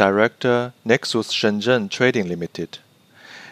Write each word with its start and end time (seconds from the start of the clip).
Director 0.00 0.72
Nexus 0.82 1.34
Shenzhen 1.34 1.90
Trading 1.90 2.26
Limited. 2.26 2.80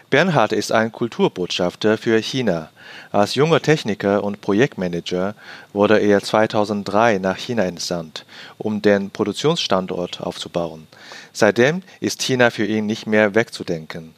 Bernhard 0.09 0.51
ist 0.51 0.71
ein 0.71 0.91
Kulturbotschafter 0.91 1.95
für 1.99 2.17
China. 2.17 2.71
Als 3.11 3.35
junger 3.35 3.61
Techniker 3.61 4.23
und 4.23 4.41
Projektmanager 4.41 5.35
wurde 5.73 5.99
er 5.99 6.23
2003 6.23 7.19
nach 7.19 7.37
China 7.37 7.65
entsandt, 7.65 8.25
um 8.57 8.81
den 8.81 9.11
Produktionsstandort 9.11 10.21
aufzubauen. 10.21 10.87
Seitdem 11.33 11.83
ist 11.99 12.23
China 12.23 12.49
für 12.49 12.65
ihn 12.65 12.87
nicht 12.87 13.05
mehr 13.05 13.35
wegzudenken. 13.35 14.15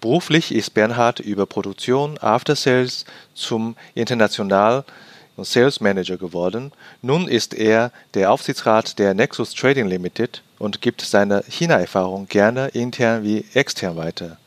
Beruflich 0.00 0.54
ist 0.54 0.74
Bernhard 0.74 1.18
über 1.18 1.46
Produktion 1.46 2.16
After 2.18 2.54
Sales 2.54 3.06
zum 3.34 3.74
international 3.94 4.84
Sales 5.36 5.80
Manager 5.80 6.16
geworden. 6.16 6.70
Nun 7.00 7.26
ist 7.26 7.54
er 7.54 7.90
der 8.14 8.30
Aufsichtsrat 8.30 9.00
der 9.00 9.14
Nexus 9.14 9.52
Trading 9.52 9.88
Limited 9.88 10.42
und 10.62 10.80
gibt 10.80 11.00
seine 11.00 11.42
China-Erfahrung 11.48 12.28
gerne 12.28 12.68
intern 12.68 13.24
wie 13.24 13.44
extern 13.52 13.96
weiter. 13.96 14.38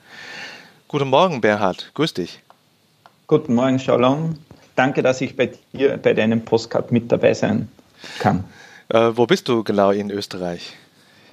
Guten 0.88 1.10
Morgen, 1.10 1.42
Bernhard. 1.42 1.92
Grüß 1.94 2.14
dich. 2.14 2.40
Guten 3.28 3.54
Morgen, 3.54 3.80
Shalom. 3.80 4.38
Danke, 4.78 5.04
dass 5.04 5.20
ich 5.20 5.36
bei 5.36 5.52
dir 5.74 5.98
bei 5.98 6.14
deinem 6.14 6.42
Postcard 6.42 6.92
mit 6.92 7.12
dabei 7.12 7.34
sein 7.34 7.68
kann. 8.20 8.46
Äh, 8.90 9.12
wo 9.16 9.26
bist 9.26 9.50
du 9.50 9.64
genau 9.64 9.92
in 9.92 10.10
Österreich? 10.10 10.74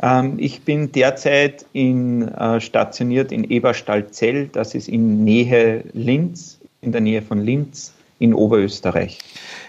Ähm, 0.00 0.34
ich 0.38 0.62
bin 0.62 0.90
derzeit 0.90 1.64
in, 1.72 2.26
äh, 2.28 2.60
stationiert 2.60 3.30
in 3.30 3.44
Eberstall-Zell. 3.44 4.48
Das 4.48 4.74
ist 4.74 4.88
in 4.88 5.22
Nähe 5.22 5.84
Linz, 5.92 6.58
in 6.80 6.90
der 6.90 7.02
Nähe 7.02 7.22
von 7.22 7.40
Linz 7.40 7.92
in 8.22 8.34
Oberösterreich. 8.34 9.18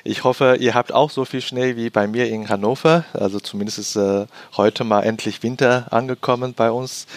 Ich 0.03 0.23
hoffe, 0.23 0.57
ihr 0.59 0.75
habt 0.75 0.93
auch 0.93 1.09
so 1.09 1.25
viel 1.25 1.41
Schnee 1.41 1.75
wie 1.75 1.89
bei 1.89 2.07
mir 2.07 2.27
in 2.29 2.49
Hannover. 2.49 3.05
Also 3.13 3.39
zumindest 3.39 3.79
ist 3.79 3.95
äh, 3.95 4.27
heute 4.55 4.83
mal 4.83 5.01
endlich 5.01 5.41
Winter 5.41 5.87
angekommen 5.91 6.53
bei 6.53 6.69
uns. 6.69 7.07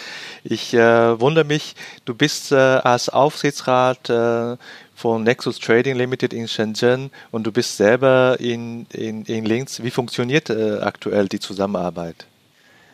Ich 0.43 0.73
äh, 0.73 1.19
wundere 1.19 1.45
mich, 1.45 1.75
du 2.05 2.15
bist 2.15 2.51
äh, 2.51 2.55
als 2.55 3.09
Aufsichtsrat 3.09 4.09
äh, 4.09 4.57
von 4.95 5.23
Nexus 5.23 5.59
Trading 5.59 5.95
Limited 5.95 6.33
in 6.33 6.47
Shenzhen 6.47 7.11
und 7.29 7.45
du 7.45 7.51
bist 7.51 7.77
selber 7.77 8.37
in, 8.39 8.87
in, 8.91 9.25
in 9.25 9.45
Linz. 9.45 9.83
Wie 9.83 9.91
funktioniert 9.91 10.49
äh, 10.49 10.79
aktuell 10.79 11.27
die 11.27 11.39
Zusammenarbeit? 11.39 12.25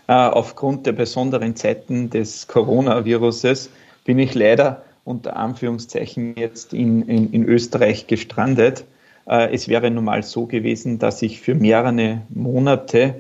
Äh, 0.08 0.14
aufgrund 0.14 0.86
der 0.86 0.92
besonderen 0.92 1.56
Zeiten 1.56 2.10
des 2.10 2.48
Coronaviruses 2.48 3.70
bin 4.04 4.20
ich 4.20 4.34
leider 4.34 4.84
unter 5.06 5.36
Anführungszeichen 5.36 6.36
jetzt 6.38 6.74
in, 6.74 7.08
in, 7.08 7.32
in 7.32 7.46
Österreich 7.46 8.08
gestrandet. 8.08 8.86
Äh, 9.28 9.54
es 9.54 9.68
wäre 9.68 9.92
normal 9.92 10.24
so 10.24 10.46
gewesen, 10.46 11.00
dass 11.00 11.22
ich 11.22 11.42
für 11.42 11.56
mehrere 11.56 12.22
Monate 12.30 13.16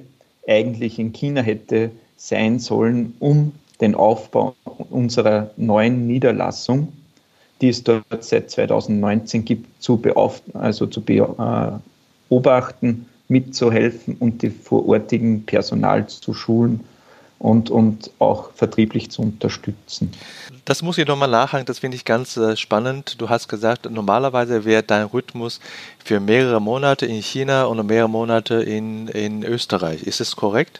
eigentlich 0.47 0.99
in 0.99 1.13
China 1.13 1.41
hätte 1.41 1.91
sein 2.17 2.59
sollen, 2.59 3.15
um 3.19 3.53
den 3.81 3.95
Aufbau 3.95 4.55
unserer 4.89 5.51
neuen 5.57 6.07
Niederlassung, 6.07 6.93
die 7.61 7.69
es 7.69 7.83
dort 7.83 8.23
seit 8.23 8.49
2019 8.49 9.45
gibt, 9.45 9.81
zu, 9.81 9.97
beauf 9.97 10.41
also 10.53 10.85
zu 10.85 11.01
beobachten, 11.01 13.07
mitzuhelfen 13.27 14.15
und 14.19 14.41
die 14.41 14.49
vorortigen 14.49 15.45
Personal 15.45 16.07
zu 16.07 16.33
schulen 16.33 16.81
und, 17.43 17.69
und 17.69 18.09
auch 18.19 18.51
vertrieblich 18.53 19.11
zu 19.11 19.21
unterstützen. 19.21 20.11
Das 20.63 20.81
muss 20.81 20.97
ich 20.97 21.05
nochmal 21.05 21.29
nachhaken, 21.29 21.65
das 21.65 21.79
finde 21.79 21.97
ich 21.97 22.05
ganz 22.05 22.37
äh, 22.37 22.55
spannend. 22.55 23.19
Du 23.19 23.29
hast 23.29 23.49
gesagt, 23.49 23.91
normalerweise 23.91 24.63
wäre 24.63 24.81
dein 24.81 25.07
Rhythmus 25.07 25.59
für 26.03 26.21
mehrere 26.21 26.61
Monate 26.61 27.05
in 27.05 27.21
China 27.21 27.65
und 27.65 27.85
mehrere 27.85 28.09
Monate 28.09 28.55
in, 28.55 29.09
in 29.09 29.43
Österreich. 29.43 30.03
Ist 30.03 30.21
es 30.21 30.37
korrekt? 30.37 30.79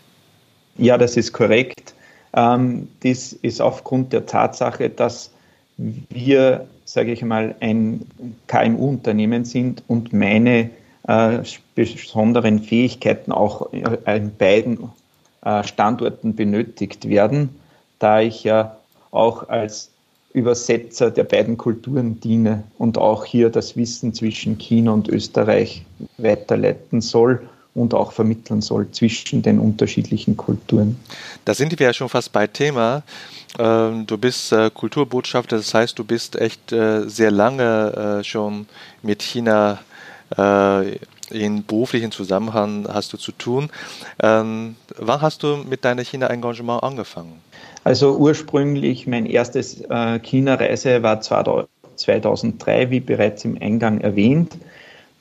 Ja, 0.78 0.97
das 0.97 1.18
ist 1.18 1.34
korrekt. 1.34 1.94
Ähm, 2.34 2.88
das 3.01 3.34
ist 3.34 3.59
aufgrund 3.59 4.13
der 4.13 4.25
Tatsache, 4.25 4.90
dass 4.90 5.31
wir, 5.78 6.66
sage 6.85 7.12
ich 7.12 7.24
mal, 7.24 7.56
ein 7.59 8.06
KMU-Unternehmen 8.47 9.44
sind 9.44 9.84
und 9.88 10.13
meine 10.13 10.69
äh, 11.09 11.40
besonderen 11.75 12.59
Fähigkeiten 12.59 13.34
auch 13.34 13.74
in 13.74 14.34
beiden 14.38 14.90
Standorten 15.63 16.35
benötigt 16.35 17.09
werden, 17.09 17.49
da 17.99 18.21
ich 18.21 18.43
ja 18.43 18.77
auch 19.11 19.49
als 19.49 19.89
Übersetzer 20.33 21.11
der 21.11 21.25
beiden 21.25 21.57
Kulturen 21.57 22.19
diene 22.19 22.63
und 22.79 22.97
auch 22.97 23.23
hier 23.25 23.49
das 23.49 23.77
Wissen 23.77 24.13
zwischen 24.13 24.57
China 24.57 24.91
und 24.91 25.07
Österreich 25.07 25.85
weiterleiten 26.17 27.01
soll 27.01 27.47
und 27.75 27.93
auch 27.93 28.11
vermitteln 28.11 28.61
soll 28.61 28.89
zwischen 28.91 29.41
den 29.41 29.59
unterschiedlichen 29.59 30.35
Kulturen. 30.37 30.99
Da 31.45 31.53
sind 31.53 31.77
wir 31.77 31.87
ja 31.87 31.93
schon 31.93 32.09
fast 32.09 32.31
bei 32.31 32.47
Thema. 32.47 33.03
Ähm, 33.59 34.07
du 34.07 34.17
bist 34.17 34.51
äh, 34.51 34.71
Kulturbotschafter, 34.73 35.57
das 35.57 35.73
heißt, 35.73 35.97
du 35.97 36.03
bist 36.03 36.35
echt 36.35 36.71
äh, 36.71 37.07
sehr 37.07 37.31
lange 37.31 38.21
schon 38.23 38.67
mit 39.01 39.21
China 39.21 39.79
in 41.33 41.66
beruflichen 41.66 42.11
Zusammenhang 42.11 42.88
hast 42.88 43.13
du 43.13 43.17
zu 43.17 43.31
tun. 43.31 43.69
Ähm, 44.21 44.75
wann 44.97 45.21
hast 45.21 45.44
du 45.44 45.57
mit 45.57 45.83
deinem 45.85 46.05
China-Engagement 46.05 46.83
angefangen? 46.83 47.41
Also 47.83 48.16
ursprünglich 48.16 49.07
mein 49.07 49.25
erstes 49.25 49.81
äh, 49.89 50.19
China-Reise 50.19 51.03
war 51.03 51.19
2003, 51.21 52.89
wie 52.89 52.99
bereits 52.99 53.44
im 53.45 53.57
Eingang 53.61 53.99
erwähnt. 54.01 54.57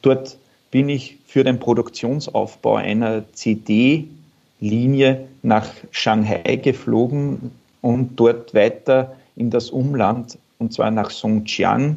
Dort 0.03 0.37
bin 0.71 0.89
ich 0.89 1.19
für 1.27 1.45
den 1.45 1.59
Produktionsaufbau 1.59 2.77
einer 2.77 3.25
CD-Linie 3.33 5.29
nach 5.43 5.69
Shanghai 5.91 6.57
geflogen 6.57 7.51
und 7.81 8.17
dort 8.17 8.55
weiter 8.55 9.17
in 9.37 9.51
das 9.51 9.71
Umland, 9.71 10.39
und 10.59 10.73
zwar 10.73 10.91
nach 10.91 11.11
Songjiang, 11.11 11.97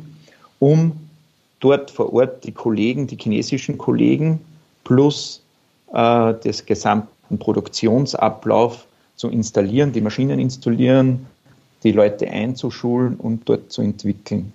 um 0.59 1.04
dort 1.59 1.91
vor 1.91 2.13
Ort 2.13 2.43
die 2.43 2.51
Kollegen, 2.51 3.07
die 3.07 3.17
chinesischen 3.17 3.77
Kollegen 3.77 4.39
plus 4.83 5.41
äh, 5.93 6.33
des 6.35 6.65
gesamten 6.65 7.37
Produktionsablauf 7.37 8.85
zu 9.15 9.29
installieren, 9.29 9.91
die 9.93 10.01
Maschinen 10.01 10.39
installieren, 10.39 11.25
die 11.83 11.91
Leute 11.91 12.29
einzuschulen 12.29 13.15
und 13.15 13.47
dort 13.47 13.71
zu 13.71 13.81
entwickeln. 13.81 14.51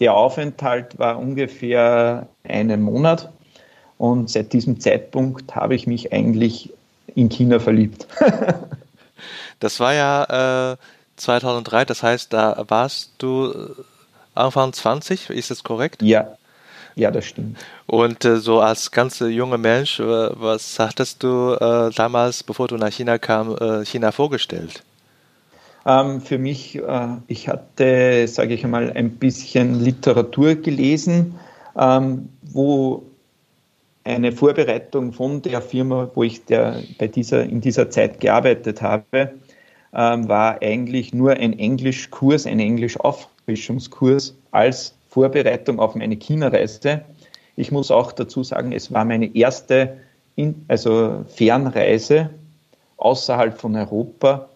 Der 0.00 0.14
Aufenthalt 0.14 0.98
war 0.98 1.18
ungefähr 1.18 2.26
einen 2.42 2.82
Monat 2.82 3.30
und 3.98 4.28
seit 4.28 4.52
diesem 4.52 4.80
Zeitpunkt 4.80 5.54
habe 5.54 5.74
ich 5.74 5.86
mich 5.86 6.12
eigentlich 6.12 6.72
in 7.14 7.28
China 7.28 7.60
verliebt. 7.60 8.06
das 9.60 9.78
war 9.78 9.94
ja 9.94 10.72
äh, 10.72 10.76
2003, 11.16 11.84
das 11.84 12.02
heißt, 12.02 12.32
da 12.32 12.64
warst 12.68 13.12
du 13.18 13.52
Anfang 14.34 14.72
20, 14.72 15.30
ist 15.30 15.50
das 15.50 15.62
korrekt? 15.62 16.02
Ja, 16.02 16.36
ja, 16.96 17.10
das 17.10 17.24
stimmt. 17.24 17.58
Und 17.86 18.24
äh, 18.24 18.36
so 18.36 18.60
als 18.60 18.90
ganz 18.90 19.18
junger 19.20 19.58
Mensch, 19.58 19.98
äh, 19.98 20.04
was 20.04 20.78
hattest 20.78 21.22
du 21.22 21.54
äh, 21.54 21.90
damals, 21.94 22.42
bevor 22.42 22.68
du 22.68 22.76
nach 22.76 22.92
China 22.92 23.18
kam, 23.18 23.56
äh, 23.56 23.84
China 23.84 24.12
vorgestellt? 24.12 24.82
Ähm, 25.86 26.20
für 26.20 26.38
mich, 26.38 26.76
äh, 26.76 27.08
ich 27.26 27.48
hatte, 27.48 28.26
sage 28.28 28.54
ich 28.54 28.64
einmal, 28.64 28.92
ein 28.92 29.10
bisschen 29.10 29.82
Literatur 29.82 30.54
gelesen, 30.54 31.34
ähm, 31.76 32.28
wo 32.42 33.02
eine 34.04 34.32
Vorbereitung 34.32 35.12
von 35.12 35.42
der 35.42 35.62
Firma, 35.62 36.10
wo 36.14 36.22
ich 36.22 36.44
der, 36.44 36.82
bei 36.98 37.08
dieser, 37.08 37.42
in 37.42 37.60
dieser 37.60 37.90
Zeit 37.90 38.20
gearbeitet 38.20 38.82
habe, 38.82 39.32
ähm, 39.94 40.28
war 40.28 40.62
eigentlich 40.62 41.12
nur 41.12 41.32
ein 41.32 41.58
Englischkurs, 41.58 42.46
ein 42.46 42.60
Englisch-Aufbau 42.60 43.33
Auffrischungskurs 43.44 44.34
als 44.52 44.94
Vorbereitung 45.08 45.78
auf 45.78 45.94
meine 45.94 46.16
China-Reise. 46.16 47.02
Ich 47.56 47.70
muss 47.70 47.90
auch 47.90 48.12
dazu 48.12 48.42
sagen, 48.42 48.72
es 48.72 48.92
war 48.92 49.04
meine 49.04 49.34
erste 49.36 49.98
in, 50.34 50.64
also 50.66 51.24
Fernreise 51.28 52.30
außerhalb 52.96 53.60
von 53.60 53.76
Europa 53.76 54.48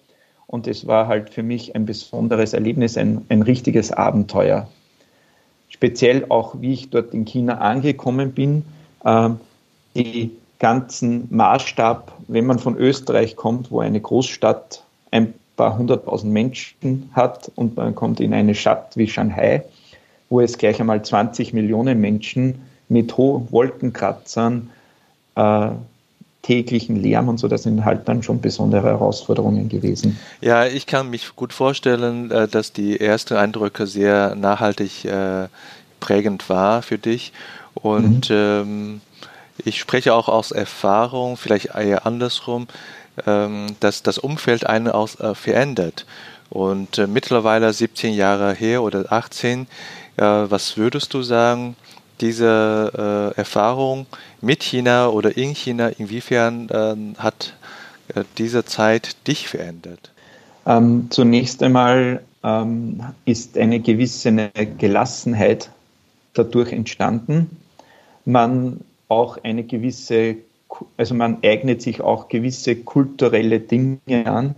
und 0.46 0.66
es 0.66 0.86
war 0.86 1.06
halt 1.06 1.30
für 1.30 1.42
mich 1.42 1.76
ein 1.76 1.84
besonderes 1.84 2.54
Erlebnis, 2.54 2.96
ein, 2.96 3.24
ein 3.28 3.42
richtiges 3.42 3.92
Abenteuer. 3.92 4.68
Speziell 5.68 6.24
auch, 6.30 6.60
wie 6.60 6.72
ich 6.72 6.90
dort 6.90 7.12
in 7.12 7.26
China 7.26 7.58
angekommen 7.58 8.32
bin, 8.32 8.64
äh, 9.04 9.28
die 9.94 10.32
ganzen 10.58 11.28
Maßstab, 11.30 12.12
wenn 12.26 12.46
man 12.46 12.58
von 12.58 12.76
Österreich 12.76 13.36
kommt, 13.36 13.70
wo 13.70 13.80
eine 13.80 14.00
Großstadt 14.00 14.82
ein 15.10 15.34
paar 15.58 15.76
hunderttausend 15.76 16.32
Menschen 16.32 17.10
hat 17.12 17.52
und 17.56 17.76
man 17.76 17.94
kommt 17.94 18.20
in 18.20 18.32
eine 18.32 18.54
Stadt 18.54 18.96
wie 18.96 19.08
Shanghai, 19.08 19.64
wo 20.30 20.40
es 20.40 20.56
gleich 20.56 20.80
einmal 20.80 21.02
20 21.02 21.52
Millionen 21.52 22.00
Menschen 22.00 22.62
mit 22.88 23.16
hohen 23.18 23.52
Wolkenkratzern, 23.52 24.70
äh, 25.34 25.68
täglichen 26.42 26.96
Lärm 26.96 27.28
und 27.28 27.38
so, 27.38 27.48
das 27.48 27.64
sind 27.64 27.84
halt 27.84 28.08
dann 28.08 28.22
schon 28.22 28.40
besondere 28.40 28.84
Herausforderungen 28.84 29.68
gewesen. 29.68 30.18
Ja, 30.40 30.64
ich 30.64 30.86
kann 30.86 31.10
mich 31.10 31.34
gut 31.36 31.52
vorstellen, 31.52 32.30
äh, 32.30 32.48
dass 32.48 32.72
die 32.72 32.98
ersten 32.98 33.34
Eindrücke 33.34 33.86
sehr 33.86 34.34
nachhaltig 34.36 35.04
äh, 35.04 35.48
prägend 36.00 36.48
war 36.48 36.82
für 36.82 36.96
dich. 36.96 37.32
Und 37.74 38.30
mhm. 38.30 38.36
ähm, 38.36 39.00
ich 39.64 39.80
spreche 39.80 40.14
auch 40.14 40.28
aus 40.28 40.52
Erfahrung, 40.52 41.36
vielleicht 41.36 41.74
eher 41.74 42.06
andersrum, 42.06 42.68
ähm, 43.26 43.76
dass 43.80 44.02
das 44.02 44.18
Umfeld 44.18 44.66
einen 44.66 44.88
auch 44.88 45.18
äh, 45.20 45.34
verändert. 45.34 46.06
Und 46.50 46.98
äh, 46.98 47.06
mittlerweile 47.06 47.72
17 47.72 48.14
Jahre 48.14 48.54
her 48.54 48.82
oder 48.82 49.12
18, 49.12 49.66
äh, 50.16 50.22
was 50.22 50.76
würdest 50.76 51.12
du 51.14 51.22
sagen, 51.22 51.76
diese 52.20 53.32
äh, 53.36 53.38
Erfahrung 53.38 54.06
mit 54.40 54.62
China 54.62 55.08
oder 55.08 55.36
in 55.36 55.54
China, 55.54 55.88
inwiefern 55.88 56.68
ähm, 56.72 57.14
hat 57.18 57.54
äh, 58.14 58.24
diese 58.38 58.64
Zeit 58.64 59.16
dich 59.26 59.48
verändert? 59.48 60.12
Ähm, 60.66 61.06
zunächst 61.10 61.62
einmal 61.62 62.22
ähm, 62.42 63.02
ist 63.24 63.56
eine 63.56 63.80
gewisse 63.80 64.50
Gelassenheit 64.78 65.70
dadurch 66.34 66.72
entstanden. 66.72 67.56
Man 68.24 68.80
auch 69.08 69.38
eine 69.42 69.64
gewisse, 69.64 70.36
also 70.96 71.14
man 71.14 71.38
eignet 71.42 71.82
sich 71.82 72.00
auch 72.00 72.28
gewisse 72.28 72.76
kulturelle 72.76 73.60
Dinge 73.60 73.98
an, 74.26 74.54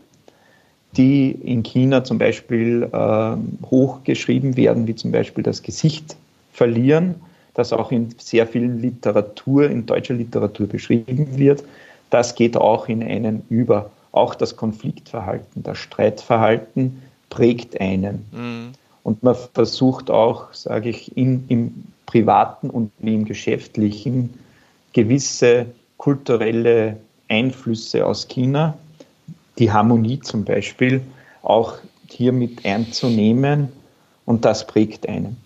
die 0.97 1.31
in 1.31 1.63
China 1.63 2.03
zum 2.05 2.19
Beispiel 2.19 2.89
äh, 2.93 3.67
hochgeschrieben 3.67 4.57
werden, 4.57 4.87
wie 4.87 4.95
zum 4.95 5.13
Beispiel 5.13 5.45
das 5.45 5.63
Gesicht 5.63 6.17
verlieren, 6.53 7.15
das 7.55 7.73
auch 7.73 7.93
in 7.93 8.15
sehr 8.19 8.47
vielen 8.47 8.81
Literatur, 8.81 9.71
in 9.71 9.87
deutscher 9.87 10.15
Literatur 10.15 10.67
beschrieben 10.67 11.39
wird. 11.39 11.65
Das 12.11 12.35
geht 12.35 12.57
auch 12.57 12.89
in 12.89 13.03
einen 13.03 13.43
über. 13.49 13.91
Auch 14.13 14.35
das 14.35 14.57
Konfliktverhalten, 14.57 15.63
das 15.63 15.79
Streitverhalten 15.79 17.01
prägt 17.29 17.81
einen. 17.81 18.27
Mhm. 18.33 18.73
Und 19.05 19.23
man 19.23 19.37
versucht 19.55 20.11
auch, 20.11 20.53
sage 20.53 20.91
ich, 20.91 21.17
in, 21.17 21.45
im 21.49 21.85
privaten 22.07 22.69
und 22.69 22.91
im 23.01 23.25
geschäftlichen 23.25 24.35
gewisse 24.93 25.67
kulturelle 26.01 26.97
Einflüsse 27.29 28.07
aus 28.07 28.27
China, 28.27 28.73
die 29.59 29.71
Harmonie 29.71 30.19
zum 30.19 30.47
Beispiel, 30.47 31.03
auch 31.43 31.75
hier 32.09 32.33
mit 32.33 32.65
einzunehmen 32.65 33.69
und 34.25 34.47
das 34.47 34.67
prägt 34.67 35.07
einen. 35.07 35.37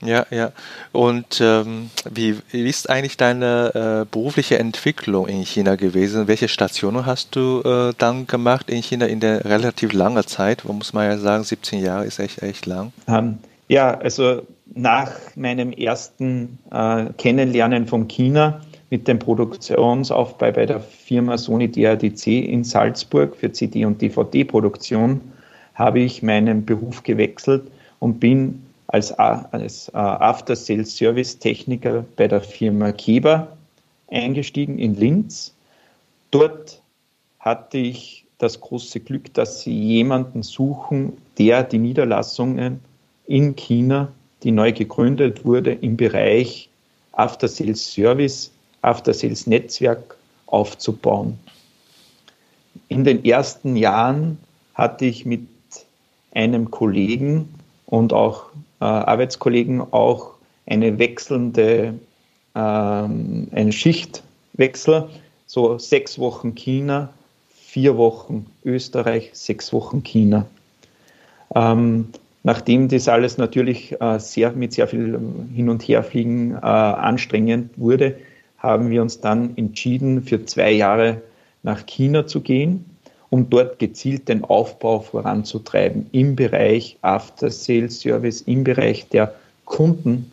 Ja, 0.00 0.24
ja. 0.30 0.52
Und 0.92 1.42
ähm, 1.42 1.90
wie, 2.10 2.38
wie, 2.50 2.66
ist 2.66 2.88
eigentlich 2.88 3.18
deine 3.18 4.06
äh, 4.06 4.06
berufliche 4.10 4.58
Entwicklung 4.58 5.26
in 5.26 5.44
China 5.44 5.76
gewesen? 5.76 6.26
Welche 6.26 6.48
Stationen 6.48 7.04
hast 7.04 7.36
du 7.36 7.60
äh, 7.62 7.92
dann 7.98 8.26
gemacht 8.26 8.70
in 8.70 8.82
China 8.82 9.04
in 9.04 9.20
der 9.20 9.44
relativ 9.44 9.92
langen 9.92 10.26
Zeit? 10.26 10.66
Wo 10.66 10.72
muss 10.72 10.94
man 10.94 11.04
ja 11.04 11.18
sagen, 11.18 11.44
17 11.44 11.82
Jahre 11.84 12.06
ist 12.06 12.18
echt, 12.18 12.42
echt 12.42 12.64
lang. 12.64 12.92
Ähm, 13.08 13.38
ja, 13.68 13.98
also 13.98 14.40
nach 14.74 15.10
meinem 15.34 15.72
ersten 15.72 16.58
äh, 16.70 17.06
Kennenlernen 17.18 17.86
von 17.86 18.08
China 18.08 18.62
mit 18.90 19.06
dem 19.06 19.18
Produktionsaufbau 19.18 20.52
bei 20.52 20.66
der 20.66 20.80
Firma 20.80 21.36
Sony 21.36 21.70
DADC 21.70 22.26
in 22.26 22.64
Salzburg 22.64 23.36
für 23.36 23.52
CD- 23.52 23.84
und 23.84 24.00
DVD-Produktion 24.00 25.20
habe 25.74 26.00
ich 26.00 26.22
meinen 26.22 26.64
Beruf 26.64 27.02
gewechselt 27.02 27.70
und 28.00 28.18
bin 28.18 28.62
als, 28.88 29.12
als 29.12 29.90
uh, 29.90 29.98
After-Sales-Service-Techniker 29.98 32.04
bei 32.16 32.26
der 32.26 32.40
Firma 32.40 32.92
Keber 32.92 33.56
eingestiegen 34.10 34.78
in 34.78 34.96
Linz. 34.96 35.54
Dort 36.30 36.82
hatte 37.38 37.78
ich 37.78 38.24
das 38.38 38.60
große 38.60 39.00
Glück, 39.00 39.32
dass 39.34 39.60
sie 39.60 39.78
jemanden 39.78 40.42
suchen, 40.42 41.18
der 41.38 41.62
die 41.62 41.78
Niederlassungen 41.78 42.80
in 43.26 43.56
China, 43.56 44.12
die 44.42 44.52
neu 44.52 44.72
gegründet 44.72 45.44
wurde, 45.44 45.72
im 45.72 45.96
Bereich 45.96 46.70
After-Sales-Service 47.12 48.52
After-Sales-Netzwerk 48.82 50.16
aufzubauen. 50.46 51.38
In 52.88 53.04
den 53.04 53.24
ersten 53.24 53.76
Jahren 53.76 54.38
hatte 54.74 55.04
ich 55.04 55.26
mit 55.26 55.46
einem 56.32 56.70
Kollegen 56.70 57.52
und 57.86 58.12
auch 58.12 58.46
äh, 58.80 58.84
Arbeitskollegen 58.84 59.80
auch 59.92 60.34
eine 60.66 60.98
wechselnde, 60.98 61.94
ähm, 62.54 63.48
einen 63.52 63.72
Schichtwechsel, 63.72 65.08
so 65.46 65.78
sechs 65.78 66.18
Wochen 66.18 66.54
China, 66.54 67.10
vier 67.50 67.96
Wochen 67.96 68.46
Österreich, 68.64 69.30
sechs 69.32 69.72
Wochen 69.72 70.02
China. 70.02 70.46
Ähm, 71.54 72.08
nachdem 72.42 72.88
das 72.88 73.08
alles 73.08 73.38
natürlich 73.38 74.00
äh, 74.00 74.18
sehr, 74.18 74.52
mit 74.52 74.72
sehr 74.74 74.86
viel 74.86 75.18
Hin- 75.54 75.68
und 75.68 75.82
Herfliegen 75.82 76.54
äh, 76.54 76.58
anstrengend 76.58 77.70
wurde, 77.76 78.18
haben 78.58 78.90
wir 78.90 79.02
uns 79.02 79.20
dann 79.20 79.56
entschieden, 79.56 80.22
für 80.22 80.44
zwei 80.44 80.72
Jahre 80.72 81.22
nach 81.62 81.86
China 81.86 82.26
zu 82.26 82.40
gehen, 82.40 82.84
um 83.30 83.48
dort 83.50 83.78
gezielt 83.78 84.28
den 84.28 84.44
Aufbau 84.44 85.00
voranzutreiben 85.00 86.06
im 86.12 86.34
Bereich 86.34 86.96
After 87.02 87.50
Sales 87.50 88.00
Service, 88.00 88.42
im 88.42 88.64
Bereich 88.64 89.08
der 89.08 89.34
Kunden, 89.64 90.32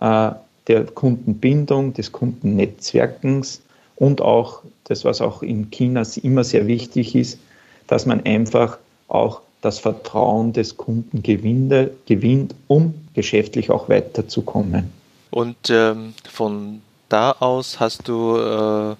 äh, 0.00 0.30
der 0.66 0.84
Kundenbindung, 0.84 1.94
des 1.94 2.12
Kundennetzwerkens 2.12 3.62
und 3.96 4.20
auch 4.20 4.62
das, 4.84 5.04
was 5.04 5.20
auch 5.20 5.42
in 5.42 5.70
China 5.70 6.02
immer 6.22 6.44
sehr 6.44 6.66
wichtig 6.66 7.14
ist, 7.14 7.38
dass 7.86 8.06
man 8.06 8.24
einfach 8.24 8.78
auch 9.08 9.40
das 9.62 9.78
Vertrauen 9.78 10.52
des 10.52 10.76
Kunden 10.76 11.22
gewinnt, 11.22 11.90
gewinnt 12.06 12.54
um 12.68 12.94
geschäftlich 13.14 13.70
auch 13.70 13.88
weiterzukommen. 13.88 14.92
Und 15.30 15.56
ähm, 15.70 16.14
von 16.30 16.82
da 17.08 17.32
aus 17.32 17.80
hast 17.80 18.08
du 18.08 18.36
äh, 18.36 18.96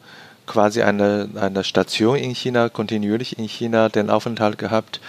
quasi 0.47 0.83
eine, 0.83 1.29
eine 1.35 1.65
Station 1.65 2.17
in 2.17 2.35
China, 2.35 2.69
kontinuierlich 2.69 3.39
in 3.39 3.49
China 3.49 3.89
den 3.89 4.11
Aufenthalt 4.11 4.59
gehabt 4.59 5.01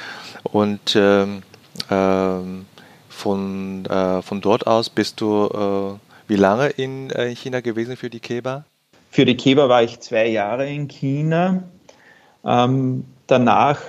und 0.43 0.95
ähm, 0.95 1.43
ähm, 1.89 2.65
von, 3.09 3.85
äh, 3.85 4.21
von 4.21 4.41
dort 4.41 4.67
aus 4.67 4.89
bist 4.89 5.21
du 5.21 5.47
äh, 5.47 6.29
wie 6.29 6.35
lange 6.35 6.67
in 6.67 7.09
äh, 7.11 7.33
China 7.35 7.61
gewesen 7.61 7.97
für 7.97 8.09
die 8.09 8.19
Keba? 8.19 8.65
Für 9.09 9.25
die 9.25 9.37
Keba 9.37 9.69
war 9.69 9.83
ich 9.83 9.99
zwei 9.99 10.27
Jahre 10.27 10.69
in 10.69 10.87
China. 10.87 11.63
Ähm, 12.45 13.05
danach 13.27 13.79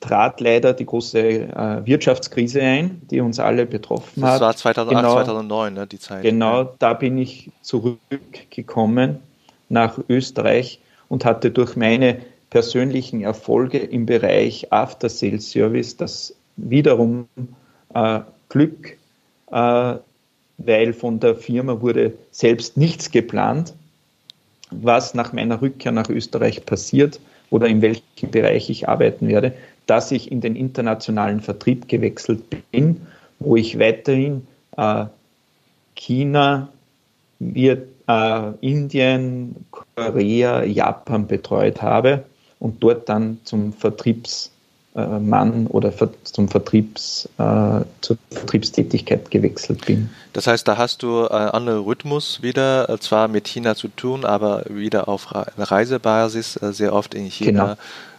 trat 0.00 0.40
leider 0.40 0.72
die 0.72 0.86
große 0.86 1.18
äh, 1.18 1.86
Wirtschaftskrise 1.86 2.62
ein, 2.62 3.02
die 3.10 3.20
uns 3.20 3.38
alle 3.38 3.66
betroffen 3.66 4.22
das 4.22 4.30
hat. 4.30 4.34
Das 4.36 4.46
war 4.46 4.56
2008, 4.56 5.02
genau, 5.02 5.14
2009, 5.14 5.74
ne, 5.74 5.86
die 5.86 5.98
Zeit. 5.98 6.22
Genau, 6.22 6.74
da 6.78 6.94
bin 6.94 7.18
ich 7.18 7.50
zurückgekommen 7.62 9.18
nach 9.68 9.98
Österreich 10.08 10.80
und 11.08 11.24
hatte 11.24 11.50
durch 11.50 11.76
meine 11.76 12.18
persönlichen 12.50 13.22
Erfolge 13.22 13.78
im 13.78 14.06
Bereich 14.06 14.72
After 14.72 15.08
Sales 15.08 15.50
Service 15.50 15.96
das 15.96 16.34
wiederum 16.56 17.28
äh, 17.94 18.20
Glück, 18.48 18.96
äh, 19.50 19.94
weil 20.58 20.92
von 20.92 21.20
der 21.20 21.36
Firma 21.36 21.80
wurde 21.80 22.14
selbst 22.30 22.76
nichts 22.76 23.10
geplant, 23.10 23.74
was 24.70 25.14
nach 25.14 25.32
meiner 25.32 25.60
Rückkehr 25.60 25.92
nach 25.92 26.08
Österreich 26.08 26.64
passiert 26.64 27.20
oder 27.50 27.66
in 27.66 27.82
welchem 27.82 28.30
Bereich 28.30 28.70
ich 28.70 28.88
arbeiten 28.88 29.28
werde, 29.28 29.52
dass 29.86 30.10
ich 30.10 30.30
in 30.30 30.40
den 30.40 30.56
internationalen 30.56 31.40
Vertrieb 31.40 31.88
gewechselt 31.88 32.42
bin, 32.70 33.06
wo 33.38 33.56
ich 33.56 33.78
weiterhin 33.78 34.46
äh, 34.76 35.06
China, 35.94 36.68
wir, 37.38 37.86
äh, 38.06 38.52
Indien, 38.60 39.64
Korea, 39.70 40.64
Japan 40.64 41.26
betreut 41.26 41.82
habe 41.82 42.24
und 42.58 42.82
dort 42.82 43.08
dann 43.08 43.38
zum 43.44 43.72
Vertriebs 43.72 44.52
Mann 45.06 45.66
oder 45.66 45.92
zum 46.24 46.48
Vertriebs, 46.48 47.28
äh, 47.38 47.80
zur 48.00 48.18
Vertriebstätigkeit 48.30 49.30
gewechselt 49.30 49.86
bin. 49.86 50.10
Das 50.32 50.46
heißt, 50.46 50.66
da 50.66 50.76
hast 50.76 51.02
du 51.02 51.28
einen 51.28 51.50
anderen 51.50 51.84
Rhythmus 51.84 52.42
wieder, 52.42 52.88
äh, 52.88 52.98
zwar 52.98 53.28
mit 53.28 53.48
China 53.48 53.74
zu 53.74 53.88
tun, 53.88 54.24
aber 54.24 54.64
wieder 54.68 55.08
auf 55.08 55.28
Reisebasis, 55.56 56.54
sehr 56.54 56.92
oft 56.92 57.14
in 57.14 57.26
China 57.26 57.76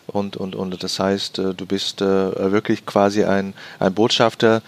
Und, 0.10 0.38
und, 0.38 0.56
und 0.56 0.84
das 0.84 1.00
heißt, 1.00 1.40
äh, 1.40 1.54
du 1.54 1.66
bist 1.66 2.02
äh, 2.02 2.52
wirklich 2.52 2.86
quasi 2.86 3.24
ein, 3.24 3.54
ein 3.80 3.94
Botschafter 3.94 4.62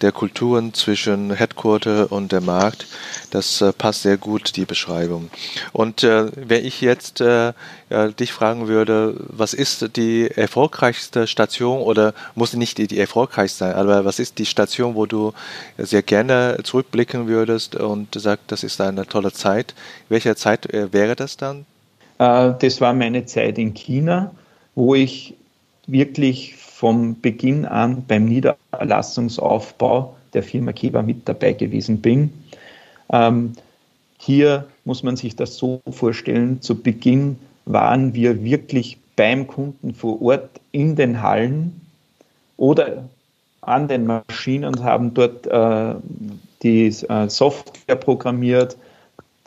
der 0.00 0.12
Kulturen 0.12 0.74
zwischen 0.74 1.32
Headquarter 1.32 2.12
und 2.12 2.32
der 2.32 2.40
Markt. 2.40 2.86
Das 3.30 3.60
äh, 3.60 3.72
passt 3.72 4.02
sehr 4.02 4.16
gut, 4.16 4.56
die 4.56 4.64
Beschreibung. 4.64 5.30
Und 5.72 6.02
wenn 6.02 6.64
ich 6.64 6.80
jetzt 6.80 7.20
dich 7.20 8.32
fragen 8.32 8.68
würde, 8.68 9.14
was 9.28 9.54
ist 9.54 9.96
die 9.96 10.30
erfolgreichste 10.30 11.26
Station 11.26 11.80
oder 11.80 12.14
muss 12.34 12.52
nicht 12.54 12.78
die, 12.78 12.98
erfolgreichste 12.98 13.58
sein, 13.58 13.74
aber 13.74 14.04
was 14.04 14.18
ist 14.18 14.38
die 14.38 14.46
Station, 14.46 14.94
wo 14.94 15.06
du 15.06 15.32
sehr 15.76 16.02
gerne 16.02 16.58
zurückblicken 16.62 17.26
würdest 17.28 17.76
und 17.76 18.14
sagst, 18.14 18.44
das 18.48 18.62
ist 18.62 18.80
eine 18.80 19.06
tolle 19.06 19.32
Zeit? 19.32 19.74
Welche 20.08 20.36
Zeit 20.36 20.68
wäre 20.72 21.16
das 21.16 21.36
dann? 21.36 21.66
das 22.18 22.80
war 22.80 22.92
meine 22.94 23.24
Zeit 23.26 23.58
in 23.58 23.74
China 23.74 24.32
wo 24.78 24.94
ich 24.94 25.34
wirklich 25.88 26.54
vom 26.54 27.20
Beginn 27.20 27.64
an 27.64 28.04
beim 28.06 28.26
Niederlassungsaufbau 28.26 30.14
der 30.34 30.44
Firma 30.44 30.72
Keba 30.72 31.02
mit 31.02 31.28
dabei 31.28 31.52
gewesen 31.52 32.00
bin. 32.00 32.32
Ähm, 33.10 33.54
hier 34.20 34.68
muss 34.84 35.02
man 35.02 35.16
sich 35.16 35.34
das 35.34 35.56
so 35.56 35.80
vorstellen, 35.90 36.62
zu 36.62 36.80
Beginn 36.80 37.40
waren 37.64 38.14
wir 38.14 38.44
wirklich 38.44 38.98
beim 39.16 39.48
Kunden 39.48 39.94
vor 39.94 40.22
Ort 40.22 40.48
in 40.70 40.94
den 40.94 41.22
Hallen 41.22 41.80
oder 42.56 43.02
an 43.62 43.88
den 43.88 44.06
Maschinen 44.06 44.64
und 44.64 44.84
haben 44.84 45.12
dort 45.12 45.44
äh, 45.48 45.94
die 46.62 46.86
äh, 46.86 47.28
Software 47.28 47.96
programmiert, 47.96 48.76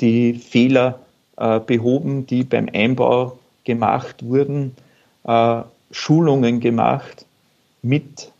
die 0.01 0.33
Fehler 0.33 0.99
äh, 1.37 1.61
behoben, 1.61 2.27
die 2.27 2.43
beim 2.43 2.67
Einbau 2.73 3.39
gemacht 3.63 4.25
wurden 4.25 4.75
äh, 5.23 5.61
Schulungen 5.91 6.59
gemacht 6.59 7.25
mit 7.81 8.31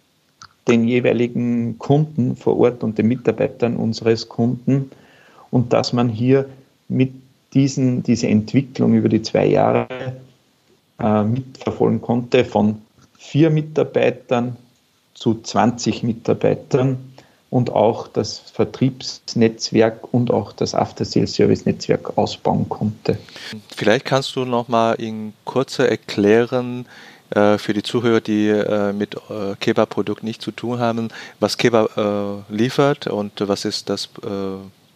den 0.68 0.88
jeweiligen 0.88 1.78
Kunden 1.80 2.36
vor 2.36 2.58
Ort 2.58 2.84
und 2.84 2.98
den 2.98 3.08
Mitarbeitern 3.08 3.76
unseres 3.76 4.30
Kunden. 4.30 4.92
Und 5.50 5.74
dass 5.74 5.92
man 5.92 6.08
hier 6.08 6.48
mit 6.88 7.12
diesen, 7.54 8.04
diese 8.04 8.28
Entwicklung 8.28 8.94
über 8.94 9.10
die 9.10 9.22
zwei 9.22 9.48
Jahre 9.48 9.88
äh, 11.00 11.24
mitverfolgen 11.24 12.02
konnte 12.02 12.46
von 12.46 12.82
vier 13.18 13.50
Mitarbeitern 13.50 14.56
zu 15.14 15.42
20 15.42 16.04
Mitarbeitern 16.04 17.11
und 17.52 17.70
auch 17.70 18.08
das 18.08 18.40
Vertriebsnetzwerk 18.40 20.12
und 20.14 20.32
auch 20.32 20.54
das 20.54 20.74
After-Sales-Service-Netzwerk 20.74 22.18
ausbauen 22.18 22.68
konnte. 22.70 23.20
Vielleicht 23.76 24.06
kannst 24.06 24.36
du 24.36 24.46
noch 24.46 24.68
mal 24.68 24.94
in 24.94 25.34
kurzer 25.46 25.88
erklären, 25.88 26.88
äh, 27.36 27.58
für 27.58 27.74
die 27.74 27.84
Zuhörer, 27.84 28.20
die 28.20 28.48
äh, 28.48 28.92
mit 28.92 29.16
äh, 29.16 29.56
Keba-Produkt 29.60 30.24
nicht 30.24 30.42
zu 30.42 30.52
tun 30.52 30.80
haben, 30.80 31.10
was 31.40 31.58
Keba 31.58 32.44
liefert 32.50 33.08
und 33.08 33.34
was 33.40 33.66
ist 33.66 33.90
das 33.90 34.10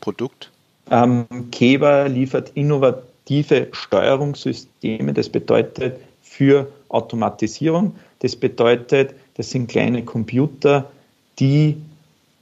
Produkt? 0.01 0.51
Ähm, 0.91 1.25
Keba 1.51 2.05
liefert 2.05 2.51
innovative 2.55 3.67
Steuerungssysteme. 3.71 5.13
Das 5.13 5.29
bedeutet 5.29 5.97
für 6.21 6.67
Automatisierung. 6.89 7.95
Das 8.19 8.35
bedeutet, 8.35 9.13
das 9.35 9.49
sind 9.49 9.67
kleine 9.67 10.03
Computer, 10.03 10.89
die 11.39 11.77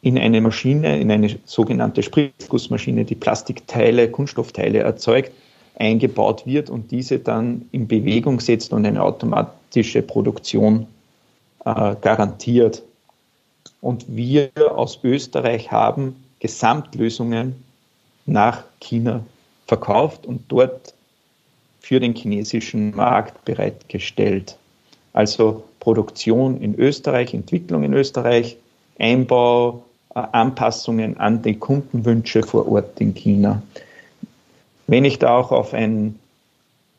in 0.04 0.18
eine 0.18 0.42
Maschine, 0.42 1.00
in 1.00 1.10
eine 1.10 1.40
sogenannte 1.46 2.04
Spritzgussmaschine, 2.04 3.06
die 3.06 3.16
Plastikteile, 3.16 4.10
Kunststoffteile 4.12 4.80
erzeugt, 4.80 5.32
eingebaut 5.80 6.46
wird 6.46 6.70
und 6.70 6.92
diese 6.92 7.20
dann 7.20 7.70
in 7.72 7.88
Bewegung 7.88 8.42
setzt 8.42 8.74
und 8.74 8.86
eine 8.86 9.02
automatische 9.02 10.02
Produktion 10.02 10.88
äh, 11.64 11.96
garantiert. 12.02 12.84
Und 13.80 14.06
wir 14.10 14.52
aus 14.76 15.00
Österreich 15.04 15.72
haben 15.72 16.18
Gesamtlösungen 16.40 17.56
nach 18.26 18.66
China 18.82 19.24
verkauft 19.68 20.26
und 20.26 20.42
dort 20.50 20.94
für 21.80 22.02
den 22.02 22.14
chinesischen 22.14 22.94
Markt 22.94 23.46
bereitgestellt. 23.46 24.58
Also 25.14 25.64
Produktion 25.80 26.60
in 26.60 26.76
Österreich, 26.78 27.34
Entwicklung 27.34 27.84
in 27.84 27.94
Österreich, 27.94 28.58
Einbau, 29.00 29.84
Anpassungen 30.14 31.18
an 31.18 31.42
die 31.42 31.58
Kundenwünsche 31.58 32.44
vor 32.44 32.68
Ort 32.68 33.00
in 33.00 33.14
China. 33.14 33.62
Wenn 34.88 35.06
ich 35.06 35.20
da 35.20 35.38
auch 35.38 35.52
auf, 35.52 35.74
ein, 35.74 36.20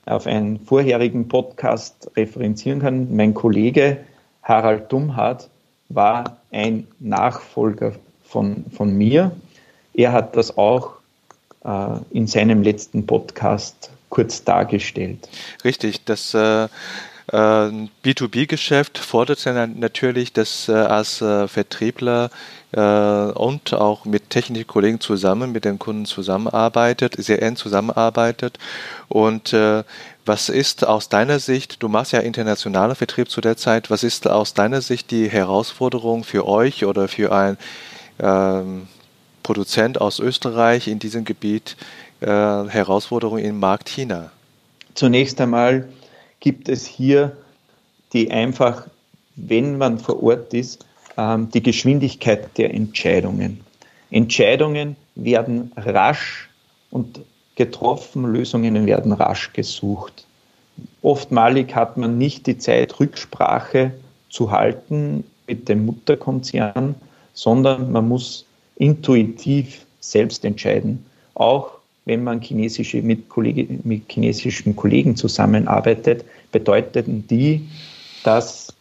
auf 0.07 0.27
einen 0.27 0.59
vorherigen 0.61 1.29
Podcast 1.29 2.11
referenzieren 2.17 2.81
kann, 2.81 3.15
mein 3.15 3.35
Kollege 3.35 3.99
Harald 4.43 4.91
Dumhardt 4.93 5.49
war 5.89 6.39
ein 6.51 6.87
Nachfolger 6.99 7.93
von, 8.25 8.65
von 8.75 8.97
mir. 8.97 9.33
Er 9.95 10.13
hat 10.13 10.37
das 10.37 10.57
auch 10.57 10.95
äh, 11.65 11.97
in 12.11 12.27
seinem 12.27 12.63
letzten 12.63 13.07
Podcast 13.07 13.91
kurz 14.09 14.45
dargestellt. 14.45 15.29
Richtig, 15.65 16.05
das 16.05 16.35
äh, 16.35 16.69
B2B-Geschäft 17.35 18.99
fordert 18.99 19.45
natürlich, 19.77 20.33
dass 20.33 20.69
äh, 20.69 20.73
als 20.73 21.21
äh, 21.21 21.49
Vertriebler 21.49 22.31
äh, 22.73 22.81
und 22.81 23.75
auch 23.75 24.05
mit 24.05 24.31
technischen 24.31 24.69
Kollegen 24.69 25.01
zusammen, 25.01 25.51
mit 25.51 25.65
den 25.65 25.81
Kunden 25.81 26.05
zusammenarbeitet, 26.05 27.17
sehr 27.19 27.43
eng 27.43 27.57
zusammenarbeitet. 27.57 28.59
Und 29.09 29.55
was 30.27 30.49
ist 30.49 30.87
aus 30.87 31.09
deiner 31.09 31.39
Sicht, 31.39 31.83
du 31.83 31.89
machst 31.89 32.13
ja 32.13 32.21
internationalen 32.21 32.95
Vertrieb 32.95 33.31
zu 33.31 33.41
der 33.41 33.57
Zeit, 33.57 33.91
was 33.91 34.03
ist 34.03 34.27
aus 34.27 34.55
deiner 34.55 34.81
Sicht 34.81 35.11
die 35.11 35.29
Herausforderung 35.29 36.25
für 36.25 36.49
euch 36.49 36.87
oder 36.87 37.09
für 37.09 37.31
ein 37.33 37.59
ähm, 38.19 38.89
Produzent 39.43 40.01
aus 40.01 40.21
Österreich 40.21 40.89
in 40.89 40.99
diesem 40.99 41.25
Gebiet, 41.25 41.77
äh, 42.21 42.27
Herausforderung 42.27 43.39
im 43.39 43.61
Markt 43.61 43.89
China? 43.89 44.31
Zunächst 44.95 45.41
einmal 45.41 45.89
gibt 46.45 46.69
es 46.69 46.87
hier 46.87 47.33
die 48.13 48.31
einfach, 48.31 48.87
wenn 49.35 49.79
man 49.79 49.99
vor 49.99 50.23
Ort 50.23 50.53
ist, 50.55 50.87
ähm, 51.17 51.49
die 51.51 51.63
Geschwindigkeit 51.63 52.57
der 52.59 52.73
Entscheidungen. 52.73 53.61
Entscheidungen 54.11 54.95
werden 55.15 55.73
rasch 55.77 56.51
und 56.91 57.21
getroffen, 57.57 58.27
Lösungen 58.27 58.87
werden 58.87 59.13
rasch 59.13 59.53
gesucht. 59.53 60.27
Oftmalig 61.03 61.75
hat 61.75 61.97
man 61.97 62.19
nicht 62.19 62.47
die 62.47 62.59
Zeit, 62.59 63.01
Rücksprache 63.01 63.93
zu 64.29 64.51
halten 64.51 65.25
mit 65.47 65.69
dem 65.69 65.87
Mutterkonzern, 65.87 66.95
sondern 67.33 67.91
man 67.91 68.07
muss 68.07 68.45
intuitiv 68.77 69.87
selbst 70.01 70.45
entscheiden. 70.45 71.07
Auch 71.35 71.79
wenn 72.05 72.23
man 72.23 72.41
chinesische 72.41 73.03
mit, 73.03 73.29
Kollege, 73.29 73.67
mit 73.85 74.11
chinesischen 74.11 74.77
Kollegen 74.77 75.17
zusammenarbeitet, 75.17 76.25
bedeuteten 76.53 77.27
die, 77.29 77.69
dass 78.25 78.75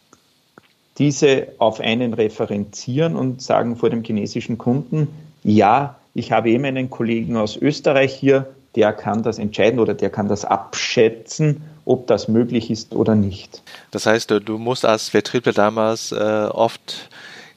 diese 0.98 1.48
auf 1.58 1.80
einen 1.80 2.14
referenzieren 2.14 3.16
und 3.16 3.42
sagen 3.42 3.76
vor 3.76 3.90
dem 3.90 4.04
chinesischen 4.04 4.58
Kunden, 4.58 5.08
ja, 5.42 5.96
ich 6.14 6.30
habe 6.30 6.50
eben 6.50 6.64
einen 6.64 6.90
Kollegen 6.90 7.36
aus 7.36 7.56
Österreich 7.56 8.14
hier, 8.14 8.46
der 8.76 8.92
kann 8.92 9.22
das 9.22 9.38
entscheiden 9.38 9.78
oder 9.78 9.94
der 9.94 10.10
kann 10.10 10.28
das 10.28 10.44
abschätzen, 10.44 11.62
ob 11.84 12.06
das 12.06 12.28
möglich 12.28 12.70
ist 12.70 12.94
oder 12.94 13.14
nicht. 13.14 13.62
Das 13.90 14.06
heißt, 14.06 14.30
du 14.30 14.58
musst 14.58 14.84
als 14.84 15.08
Vertriebler 15.08 15.52
damals 15.52 16.12
äh, 16.12 16.14
oft 16.16 17.08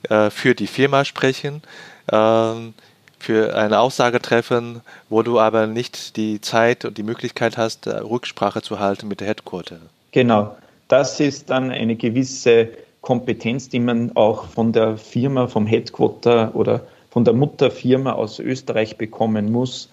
äh, 0.09 0.29
für 0.29 0.53
die 0.53 0.67
Firma 0.67 1.05
sprechen. 1.05 1.61
Ähm, 2.11 2.73
für 3.19 3.55
eine 3.55 3.79
Aussage 3.79 4.21
treffen, 4.21 4.81
wo 5.09 5.21
du 5.23 5.39
aber 5.39 5.67
nicht 5.67 6.17
die 6.17 6.39
Zeit 6.41 6.85
und 6.85 6.97
die 6.97 7.03
Möglichkeit 7.03 7.57
hast, 7.57 7.87
äh, 7.87 7.97
Rücksprache 7.97 8.61
zu 8.61 8.79
halten 8.79 9.07
mit 9.07 9.21
der 9.21 9.27
Headquarter. 9.27 9.77
Genau, 10.11 10.55
das 10.87 11.19
ist 11.19 11.49
dann 11.49 11.71
eine 11.71 11.95
gewisse 11.95 12.69
Kompetenz, 13.01 13.69
die 13.69 13.79
man 13.79 14.11
auch 14.15 14.45
von 14.45 14.73
der 14.73 14.97
Firma, 14.97 15.47
vom 15.47 15.65
Headquarter 15.65 16.55
oder 16.55 16.81
von 17.09 17.25
der 17.25 17.33
Mutterfirma 17.33 18.13
aus 18.13 18.39
Österreich 18.39 18.97
bekommen 18.97 19.51
muss, 19.51 19.89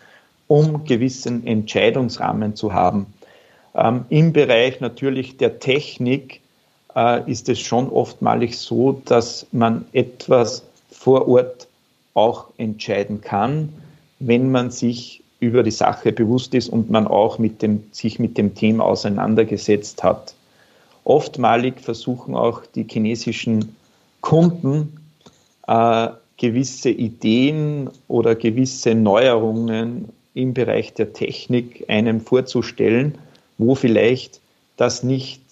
um 0.46 0.84
gewissen 0.84 1.46
Entscheidungsrahmen 1.46 2.54
zu 2.54 2.72
haben. 2.72 3.06
Ähm, 3.74 4.04
Im 4.08 4.32
Bereich 4.32 4.80
natürlich 4.80 5.36
der 5.36 5.58
Technik 5.58 6.40
äh, 6.94 7.28
ist 7.30 7.48
es 7.48 7.60
schon 7.60 7.88
oftmalig 7.88 8.58
so, 8.58 9.00
dass 9.04 9.46
man 9.52 9.84
etwas 9.92 10.62
vor 10.90 11.28
Ort 11.28 11.66
auch 12.14 12.46
entscheiden 12.56 13.20
kann, 13.20 13.68
wenn 14.20 14.50
man 14.50 14.70
sich 14.70 15.22
über 15.40 15.62
die 15.62 15.70
Sache 15.70 16.12
bewusst 16.12 16.54
ist 16.54 16.68
und 16.68 16.90
man 16.90 17.06
auch 17.06 17.38
mit 17.38 17.60
dem, 17.60 17.84
sich 17.92 18.18
mit 18.18 18.38
dem 18.38 18.54
Thema 18.54 18.84
auseinandergesetzt 18.84 20.02
hat. 20.02 20.34
Oftmalig 21.04 21.80
versuchen 21.80 22.34
auch 22.34 22.62
die 22.64 22.86
chinesischen 22.88 23.76
Kunden 24.22 24.96
äh, 25.66 26.08
gewisse 26.38 26.90
Ideen 26.90 27.90
oder 28.08 28.34
gewisse 28.34 28.94
Neuerungen 28.94 30.08
im 30.32 30.54
Bereich 30.54 30.94
der 30.94 31.12
Technik 31.12 31.84
einem 31.88 32.20
vorzustellen, 32.20 33.18
wo 33.58 33.74
vielleicht 33.74 34.40
das 34.76 35.02
nicht 35.02 35.43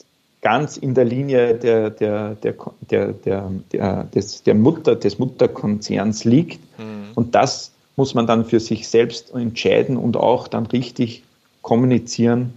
ganz 0.43 0.77
in 0.77 0.95
der 0.95 1.05
Linie 1.05 1.55
der, 1.55 1.91
der, 1.91 2.35
der, 2.35 2.57
der, 2.91 3.13
der, 3.13 3.51
der, 3.73 4.05
des, 4.05 4.43
der 4.43 4.55
Mutter, 4.55 4.97
des 4.97 5.19
Mutterkonzerns 5.19 6.25
liegt. 6.25 6.61
Mhm. 6.79 7.13
Und 7.15 7.35
das 7.35 7.71
muss 7.97 8.15
man 8.15 8.27
dann 8.27 8.45
für 8.45 8.61
sich 8.61 8.89
selbst 8.89 9.33
entscheiden 9.35 9.97
und 9.97 10.17
auch 10.17 10.49
dann 10.49 10.67
richtig 10.67 11.23
kommunizieren, 11.63 12.53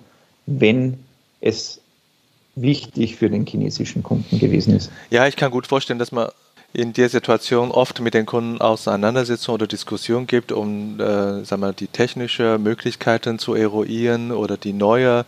wenn 0.48 0.98
es 1.42 1.80
wichtig 2.56 3.18
für 3.18 3.30
den 3.30 3.46
chinesischen 3.46 4.02
Kunden 4.02 4.40
gewesen 4.40 4.76
ist. 4.76 4.92
Ja, 5.10 5.28
ich 5.28 5.36
kann 5.36 5.52
gut 5.52 5.68
vorstellen, 5.68 6.00
dass 6.00 6.12
man 6.12 6.30
in 6.74 6.94
der 6.94 7.10
Situation 7.10 7.72
oft 7.72 8.02
mit 8.02 8.14
den 8.14 8.26
Kunden 8.26 8.60
Auseinandersetzungen 8.60 9.56
oder 9.56 9.68
Diskussionen 9.68 10.28
gibt, 10.28 10.52
um 10.52 11.00
äh, 11.00 11.44
sagen 11.46 11.62
wir, 11.62 11.74
die 11.74 11.88
technischen 11.88 12.62
Möglichkeiten 12.64 13.40
zu 13.40 13.54
eruieren 13.54 14.32
oder 14.32 14.58
die 14.58 14.74
neue 14.74 15.26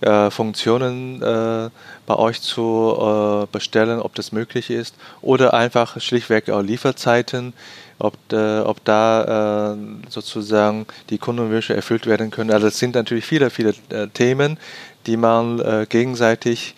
äh, 0.00 0.30
Funktionen 0.30 1.22
äh, 1.22 1.70
bei 2.06 2.16
euch 2.16 2.40
zu 2.40 2.96
äh, 3.00 3.46
bestellen, 3.50 4.00
ob 4.00 4.14
das 4.14 4.32
möglich 4.32 4.70
ist, 4.70 4.94
oder 5.22 5.54
einfach 5.54 6.00
schlichtweg 6.00 6.50
auch 6.50 6.60
Lieferzeiten, 6.60 7.54
ob, 7.98 8.14
äh, 8.32 8.60
ob 8.60 8.84
da 8.84 9.72
äh, 9.72 9.76
sozusagen 10.08 10.86
die 11.10 11.18
Kundenwünsche 11.18 11.74
erfüllt 11.74 12.06
werden 12.06 12.30
können. 12.30 12.50
Also 12.50 12.66
es 12.66 12.78
sind 12.78 12.94
natürlich 12.94 13.24
viele, 13.24 13.50
viele 13.50 13.74
äh, 13.88 14.08
Themen, 14.08 14.58
die 15.06 15.16
man 15.18 15.86
gegenseitig 15.90 16.74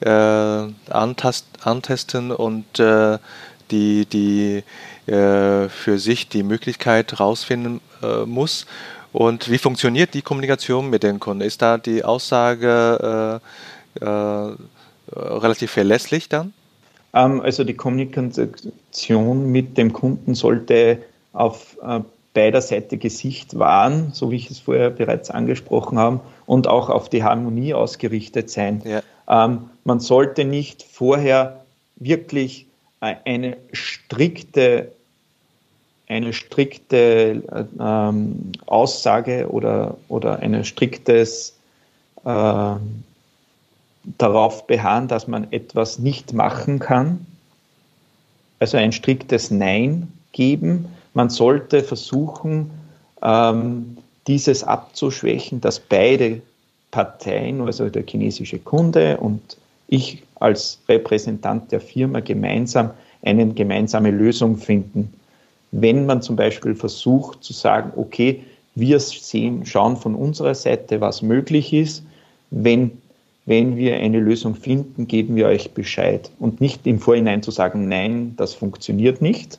antast, 0.00 1.46
antesten 1.62 2.32
und 2.32 2.64
die, 3.70 4.06
die 4.06 4.64
für 5.06 5.98
sich 5.98 6.28
die 6.28 6.42
Möglichkeit 6.42 7.20
rausfinden 7.20 7.80
muss. 8.26 8.66
Und 9.12 9.50
wie 9.50 9.58
funktioniert 9.58 10.14
die 10.14 10.22
Kommunikation 10.22 10.90
mit 10.90 11.02
den 11.02 11.18
Kunden? 11.18 11.42
Ist 11.42 11.62
da 11.62 11.78
die 11.78 12.04
Aussage 12.04 13.40
äh, 13.40 13.77
äh, 14.00 14.56
relativ 15.12 15.70
verlässlich 15.70 16.28
dann? 16.28 16.52
Ähm, 17.14 17.40
also 17.40 17.64
die 17.64 17.74
Kommunikation 17.74 19.50
mit 19.50 19.78
dem 19.78 19.92
Kunden 19.92 20.34
sollte 20.34 20.98
auf 21.32 21.76
äh, 21.82 22.00
beider 22.34 22.60
Seite 22.60 22.98
Gesicht 22.98 23.58
wahren, 23.58 24.10
so 24.12 24.30
wie 24.30 24.36
ich 24.36 24.50
es 24.50 24.60
vorher 24.60 24.90
bereits 24.90 25.30
angesprochen 25.30 25.98
habe, 25.98 26.20
und 26.46 26.68
auch 26.68 26.88
auf 26.88 27.08
die 27.08 27.24
Harmonie 27.24 27.74
ausgerichtet 27.74 28.50
sein. 28.50 28.82
Ja. 28.84 29.02
Ähm, 29.28 29.70
man 29.84 30.00
sollte 30.00 30.44
nicht 30.44 30.82
vorher 30.82 31.64
wirklich 31.96 32.66
äh, 33.00 33.14
eine 33.24 33.56
strikte 33.72 34.92
eine 36.08 36.32
strikte 36.32 37.42
ähm, 37.78 38.52
Aussage 38.64 39.48
oder, 39.50 39.98
oder 40.08 40.38
ein 40.38 40.64
striktes 40.64 41.54
äh, 42.24 42.74
darauf 44.18 44.66
beharren, 44.66 45.08
dass 45.08 45.28
man 45.28 45.52
etwas 45.52 45.98
nicht 45.98 46.32
machen 46.32 46.78
kann. 46.78 47.26
Also 48.60 48.76
ein 48.76 48.92
striktes 48.92 49.50
Nein 49.50 50.12
geben. 50.32 50.86
Man 51.14 51.30
sollte 51.30 51.82
versuchen, 51.82 52.70
ähm, 53.22 53.98
dieses 54.26 54.64
abzuschwächen, 54.64 55.60
dass 55.60 55.80
beide 55.80 56.40
Parteien, 56.90 57.60
also 57.60 57.88
der 57.88 58.04
chinesische 58.06 58.58
Kunde 58.58 59.18
und 59.18 59.56
ich 59.88 60.22
als 60.36 60.78
Repräsentant 60.88 61.72
der 61.72 61.80
Firma 61.80 62.20
gemeinsam 62.20 62.90
eine 63.22 63.46
gemeinsame 63.48 64.10
Lösung 64.10 64.56
finden 64.56 65.12
wenn 65.70 66.06
man 66.06 66.22
zum 66.22 66.36
Beispiel 66.36 66.74
versucht 66.74 67.44
zu 67.44 67.52
sagen, 67.52 67.92
okay, 67.96 68.44
wir 68.74 69.00
sehen, 69.00 69.66
schauen 69.66 69.96
von 69.96 70.14
unserer 70.14 70.54
Seite, 70.54 71.00
was 71.00 71.20
möglich 71.20 71.72
ist. 71.72 72.04
Wenn, 72.50 73.02
wenn 73.48 73.78
wir 73.78 73.96
eine 73.96 74.20
Lösung 74.20 74.54
finden, 74.54 75.08
geben 75.08 75.34
wir 75.34 75.46
euch 75.46 75.72
Bescheid. 75.72 76.30
Und 76.38 76.60
nicht 76.60 76.86
im 76.86 77.00
Vorhinein 77.00 77.42
zu 77.42 77.50
sagen, 77.50 77.88
nein, 77.88 78.34
das 78.36 78.52
funktioniert 78.52 79.22
nicht. 79.22 79.58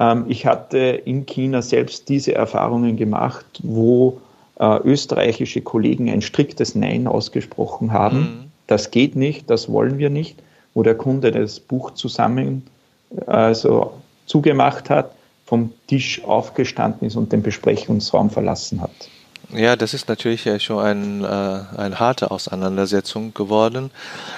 Ähm, 0.00 0.24
ich 0.28 0.46
hatte 0.46 0.78
in 0.78 1.26
China 1.26 1.60
selbst 1.60 2.08
diese 2.08 2.34
Erfahrungen 2.34 2.96
gemacht, 2.96 3.44
wo 3.62 4.22
äh, 4.58 4.78
österreichische 4.84 5.60
Kollegen 5.60 6.08
ein 6.08 6.22
striktes 6.22 6.74
Nein 6.74 7.06
ausgesprochen 7.06 7.92
haben. 7.92 8.18
Mhm. 8.18 8.44
Das 8.66 8.90
geht 8.90 9.16
nicht, 9.16 9.50
das 9.50 9.70
wollen 9.70 9.98
wir 9.98 10.08
nicht. 10.08 10.42
Wo 10.72 10.82
der 10.82 10.94
Kunde 10.94 11.30
das 11.30 11.60
Buch 11.60 11.92
zusammen, 11.92 12.62
also 13.26 13.92
zugemacht 14.24 14.88
hat, 14.88 15.12
vom 15.44 15.72
Tisch 15.88 16.24
aufgestanden 16.24 17.06
ist 17.06 17.16
und 17.16 17.32
den 17.32 17.42
Besprechungsraum 17.42 18.30
verlassen 18.30 18.80
hat. 18.80 19.10
Ja, 19.50 19.76
das 19.76 19.94
ist 19.94 20.08
natürlich 20.08 20.46
schon 20.62 20.78
ein, 20.84 21.24
äh, 21.24 21.78
eine 21.78 21.98
harte 21.98 22.30
Auseinandersetzung 22.30 23.32
geworden. 23.32 23.90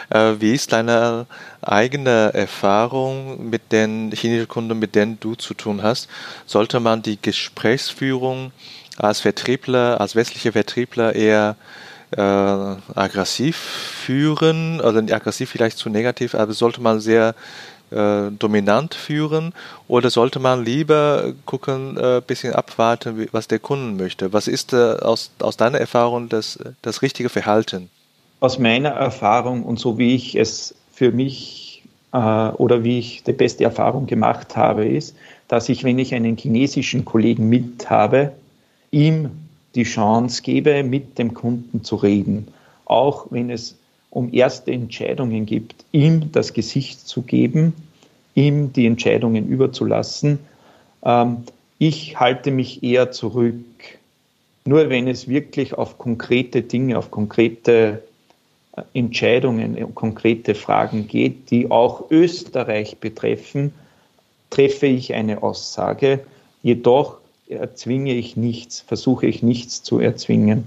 Äh, 0.09 0.35
wie 0.39 0.53
ist 0.53 0.73
deine 0.73 1.27
eigene 1.63 2.33
Erfahrung 2.33 3.51
mit 3.51 3.73
den 3.73 4.13
chinesischen 4.13 4.49
Kunden, 4.49 4.79
mit 4.79 4.95
denen 4.95 5.19
du 5.19 5.35
zu 5.35 5.55
tun 5.55 5.83
hast? 5.83 6.09
Sollte 6.47 6.79
man 6.79 7.03
die 7.03 7.21
Gesprächsführung 7.21 8.53
als 8.99 9.19
Vertriebler, 9.19 10.01
als 10.01 10.15
westlicher 10.15 10.53
Vertriebler 10.53 11.13
eher 11.17 11.57
äh, 12.17 12.21
aggressiv 12.21 13.57
führen, 13.57 14.81
also 14.81 14.99
aggressiv 14.99 15.51
vielleicht 15.51 15.79
zu 15.79 15.89
negativ, 15.89 16.37
aber 16.37 16.53
sollte 16.53 16.81
man 16.81 17.01
sehr 17.01 17.35
äh, 17.91 18.31
dominant 18.31 18.95
führen 18.95 19.53
oder 19.89 20.11
sollte 20.11 20.39
man 20.39 20.65
lieber 20.65 21.33
gucken, 21.47 21.99
ein 21.99 22.19
äh, 22.19 22.23
bisschen 22.25 22.55
abwarten, 22.55 23.29
was 23.33 23.49
der 23.49 23.59
Kunde 23.59 24.03
möchte? 24.03 24.33
Was 24.33 24.49
ist 24.49 24.73
äh, 24.73 24.77
aus, 24.77 25.31
aus 25.41 25.57
deiner 25.57 25.79
Erfahrung 25.79 26.29
das, 26.29 26.59
das 26.83 27.03
richtige 27.03 27.29
Verhalten? 27.29 27.91
Aus 28.41 28.59
meiner 28.59 28.91
Erfahrung 28.91 29.65
und 29.65 29.79
so 29.79 29.99
wie 29.99 30.15
ich 30.15 30.35
es 30.35 30.75
für 30.93 31.13
mich 31.13 31.83
äh, 32.13 32.17
oder 32.17 32.85
wie 32.85 32.99
ich 32.99 33.23
die 33.25 33.33
beste 33.33 33.65
Erfahrung 33.65 34.07
gemacht 34.07 34.57
habe, 34.57 34.87
ist, 34.87 35.17
dass 35.49 35.69
ich, 35.69 35.85
wenn 35.85 35.99
ich 35.99 36.15
einen 36.15 36.37
chinesischen 36.37 37.05
Kollegen 37.05 37.49
mit 37.49 37.91
habe, 37.91 38.33
ihm 38.91 39.31
die 39.75 39.85
Chance 39.85 40.43
gebe, 40.43 40.83
mit 40.83 41.19
dem 41.19 41.35
Kunden 41.35 41.85
zu 41.85 41.97
reden. 41.97 42.49
Auch 42.85 43.27
wenn 43.31 43.51
es 43.51 43.77
um 44.11 44.33
erste 44.33 44.73
Entscheidungen 44.73 45.47
gibt, 45.47 45.85
ihm 45.93 46.33
das 46.33 46.53
Gesicht 46.53 47.07
zu 47.07 47.23
geben, 47.23 47.73
ihm 48.35 48.73
die 48.73 48.87
Entscheidungen 48.87 49.49
überzulassen. 49.49 50.41
Ähm, 51.05 51.45
ich 51.79 52.19
halte 52.19 52.51
mich 52.51 52.83
eher 52.83 53.11
zurück. 53.11 53.65
Nur 54.65 54.91
wenn 54.91 55.09
es 55.09 55.29
wirklich 55.29 55.75
auf 55.75 55.97
konkrete 55.97 56.63
Dinge, 56.63 56.99
auf 56.99 57.11
konkrete 57.11 58.03
äh, 58.77 58.83
Entscheidungen, 58.93 59.95
konkrete 59.95 60.55
Fragen 60.55 61.09
geht, 61.09 61.51
die 61.51 61.71
auch 61.71 62.11
Österreich 62.11 62.99
betreffen, 62.99 63.73
treffe 64.51 64.87
ich 64.87 65.15
eine 65.15 65.43
Aussage. 65.43 66.21
Jedoch 66.63 67.19
erzwinge 67.49 68.13
ich 68.13 68.37
nichts, 68.37 68.81
versuche 68.81 69.27
ich 69.27 69.43
nichts 69.43 69.83
zu 69.83 70.01
erzwingen. 70.01 70.67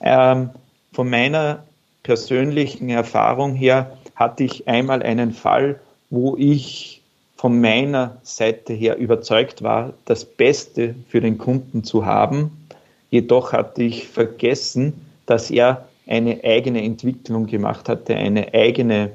Ähm, 0.00 0.50
von 0.92 1.10
meiner 1.10 1.65
persönlichen 2.06 2.88
Erfahrung 2.88 3.56
her 3.56 3.98
hatte 4.14 4.44
ich 4.44 4.68
einmal 4.68 5.02
einen 5.02 5.32
Fall, 5.32 5.80
wo 6.08 6.36
ich 6.38 7.02
von 7.36 7.60
meiner 7.60 8.18
Seite 8.22 8.72
her 8.72 8.96
überzeugt 8.96 9.64
war, 9.64 9.92
das 10.04 10.24
Beste 10.24 10.94
für 11.08 11.20
den 11.20 11.36
Kunden 11.36 11.82
zu 11.82 12.06
haben. 12.06 12.68
Jedoch 13.10 13.52
hatte 13.52 13.82
ich 13.82 14.06
vergessen, 14.06 14.92
dass 15.26 15.50
er 15.50 15.88
eine 16.06 16.44
eigene 16.44 16.84
Entwicklung 16.84 17.48
gemacht 17.48 17.88
hatte, 17.88 18.14
eine 18.14 18.54
eigene, 18.54 19.10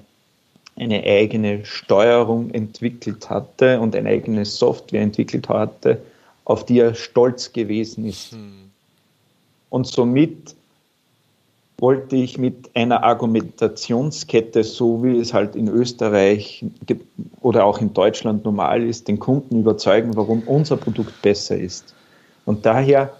eine 0.75 1.01
eigene 1.01 1.63
Steuerung 1.63 2.51
entwickelt 2.51 3.29
hatte 3.29 3.79
und 3.79 3.95
eine 3.95 4.09
eigene 4.09 4.43
Software 4.43 5.01
entwickelt 5.01 5.47
hatte, 5.47 6.01
auf 6.43 6.65
die 6.65 6.79
er 6.79 6.93
stolz 6.93 7.53
gewesen 7.53 8.03
ist. 8.03 8.33
Hm. 8.33 8.69
Und 9.69 9.87
somit 9.87 10.55
wollte 11.81 12.15
ich 12.15 12.37
mit 12.37 12.69
einer 12.75 13.03
Argumentationskette, 13.03 14.63
so 14.63 15.03
wie 15.03 15.17
es 15.17 15.33
halt 15.33 15.55
in 15.55 15.67
Österreich 15.67 16.63
oder 17.41 17.65
auch 17.65 17.81
in 17.81 17.93
Deutschland 17.93 18.45
normal 18.45 18.83
ist, 18.83 19.07
den 19.07 19.17
Kunden 19.17 19.59
überzeugen, 19.59 20.15
warum 20.15 20.43
unser 20.43 20.77
Produkt 20.77 21.23
besser 21.23 21.57
ist. 21.57 21.95
Und 22.45 22.67
daher 22.67 23.13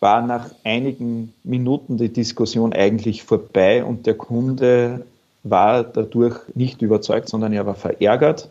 war 0.00 0.20
nach 0.20 0.50
einigen 0.64 1.32
Minuten 1.44 1.96
die 1.96 2.12
Diskussion 2.12 2.72
eigentlich 2.72 3.22
vorbei 3.22 3.84
und 3.84 4.06
der 4.06 4.14
Kunde 4.14 5.06
war 5.44 5.84
dadurch 5.84 6.40
nicht 6.54 6.82
überzeugt, 6.82 7.28
sondern 7.28 7.52
er 7.52 7.66
war 7.66 7.76
verärgert. 7.76 8.50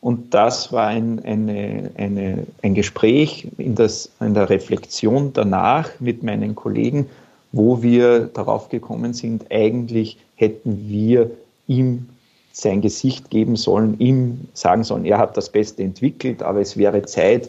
Und 0.00 0.34
das 0.34 0.72
war 0.72 0.86
ein, 0.86 1.22
eine, 1.24 1.90
eine, 1.96 2.46
ein 2.62 2.74
Gespräch 2.74 3.48
in, 3.58 3.74
das, 3.74 4.12
in 4.20 4.34
der 4.34 4.48
Reflexion 4.48 5.32
danach 5.32 5.90
mit 5.98 6.22
meinen 6.22 6.54
Kollegen, 6.54 7.06
wo 7.52 7.82
wir 7.82 8.20
darauf 8.20 8.68
gekommen 8.68 9.12
sind, 9.12 9.46
eigentlich 9.50 10.18
hätten 10.36 10.88
wir 10.88 11.30
ihm 11.66 12.08
sein 12.52 12.80
Gesicht 12.80 13.30
geben 13.30 13.56
sollen, 13.56 13.98
ihm 13.98 14.48
sagen 14.54 14.84
sollen, 14.84 15.04
er 15.04 15.18
hat 15.18 15.36
das 15.36 15.50
Beste 15.50 15.82
entwickelt, 15.82 16.42
aber 16.42 16.60
es 16.60 16.76
wäre 16.76 17.02
Zeit, 17.02 17.48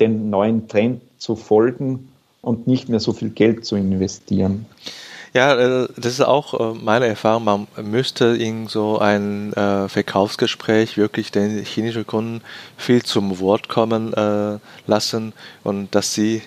den 0.00 0.30
neuen 0.30 0.68
Trend 0.68 1.00
zu 1.18 1.36
folgen 1.36 2.08
und 2.42 2.66
nicht 2.66 2.88
mehr 2.88 3.00
so 3.00 3.12
viel 3.12 3.30
Geld 3.30 3.64
zu 3.64 3.76
investieren. 3.76 4.66
Ja, 5.34 5.56
äh, 5.56 5.88
das 5.96 6.12
ist 6.12 6.20
auch 6.20 6.54
äh, 6.54 6.78
meine 6.80 7.06
Erfahrung. 7.06 7.44
Man 7.44 7.66
müsste 7.82 8.26
in 8.26 8.68
so 8.68 8.98
ein 9.00 9.52
äh, 9.54 9.88
Verkaufsgespräch 9.88 10.96
wirklich 10.96 11.32
den 11.32 11.64
chinesischen 11.64 12.06
Kunden 12.06 12.40
viel 12.76 13.02
zum 13.02 13.40
Wort 13.40 13.68
kommen 13.68 14.14
lassen 14.86 15.32
und 15.64 15.94
dass 15.94 16.14
sie 16.14 16.42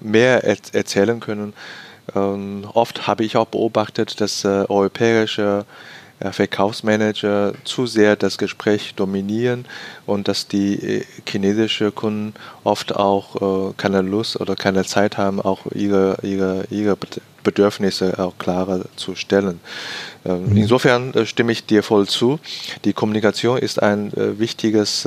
mehr 0.00 0.44
erzählen 0.44 1.20
können. 1.20 1.52
Ähm, 2.14 2.64
oft 2.72 3.06
habe 3.06 3.24
ich 3.24 3.36
auch 3.36 3.46
beobachtet, 3.46 4.20
dass 4.20 4.44
europäische 4.44 5.64
Verkaufsmanager 6.22 7.54
zu 7.64 7.86
sehr 7.86 8.14
das 8.14 8.36
Gespräch 8.36 8.94
dominieren 8.94 9.64
und 10.04 10.28
dass 10.28 10.46
die 10.46 11.02
chinesischen 11.26 11.94
Kunden 11.94 12.34
oft 12.62 12.94
auch 12.94 13.72
keine 13.78 14.02
Lust 14.02 14.38
oder 14.38 14.54
keine 14.54 14.84
Zeit 14.84 15.16
haben, 15.16 15.40
auch 15.40 15.64
ihre, 15.72 16.18
ihre, 16.22 16.66
ihre 16.68 16.98
Bedürfnisse 17.42 18.18
auch 18.18 18.36
klarer 18.38 18.84
zu 18.96 19.14
stellen. 19.14 19.60
Ähm, 20.24 20.50
mhm. 20.50 20.56
Insofern 20.56 21.14
äh, 21.14 21.26
stimme 21.26 21.52
ich 21.52 21.66
dir 21.66 21.82
voll 21.82 22.06
zu. 22.06 22.38
Die 22.84 22.92
Kommunikation 22.92 23.58
ist 23.58 23.82
ein 23.82 24.12
äh, 24.14 24.38
wichtiges 24.38 25.06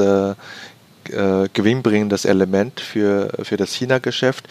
äh, 1.09 1.49
gewinnbringendes 1.53 2.25
Element 2.25 2.79
für, 2.79 3.29
für 3.43 3.57
das 3.57 3.73
China-Geschäft, 3.73 4.47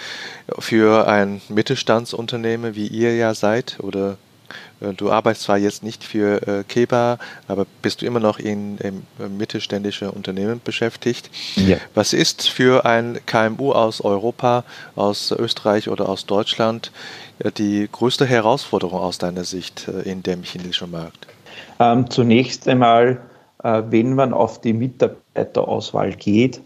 für 0.59 1.09
ein 1.09 1.41
Mittelstandsunternehmen, 1.49 2.75
wie 2.75 2.87
ihr 2.87 3.17
ja 3.17 3.35
seid 3.35 3.79
oder 3.81 4.17
äh, 4.81 4.93
du 4.95 5.11
arbeitest 5.11 5.45
zwar 5.45 5.59
jetzt 5.59 5.83
nicht 5.83 6.05
für 6.05 6.47
äh, 6.47 6.65
Keba, 6.65 7.19
aber 7.49 7.67
bist 7.83 8.03
du 8.03 8.07
immer 8.07 8.21
noch 8.21 8.39
in, 8.39 8.79
in 8.79 9.07
äh, 9.19 9.29
mittelständischen 9.29 10.11
Unternehmen 10.11 10.61
beschäftigt. 10.63 11.31
Ja. 11.57 11.79
Was 11.95 12.13
ist 12.13 12.49
für 12.49 12.85
ein 12.85 13.21
KMU 13.27 13.73
aus 13.73 14.01
Europa, 14.01 14.65
aus 14.97 15.31
Österreich 15.31 15.89
oder 15.89 16.09
aus 16.09 16.27
Deutschland 16.27 16.93
äh, 17.39 17.51
die 17.53 17.89
größte 17.91 18.27
Herausforderung 18.27 19.01
aus 19.01 19.19
deiner 19.19 19.45
Sicht 19.45 19.89
in 20.05 20.23
dem 20.23 20.43
chinesischen 20.43 20.91
Markt? 20.91 21.27
Ähm, 21.79 22.11
zunächst 22.11 22.69
einmal, 22.69 23.09
äh, 23.11 23.32
wenn 23.63 24.15
man 24.15 24.33
auf 24.33 24.61
die 24.61 24.73
Mitarbeiterauswahl 24.73 26.13
geht, 26.13 26.61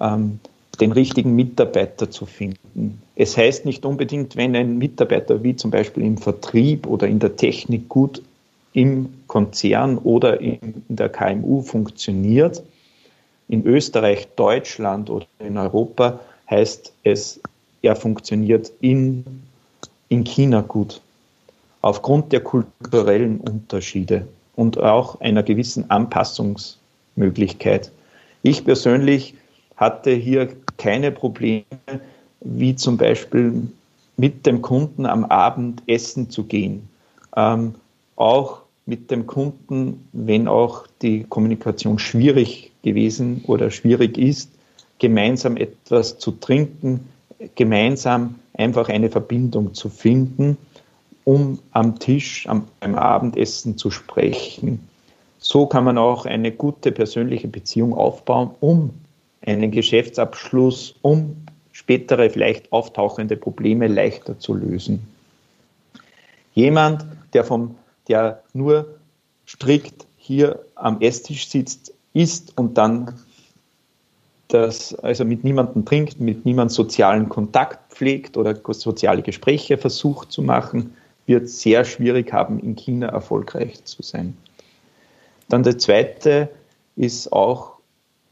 ähm, 0.00 0.38
den 0.80 0.92
richtigen 0.92 1.34
Mitarbeiter 1.34 2.10
zu 2.10 2.26
finden. 2.26 3.00
Es 3.14 3.36
heißt 3.36 3.64
nicht 3.64 3.84
unbedingt, 3.86 4.36
wenn 4.36 4.54
ein 4.54 4.78
Mitarbeiter 4.78 5.42
wie 5.42 5.56
zum 5.56 5.70
Beispiel 5.70 6.04
im 6.04 6.18
Vertrieb 6.18 6.86
oder 6.86 7.06
in 7.08 7.18
der 7.18 7.36
Technik 7.36 7.88
gut 7.88 8.22
im 8.74 9.08
Konzern 9.26 9.96
oder 9.96 10.40
in 10.40 10.84
der 10.88 11.08
KMU 11.08 11.62
funktioniert, 11.62 12.62
in 13.48 13.64
Österreich, 13.64 14.28
Deutschland 14.36 15.08
oder 15.08 15.26
in 15.38 15.56
Europa 15.56 16.20
heißt 16.50 16.92
es, 17.04 17.40
er 17.80 17.96
funktioniert 17.96 18.70
in, 18.80 19.24
in 20.08 20.24
China 20.24 20.60
gut. 20.60 21.00
Aufgrund 21.80 22.32
der 22.32 22.40
kulturellen 22.40 23.40
Unterschiede 23.40 24.26
und 24.56 24.78
auch 24.78 25.20
einer 25.20 25.44
gewissen 25.44 25.90
Anpassungsmöglichkeit. 25.90 27.92
Ich 28.42 28.64
persönlich 28.64 29.34
hatte 29.76 30.10
hier 30.10 30.48
keine 30.76 31.12
Probleme, 31.12 31.64
wie 32.40 32.74
zum 32.74 32.96
Beispiel 32.96 33.68
mit 34.16 34.46
dem 34.46 34.62
Kunden 34.62 35.06
am 35.06 35.24
Abend 35.26 35.82
essen 35.86 36.30
zu 36.30 36.44
gehen. 36.44 36.88
Ähm, 37.36 37.74
auch 38.16 38.62
mit 38.86 39.10
dem 39.10 39.26
Kunden, 39.26 40.08
wenn 40.12 40.48
auch 40.48 40.86
die 41.02 41.24
Kommunikation 41.24 41.98
schwierig 41.98 42.72
gewesen 42.82 43.44
oder 43.46 43.70
schwierig 43.70 44.16
ist, 44.16 44.50
gemeinsam 44.98 45.56
etwas 45.56 46.18
zu 46.18 46.30
trinken, 46.30 47.08
gemeinsam 47.54 48.36
einfach 48.54 48.88
eine 48.88 49.10
Verbindung 49.10 49.74
zu 49.74 49.90
finden, 49.90 50.56
um 51.26 51.58
am 51.72 51.98
Tisch 51.98 52.48
am, 52.48 52.68
beim 52.78 52.94
Abendessen 52.94 53.76
zu 53.76 53.90
sprechen. 53.90 54.88
So 55.38 55.66
kann 55.66 55.82
man 55.82 55.98
auch 55.98 56.24
eine 56.24 56.52
gute 56.52 56.92
persönliche 56.92 57.48
Beziehung 57.48 57.94
aufbauen, 57.94 58.52
um 58.60 58.90
einen 59.44 59.72
Geschäftsabschluss, 59.72 60.94
um 61.02 61.36
spätere 61.72 62.30
vielleicht 62.30 62.72
auftauchende 62.72 63.36
Probleme 63.36 63.88
leichter 63.88 64.38
zu 64.38 64.54
lösen. 64.54 65.06
Jemand, 66.54 67.04
der, 67.32 67.42
vom, 67.42 67.74
der 68.06 68.44
nur 68.54 68.86
strikt 69.46 70.06
hier 70.16 70.60
am 70.76 71.00
Esstisch 71.00 71.48
sitzt, 71.48 71.92
isst 72.14 72.56
und 72.56 72.78
dann 72.78 73.14
das, 74.46 74.94
also 74.94 75.24
mit 75.24 75.42
niemandem 75.42 75.84
trinkt, 75.84 76.20
mit 76.20 76.44
niemandem 76.44 76.72
sozialen 76.72 77.28
Kontakt 77.28 77.92
pflegt 77.92 78.36
oder 78.36 78.56
soziale 78.74 79.22
Gespräche 79.22 79.76
versucht 79.76 80.30
zu 80.30 80.40
machen, 80.40 80.94
wird 81.26 81.48
sehr 81.48 81.84
schwierig 81.84 82.32
haben, 82.32 82.58
in 82.60 82.76
China 82.76 83.08
erfolgreich 83.08 83.84
zu 83.84 84.02
sein. 84.02 84.36
Dann 85.48 85.62
der 85.62 85.78
zweite 85.78 86.48
ist 86.96 87.32
auch 87.32 87.74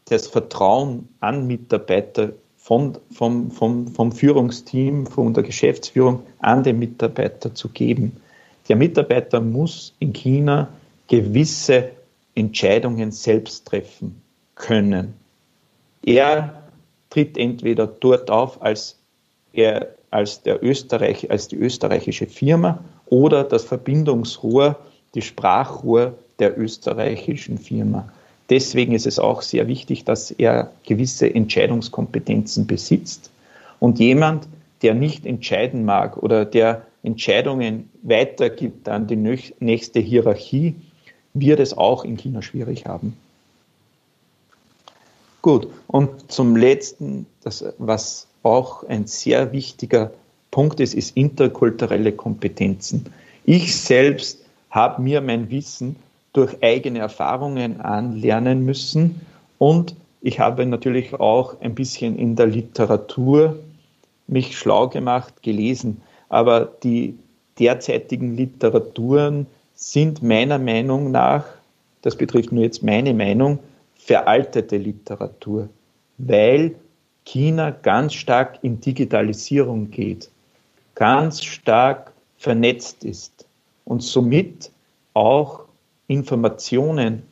das 0.07 0.26
Vertrauen 0.26 1.09
an 1.20 1.46
Mitarbeiter 1.46 2.33
von, 2.57 2.98
vom, 3.11 3.50
vom, 3.50 3.88
vom 3.88 4.12
Führungsteam, 4.12 5.07
von 5.07 5.35
der 5.35 5.42
Geschäftsführung 5.42 6.22
an 6.38 6.62
den 6.62 6.78
Mitarbeiter 6.78 7.54
zu 7.54 7.68
geben. 7.68 8.20
Der 8.68 8.76
Mitarbeiter 8.76 9.40
muss 9.40 9.94
in 9.98 10.12
China 10.12 10.68
gewisse 11.09 11.90
Entscheidungen 12.35 13.12
selbst 13.12 13.66
treffen 13.66 14.22
können. 14.54 15.14
Er 16.02 16.62
tritt 17.11 17.37
entweder 17.37 17.87
dort 17.87 18.30
auf 18.30 18.61
als, 18.62 18.98
er, 19.52 19.94
als, 20.14 20.42
der 20.42 20.62
Österreich, 20.62 21.31
als 21.31 21.48
die 21.48 21.57
österreichische 21.57 22.27
Firma 22.27 22.79
oder 23.07 23.42
das 23.42 23.64
Verbindungsrohr, 23.64 24.79
die 25.14 25.22
Sprachrohr 25.22 26.14
der 26.38 26.57
österreichischen 26.57 27.59
Firma. 27.59 28.09
Deswegen 28.48 28.94
ist 28.94 29.07
es 29.07 29.18
auch 29.18 29.42
sehr 29.42 29.66
wichtig, 29.66 30.05
dass 30.05 30.31
er 30.31 30.70
gewisse 30.85 31.35
Entscheidungskompetenzen 31.35 32.66
besitzt. 32.66 33.31
Und 33.81 33.98
jemand, 33.98 34.46
der 34.83 34.94
nicht 34.94 35.27
entscheiden 35.27 35.85
mag 35.85 36.16
oder 36.16 36.44
der 36.44 36.87
Entscheidungen 37.03 37.90
weitergibt 38.03 38.88
an 38.88 39.09
die 39.09 39.16
nächste 39.16 39.98
Hierarchie, 39.98 40.77
wird 41.33 41.59
es 41.59 41.77
auch 41.77 42.05
in 42.05 42.16
China 42.16 42.40
schwierig 42.40 42.87
haben. 42.87 43.16
Gut, 45.42 45.66
und 45.88 46.31
zum 46.31 46.57
letzten, 46.57 47.27
das, 47.42 47.64
was 47.79 48.29
auch 48.44 48.85
ein 48.85 49.07
sehr 49.07 49.52
wichtiger 49.52 50.12
Punkt 50.50 50.78
ist, 50.80 50.94
ist 50.94 51.16
interkulturelle 51.16 52.12
Kompetenzen. 52.12 53.07
Ich 53.44 53.76
selbst 53.76 54.44
habe 54.70 55.02
mir 55.02 55.20
mein 55.20 55.50
Wissen 55.50 55.96
durch 56.33 56.62
eigene 56.62 56.98
Erfahrungen 57.00 57.80
anlernen 57.80 58.64
müssen. 58.64 59.20
Und 59.59 59.94
ich 60.20 60.40
habe 60.40 60.66
natürlich 60.66 61.14
auch 61.14 61.61
ein 61.61 61.74
bisschen 61.74 62.18
in 62.18 62.37
der 62.37 62.46
Literatur 62.46 63.59
mich 64.26 64.57
schlau 64.57 64.88
gemacht, 64.88 65.42
gelesen. 65.42 66.02
Aber 66.28 66.68
die 66.83 67.18
derzeitigen 67.59 68.37
Literaturen 68.37 69.46
sind 69.74 70.22
meiner 70.22 70.59
Meinung 70.59 71.11
nach, 71.11 71.44
das 72.02 72.16
betrifft 72.16 72.52
nur 72.52 72.64
jetzt 72.64 72.83
meine 72.83 73.14
Meinung, 73.14 73.59
veraltete 73.96 74.76
Literatur, 74.76 75.68
weil 76.18 76.74
China 77.24 77.70
ganz 77.70 78.14
stark 78.14 78.58
in 78.62 78.80
Digitalisierung 78.80 79.90
geht, 79.90 80.30
ganz 80.94 81.42
stark 81.42 82.12
vernetzt 82.37 83.04
ist 83.04 83.46
und 83.84 84.02
somit 84.02 84.70
auch 85.14 85.64
Informationen 86.08 87.22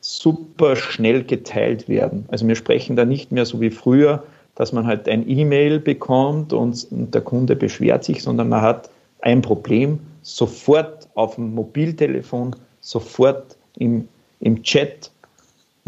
super 0.00 0.76
schnell 0.76 1.24
geteilt 1.24 1.88
werden. 1.88 2.24
Also 2.28 2.48
wir 2.48 2.56
sprechen 2.56 2.96
da 2.96 3.04
nicht 3.04 3.32
mehr 3.32 3.44
so 3.44 3.60
wie 3.60 3.70
früher, 3.70 4.22
dass 4.54 4.72
man 4.72 4.86
halt 4.86 5.08
ein 5.08 5.28
E-Mail 5.28 5.78
bekommt 5.78 6.52
und, 6.52 6.86
der 6.90 7.20
Kunde 7.20 7.56
beschwert 7.56 8.04
sich, 8.04 8.22
sondern 8.22 8.48
man 8.48 8.62
hat 8.62 8.90
ein 9.20 9.42
Problem 9.42 10.00
sofort 10.22 11.08
auf 11.14 11.34
dem 11.34 11.54
Mobiltelefon, 11.54 12.56
sofort 12.80 13.56
im, 13.76 14.08
im 14.40 14.62
Chat, 14.62 15.10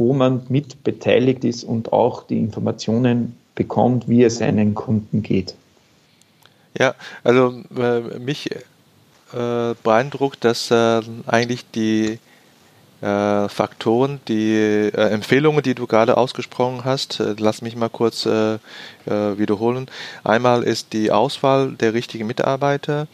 wo 0.02 0.12
man 0.12 0.42
mit 0.48 0.82
beteiligt 0.82 1.44
ist 1.44 1.62
und 1.62 1.92
auch 1.92 2.24
die 2.26 2.38
Informationen 2.38 3.36
bekommt, 3.54 4.08
wie 4.08 4.24
es 4.24 4.42
einem 4.42 4.74
Kunden 4.74 5.22
geht. 5.22 5.54
Ja, 6.76 6.94
also 7.22 7.62
äh, 7.76 8.18
mich 8.18 8.50
äh, 8.50 9.74
beeindruckt, 9.84 10.44
dass 10.44 10.72
äh, 10.72 11.02
eigentlich 11.26 11.70
die 11.70 12.18
äh, 13.00 13.48
Faktoren, 13.48 14.18
die 14.26 14.54
äh, 14.54 14.90
Empfehlungen, 14.90 15.62
die 15.62 15.76
du 15.76 15.86
gerade 15.86 16.16
ausgesprochen 16.16 16.84
hast, 16.84 17.20
äh, 17.20 17.36
lass 17.38 17.62
mich 17.62 17.76
mal 17.76 17.90
kurz 17.90 18.26
wiederholen. 19.04 19.86
Einmal 20.24 20.62
ist 20.62 20.92
die 20.92 21.10
Auswahl 21.10 21.72
der 21.72 21.94
richtigen 21.94 22.26
Mitarbeiter 22.26 23.06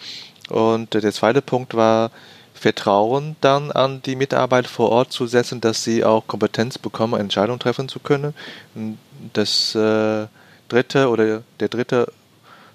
und 0.49 0.95
der 0.95 1.13
zweite 1.13 1.43
Punkt 1.43 1.75
war, 1.75 2.11
Vertrauen 2.59 3.37
dann 3.41 3.71
an 3.73 4.03
die 4.03 4.17
Mitarbeiter 4.17 4.69
vor 4.69 4.91
Ort 4.91 5.13
zu 5.13 5.27
setzen, 5.27 5.61
dass 5.61 5.85
sie 5.85 6.05
auch 6.05 6.27
Kompetenz 6.27 6.79
bekommen, 6.79 7.21
Entscheidungen 7.21 7.61
treffen 7.61 7.89
zu 7.89 8.01
können. 8.01 8.35
Das 9.33 9.73
dritte 10.69 11.09
oder 11.09 11.43
der 11.61 11.69
dritte 11.69 12.13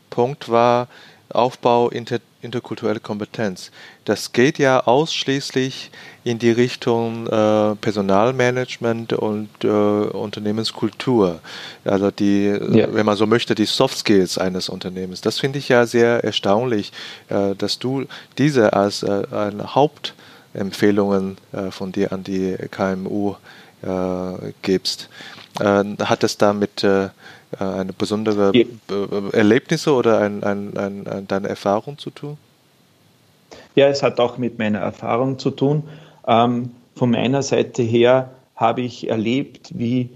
Punkt 0.09 0.49
war 0.49 0.87
Aufbau 1.29 1.89
inter 1.89 2.19
interkulturelle 2.43 2.99
Kompetenz. 2.99 3.71
Das 4.05 4.33
geht 4.33 4.59
ja 4.59 4.81
ausschließlich 4.81 5.91
in 6.23 6.39
die 6.39 6.51
Richtung 6.51 7.27
äh, 7.27 7.75
Personalmanagement 7.75 9.13
und 9.13 9.49
äh, 9.63 9.67
Unternehmenskultur. 9.67 11.39
Also 11.85 12.11
die, 12.11 12.47
ja. 12.71 12.93
wenn 12.93 13.05
man 13.05 13.17
so 13.17 13.25
möchte, 13.25 13.55
die 13.55 13.65
Soft 13.65 13.97
Skills 13.97 14.37
eines 14.37 14.69
Unternehmens. 14.69 15.21
Das 15.21 15.39
finde 15.39 15.59
ich 15.59 15.69
ja 15.69 15.85
sehr 15.85 16.23
erstaunlich, 16.23 16.91
äh, 17.29 17.55
dass 17.55 17.79
du 17.79 18.05
diese 18.37 18.73
als 18.73 19.03
äh, 19.03 19.23
eine 19.31 19.75
Hauptempfehlungen 19.75 21.37
äh, 21.51 21.71
von 21.71 21.91
dir 21.91 22.11
an 22.11 22.23
die 22.23 22.55
KMU 22.71 23.35
äh, 23.81 24.53
gibst. 24.61 25.09
hat 25.59 26.23
es 26.23 26.37
damit 26.37 26.83
äh, 26.83 27.09
eine 27.59 27.93
besondere 27.93 28.51
ja. 28.55 28.65
Erlebnisse 29.31 29.93
oder 29.93 30.19
ein, 30.19 30.43
ein, 30.43 30.77
ein, 30.77 31.27
deine 31.27 31.49
Erfahrung 31.49 31.97
zu 31.97 32.09
tun? 32.09 32.37
Ja, 33.75 33.87
es 33.87 34.03
hat 34.03 34.19
auch 34.19 34.37
mit 34.37 34.59
meiner 34.59 34.79
Erfahrung 34.79 35.39
zu 35.39 35.51
tun. 35.51 35.83
Ähm, 36.27 36.71
von 36.95 37.11
meiner 37.11 37.41
Seite 37.41 37.81
her 37.81 38.31
habe 38.55 38.81
ich 38.81 39.09
erlebt, 39.09 39.71
wie, 39.73 40.09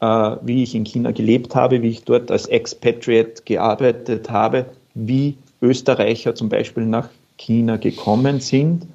äh, 0.00 0.36
wie 0.42 0.62
ich 0.62 0.74
in 0.74 0.84
China 0.84 1.10
gelebt 1.10 1.54
habe, 1.54 1.82
wie 1.82 1.90
ich 1.90 2.04
dort 2.04 2.30
als 2.30 2.46
Expatriate 2.46 3.42
gearbeitet 3.44 4.30
habe, 4.30 4.66
wie 4.94 5.36
Österreicher 5.60 6.34
zum 6.34 6.48
Beispiel 6.48 6.84
nach 6.84 7.08
China 7.36 7.76
gekommen 7.76 8.40
sind 8.40 8.86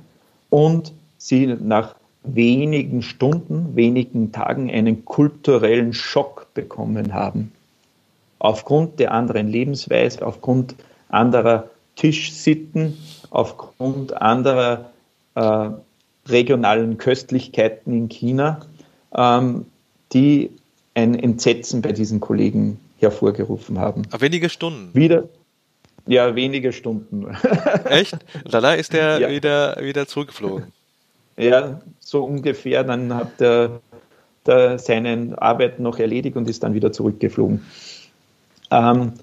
und 0.50 0.92
sie 1.18 1.48
nach 1.48 1.96
wenigen 2.24 3.02
Stunden, 3.02 3.76
wenigen 3.76 4.32
Tagen 4.32 4.70
einen 4.70 5.06
kulturellen 5.06 5.94
Schock 5.94 6.48
bekommen 6.54 7.14
haben 7.14 7.52
aufgrund 8.40 9.00
der 9.00 9.12
anderen 9.12 9.48
Lebensweise, 9.48 10.26
aufgrund 10.26 10.76
anderer 11.10 11.70
Tischsitten, 11.96 12.98
aufgrund 13.30 14.22
anderer 14.22 14.92
äh, 15.36 15.70
regionalen 16.28 16.98
Köstlichkeiten 16.98 17.94
in 17.94 18.10
China, 18.10 18.60
ähm, 19.16 19.66
die 20.14 20.52
ein 20.94 21.18
Entsetzen 21.18 21.82
bei 21.82 21.92
diesen 21.92 22.20
Kollegen 22.20 22.80
hervorgerufen 23.00 23.80
haben. 23.80 24.04
Wenige 24.20 24.50
Stunden. 24.50 24.94
Wieder, 24.94 25.24
ja, 26.08 26.36
wenige 26.36 26.72
Stunden. 26.72 27.28
Echt? 27.90 28.18
Lala 28.46 28.74
ist 28.74 28.94
der 28.94 29.20
ja. 29.20 29.30
wieder, 29.30 29.78
wieder 29.82 30.08
zurückgeflogen. 30.08 30.72
Ja, 31.38 31.82
so 32.00 32.24
ungefähr. 32.24 32.84
Dann 32.84 33.14
hat 33.14 33.40
er, 33.40 33.82
der 34.46 34.80
seine 34.80 35.36
Arbeit 35.40 35.80
noch 35.80 36.00
erledigt 36.00 36.36
und 36.36 36.50
ist 36.50 36.64
dann 36.64 36.74
wieder 36.74 36.92
zurückgeflogen. 36.92 37.66
Ähm, 38.72 39.14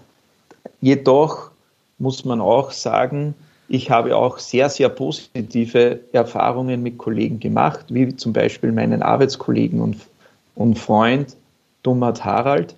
jedoch 0.81 1.51
muss 1.99 2.25
man 2.25 2.41
auch 2.41 2.71
sagen, 2.71 3.35
ich 3.69 3.91
habe 3.91 4.17
auch 4.17 4.39
sehr, 4.39 4.69
sehr 4.69 4.89
positive 4.89 6.01
Erfahrungen 6.13 6.83
mit 6.83 6.99
Kollegen 6.99 7.41
gemacht, 7.41 7.87
wie 7.89 8.15
zum 8.15 8.33
Beispiel 8.33 8.73
meinen 8.73 9.03
Arbeitskollegen 9.03 9.81
und, 9.81 9.97
und 10.55 10.79
Freund 10.79 11.37
Dumat 11.83 12.25
Harald, 12.25 12.75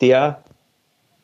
der 0.00 0.42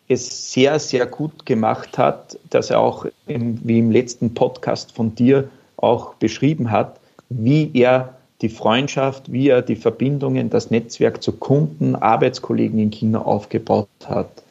es 0.08 0.52
sehr, 0.52 0.78
sehr 0.78 1.06
gut 1.06 1.46
gemacht 1.46 1.98
hat, 1.98 2.38
dass 2.50 2.70
er 2.70 2.80
auch, 2.80 3.06
im, 3.26 3.60
wie 3.62 3.78
im 3.78 3.90
letzten 3.90 4.34
Podcast 4.34 4.92
von 4.92 5.14
dir 5.14 5.48
auch 5.76 6.14
beschrieben 6.14 6.70
hat, 6.70 6.98
wie 7.28 7.70
er 7.74 8.14
die 8.42 8.48
Freundschaft, 8.48 9.30
wie 9.30 9.48
er 9.48 9.62
die 9.62 9.76
Verbindungen, 9.76 10.50
das 10.50 10.70
Netzwerk 10.70 11.22
zu 11.22 11.32
Kunden, 11.32 11.94
Arbeitskollegen 11.94 12.78
in 12.78 12.90
China 12.90 13.22
aufgebaut 13.22 13.88
hat. 14.06 14.42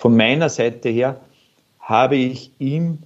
Von 0.00 0.16
meiner 0.16 0.48
Seite 0.48 0.88
her 0.88 1.20
habe 1.78 2.16
ich 2.16 2.52
ihm 2.58 3.00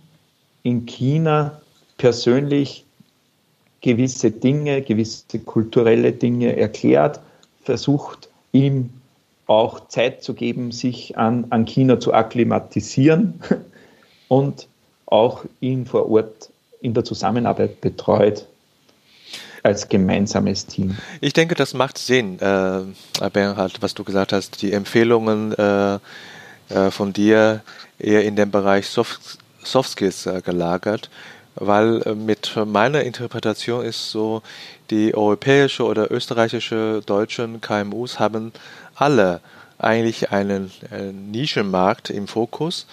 in 0.62 0.87
China 0.87 1.61
persönlich 1.98 2.85
gewisse 3.80 4.30
Dinge, 4.30 4.80
gewisse 4.80 5.40
kulturelle 5.40 6.12
Dinge 6.12 6.57
erklärt, 6.57 7.18
versucht 7.64 8.28
ihm 8.52 8.90
auch 9.48 9.88
Zeit 9.88 10.22
zu 10.22 10.35
geben, 10.35 10.70
sich 10.70 11.18
an, 11.18 11.46
an 11.50 11.64
China 11.64 11.98
zu 11.98 12.14
akklimatisieren 12.14 13.40
und 14.28 14.68
auch 15.07 15.44
ihn 15.59 15.87
vor 15.87 16.09
Ort 16.09 16.50
in 16.80 16.94
der 16.94 17.02
Zusammenarbeit 17.02 17.80
betreut 17.80 18.46
als 19.64 19.88
gemeinsames 19.88 20.66
Team. 20.66 20.96
Ich 21.20 21.33
denke, 21.33 21.57
das 21.57 21.74
macht 21.74 21.98
Sinn, 21.98 22.38
äh, 22.38 22.83
Bernhard, 23.33 23.83
was 23.83 23.94
du 23.94 24.04
gesagt 24.04 24.33
hast. 24.33 24.62
Die 24.62 24.72
Empfehlungen 24.72 25.54
äh, 25.54 25.98
äh, 26.68 26.90
von 26.90 27.12
dir 27.12 27.62
eher 27.98 28.24
in 28.24 28.37
den 28.37 28.50
Bereich 28.50 28.88
Soft, 28.88 29.38
Soft 29.62 29.90
Skills 29.90 30.27
äh, 30.27 30.40
gelagert, 30.42 31.11
weil 31.55 32.03
äh, 32.03 32.14
mit 32.14 32.57
meiner 32.66 33.03
Interpretation 33.03 33.85
ist 33.85 34.11
so, 34.11 34.42
die 34.90 35.14
europäische 35.14 35.85
oder 35.85 36.11
österreichische 36.11 37.03
deutschen 37.07 37.61
KMUs 37.61 38.18
haben 38.18 38.53
alle 38.94 39.40
eigentlich 39.79 40.31
einen, 40.31 40.70
einen 40.90 41.31
Nischenmarkt 41.31 42.11
im 42.11 42.29
Fokus. 42.29 42.87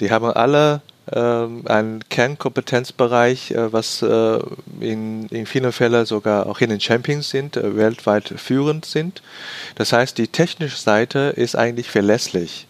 Die 0.00 0.10
haben 0.10 0.26
alle 0.26 0.80
ähm, 1.12 1.62
einen 1.66 2.08
Kernkompetenzbereich, 2.08 3.50
äh, 3.50 3.72
was 3.72 4.00
äh, 4.02 4.38
in, 4.80 5.28
in 5.28 5.46
vielen 5.46 5.72
Fällen 5.72 6.06
sogar 6.06 6.46
auch 6.46 6.60
in 6.60 6.70
den 6.70 6.80
Champions 6.80 7.28
sind, 7.28 7.56
äh, 7.56 7.76
weltweit 7.76 8.28
führend 8.36 8.86
sind. 8.86 9.22
Das 9.74 9.92
heißt, 9.92 10.16
die 10.16 10.28
technische 10.28 10.78
Seite 10.78 11.34
ist 11.36 11.56
eigentlich 11.56 11.90
verlässlich. 11.90 12.66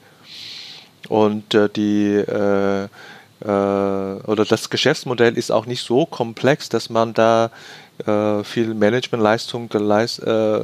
Und 1.09 1.55
äh, 1.55 1.69
die 1.69 2.15
äh, 2.15 2.89
äh, 3.45 3.47
oder 3.47 4.45
das 4.49 4.71
Geschäftsmodell 4.71 5.37
ist 5.37 5.51
auch 5.51 5.67
nicht 5.67 5.85
so 5.85 6.07
komplex, 6.07 6.69
dass 6.69 6.89
man 6.89 7.13
da 7.15 7.51
äh, 8.07 8.43
viel 8.43 8.75
Managementleistung 8.75 9.69
geleist, 9.69 10.23
äh, 10.23 10.61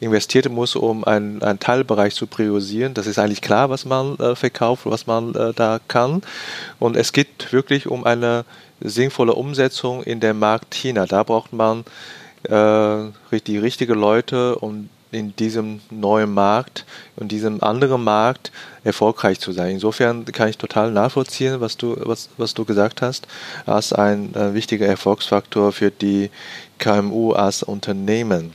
investiert 0.00 0.50
muss, 0.50 0.76
um 0.76 1.04
einen, 1.04 1.42
einen 1.42 1.60
Teilbereich 1.60 2.14
zu 2.14 2.26
priorisieren. 2.26 2.92
Das 2.92 3.06
ist 3.06 3.18
eigentlich 3.18 3.40
klar, 3.40 3.70
was 3.70 3.84
man 3.84 4.18
äh, 4.18 4.34
verkauft, 4.34 4.82
was 4.86 5.06
man 5.06 5.34
äh, 5.34 5.52
da 5.54 5.80
kann. 5.88 6.22
Und 6.78 6.96
es 6.96 7.12
geht 7.12 7.52
wirklich 7.52 7.86
um 7.86 8.04
eine 8.04 8.44
sinnvolle 8.80 9.34
Umsetzung 9.34 10.02
in 10.02 10.20
dem 10.20 10.38
Markt 10.38 10.74
China. 10.74 11.06
Da 11.06 11.22
braucht 11.22 11.52
man 11.52 11.84
äh, 12.42 13.38
die 13.46 13.58
richtigen 13.58 13.98
Leute, 13.98 14.56
um 14.56 14.90
in 15.14 15.34
diesem 15.36 15.80
neuen 15.90 16.32
Markt 16.32 16.84
und 17.16 17.30
diesem 17.32 17.62
anderen 17.62 18.02
Markt 18.04 18.52
erfolgreich 18.82 19.40
zu 19.40 19.52
sein. 19.52 19.72
Insofern 19.72 20.24
kann 20.26 20.48
ich 20.48 20.58
total 20.58 20.90
nachvollziehen, 20.90 21.60
was 21.60 21.76
du, 21.76 21.96
was, 22.00 22.28
was 22.36 22.54
du 22.54 22.64
gesagt 22.64 23.02
hast, 23.02 23.26
als 23.66 23.92
ein 23.92 24.34
äh, 24.34 24.54
wichtiger 24.54 24.86
Erfolgsfaktor 24.86 25.72
für 25.72 25.90
die 25.90 26.30
KMU 26.78 27.32
als 27.32 27.62
Unternehmen. 27.62 28.54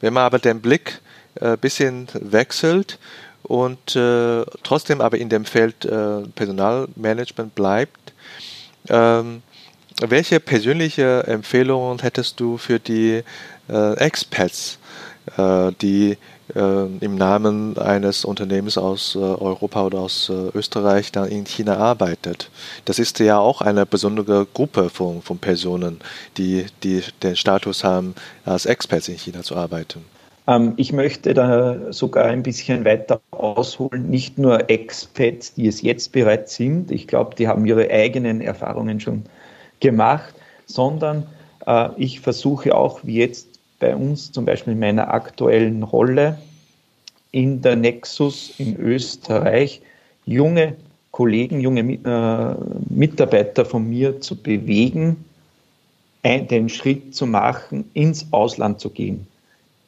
Wenn 0.00 0.14
man 0.14 0.24
aber 0.24 0.38
den 0.38 0.60
Blick 0.60 1.00
ein 1.40 1.54
äh, 1.54 1.56
bisschen 1.56 2.08
wechselt 2.14 2.98
und 3.42 3.94
äh, 3.96 4.44
trotzdem 4.62 5.00
aber 5.00 5.18
in 5.18 5.28
dem 5.28 5.44
Feld 5.44 5.84
äh, 5.84 6.22
Personalmanagement 6.34 7.54
bleibt, 7.54 8.12
ähm, 8.88 9.42
welche 10.00 10.40
persönliche 10.40 11.24
Empfehlungen 11.26 11.98
hättest 12.00 12.40
du 12.40 12.56
für 12.56 12.78
die 12.78 13.22
äh, 13.68 13.94
Expats, 13.98 14.78
die 15.36 16.16
äh, 16.54 16.86
im 17.00 17.14
Namen 17.14 17.78
eines 17.78 18.24
Unternehmens 18.24 18.76
aus 18.76 19.14
äh, 19.14 19.18
Europa 19.18 19.86
oder 19.86 20.00
aus 20.00 20.30
Österreich 20.54 21.12
dann 21.12 21.28
in 21.28 21.44
China 21.44 21.76
arbeitet. 21.76 22.50
Das 22.86 22.98
ist 22.98 23.18
ja 23.20 23.38
auch 23.38 23.60
eine 23.60 23.86
besondere 23.86 24.46
Gruppe 24.52 24.90
von, 24.90 25.22
von 25.22 25.38
Personen, 25.38 26.00
die, 26.36 26.66
die 26.82 27.02
den 27.22 27.36
Status 27.36 27.84
haben, 27.84 28.14
als 28.44 28.66
Experts 28.66 29.08
in 29.08 29.16
China 29.16 29.42
zu 29.42 29.56
arbeiten. 29.56 30.04
Ähm, 30.48 30.72
ich 30.76 30.92
möchte 30.92 31.34
da 31.34 31.92
sogar 31.92 32.24
ein 32.24 32.42
bisschen 32.42 32.84
weiter 32.84 33.20
ausholen. 33.30 34.10
Nicht 34.10 34.38
nur 34.38 34.70
Expats, 34.70 35.54
die 35.54 35.68
es 35.68 35.82
jetzt 35.82 36.12
bereits 36.12 36.56
sind, 36.56 36.90
ich 36.90 37.06
glaube, 37.06 37.36
die 37.36 37.46
haben 37.46 37.64
ihre 37.66 37.88
eigenen 37.90 38.40
Erfahrungen 38.40 38.98
schon 39.00 39.24
gemacht, 39.80 40.34
sondern 40.66 41.26
ich 41.96 42.20
versuche 42.20 42.74
auch, 42.74 43.00
wie 43.04 43.18
jetzt 43.18 43.49
bei 43.80 43.96
uns 43.96 44.30
zum 44.30 44.44
Beispiel 44.44 44.74
in 44.74 44.78
meiner 44.78 45.12
aktuellen 45.12 45.82
Rolle 45.82 46.38
in 47.32 47.62
der 47.62 47.74
Nexus 47.76 48.54
in 48.58 48.76
Österreich 48.76 49.82
junge 50.26 50.76
Kollegen, 51.10 51.60
junge 51.60 51.80
äh, 51.80 52.54
Mitarbeiter 52.88 53.64
von 53.64 53.88
mir 53.88 54.20
zu 54.20 54.36
bewegen, 54.36 55.24
den 56.24 56.68
Schritt 56.68 57.14
zu 57.14 57.26
machen, 57.26 57.90
ins 57.94 58.26
Ausland 58.30 58.78
zu 58.78 58.90
gehen. 58.90 59.26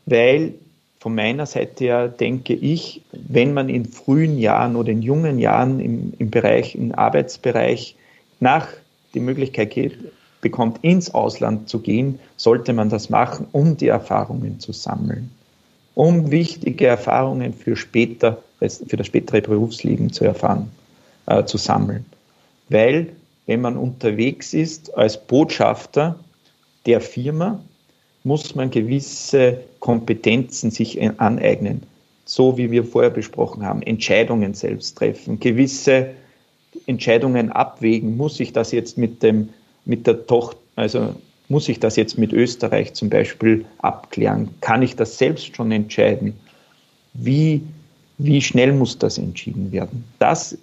Weil 0.06 0.54
von 0.98 1.14
meiner 1.14 1.46
Seite 1.46 1.84
her 1.84 2.08
denke 2.08 2.54
ich, 2.54 3.02
wenn 3.12 3.52
man 3.52 3.68
in 3.68 3.84
frühen 3.84 4.38
Jahren 4.38 4.76
oder 4.76 4.90
in 4.90 5.02
jungen 5.02 5.38
Jahren 5.38 5.78
im, 5.80 6.14
im 6.18 6.30
Bereich, 6.30 6.74
im 6.74 6.94
Arbeitsbereich 6.94 7.96
nach 8.40 8.68
die 9.12 9.20
Möglichkeit 9.20 9.72
geht, 9.72 9.98
bekommt, 10.42 10.80
ins 10.82 11.14
Ausland 11.14 11.70
zu 11.70 11.78
gehen, 11.78 12.18
sollte 12.36 12.74
man 12.74 12.90
das 12.90 13.08
machen, 13.08 13.46
um 13.52 13.78
die 13.78 13.88
Erfahrungen 13.88 14.60
zu 14.60 14.72
sammeln, 14.72 15.30
um 15.94 16.30
wichtige 16.30 16.86
Erfahrungen 16.86 17.54
für 17.54 17.76
später, 17.76 18.42
für 18.60 18.96
das 18.96 19.06
spätere 19.06 19.40
Berufsleben 19.40 20.12
zu 20.12 20.24
erfahren, 20.24 20.70
äh, 21.26 21.44
zu 21.44 21.56
sammeln. 21.56 22.04
Weil 22.68 23.08
wenn 23.46 23.62
man 23.62 23.76
unterwegs 23.76 24.52
ist 24.52 24.94
als 24.96 25.18
Botschafter 25.26 26.16
der 26.86 27.00
Firma, 27.00 27.60
muss 28.24 28.54
man 28.54 28.70
gewisse 28.70 29.58
Kompetenzen 29.80 30.70
sich 30.70 31.00
aneignen. 31.20 31.82
So 32.24 32.56
wie 32.56 32.70
wir 32.70 32.84
vorher 32.84 33.10
besprochen 33.10 33.64
haben, 33.64 33.82
Entscheidungen 33.82 34.54
selbst 34.54 34.96
treffen, 34.96 35.40
gewisse 35.40 36.10
Entscheidungen 36.86 37.50
abwägen. 37.50 38.16
Muss 38.16 38.38
ich 38.40 38.52
das 38.52 38.72
jetzt 38.72 38.96
mit 38.96 39.22
dem, 39.22 39.48
mit 39.84 40.06
der 40.06 40.26
Tochter, 40.26 40.58
also 40.76 41.14
muss 41.48 41.68
ich 41.68 41.80
das 41.80 41.96
jetzt 41.96 42.16
mit 42.18 42.32
Österreich 42.32 42.94
zum 42.94 43.10
Beispiel 43.10 43.64
abklären? 43.78 44.48
Kann 44.60 44.82
ich 44.82 44.96
das 44.96 45.18
selbst 45.18 45.54
schon 45.54 45.70
entscheiden? 45.70 46.34
Wie, 47.14 47.62
wie 48.18 48.40
schnell 48.40 48.72
muss 48.72 48.98
das 48.98 49.18
entschieden 49.18 49.70
werden? 49.70 50.04
Das 50.18 50.56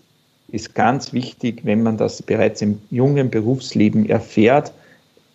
ist 0.51 0.73
ganz 0.73 1.13
wichtig, 1.13 1.61
wenn 1.63 1.83
man 1.83 1.97
das 1.97 2.21
bereits 2.23 2.61
im 2.61 2.79
jungen 2.89 3.29
Berufsleben 3.29 4.09
erfährt 4.09 4.73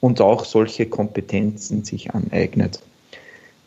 und 0.01 0.21
auch 0.21 0.45
solche 0.45 0.87
Kompetenzen 0.87 1.85
sich 1.85 2.13
aneignet. 2.13 2.81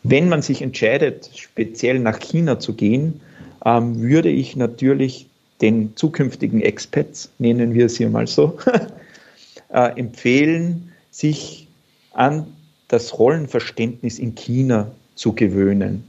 Wenn 0.02 0.28
man 0.28 0.42
sich 0.42 0.62
entscheidet, 0.62 1.30
speziell 1.34 1.98
nach 1.98 2.20
China 2.20 2.58
zu 2.58 2.74
gehen, 2.74 3.20
ähm, 3.64 4.00
würde 4.00 4.28
ich 4.28 4.56
natürlich 4.56 5.26
den 5.60 5.96
zukünftigen 5.96 6.60
Expats, 6.60 7.30
nennen 7.38 7.74
wir 7.74 7.88
sie 7.88 8.06
mal 8.06 8.26
so, 8.26 8.56
äh, 9.70 9.98
empfehlen, 9.98 10.92
sich 11.10 11.68
an 12.12 12.46
das 12.88 13.18
Rollenverständnis 13.18 14.18
in 14.18 14.34
China 14.34 14.90
zu 15.14 15.34
gewöhnen. 15.34 16.04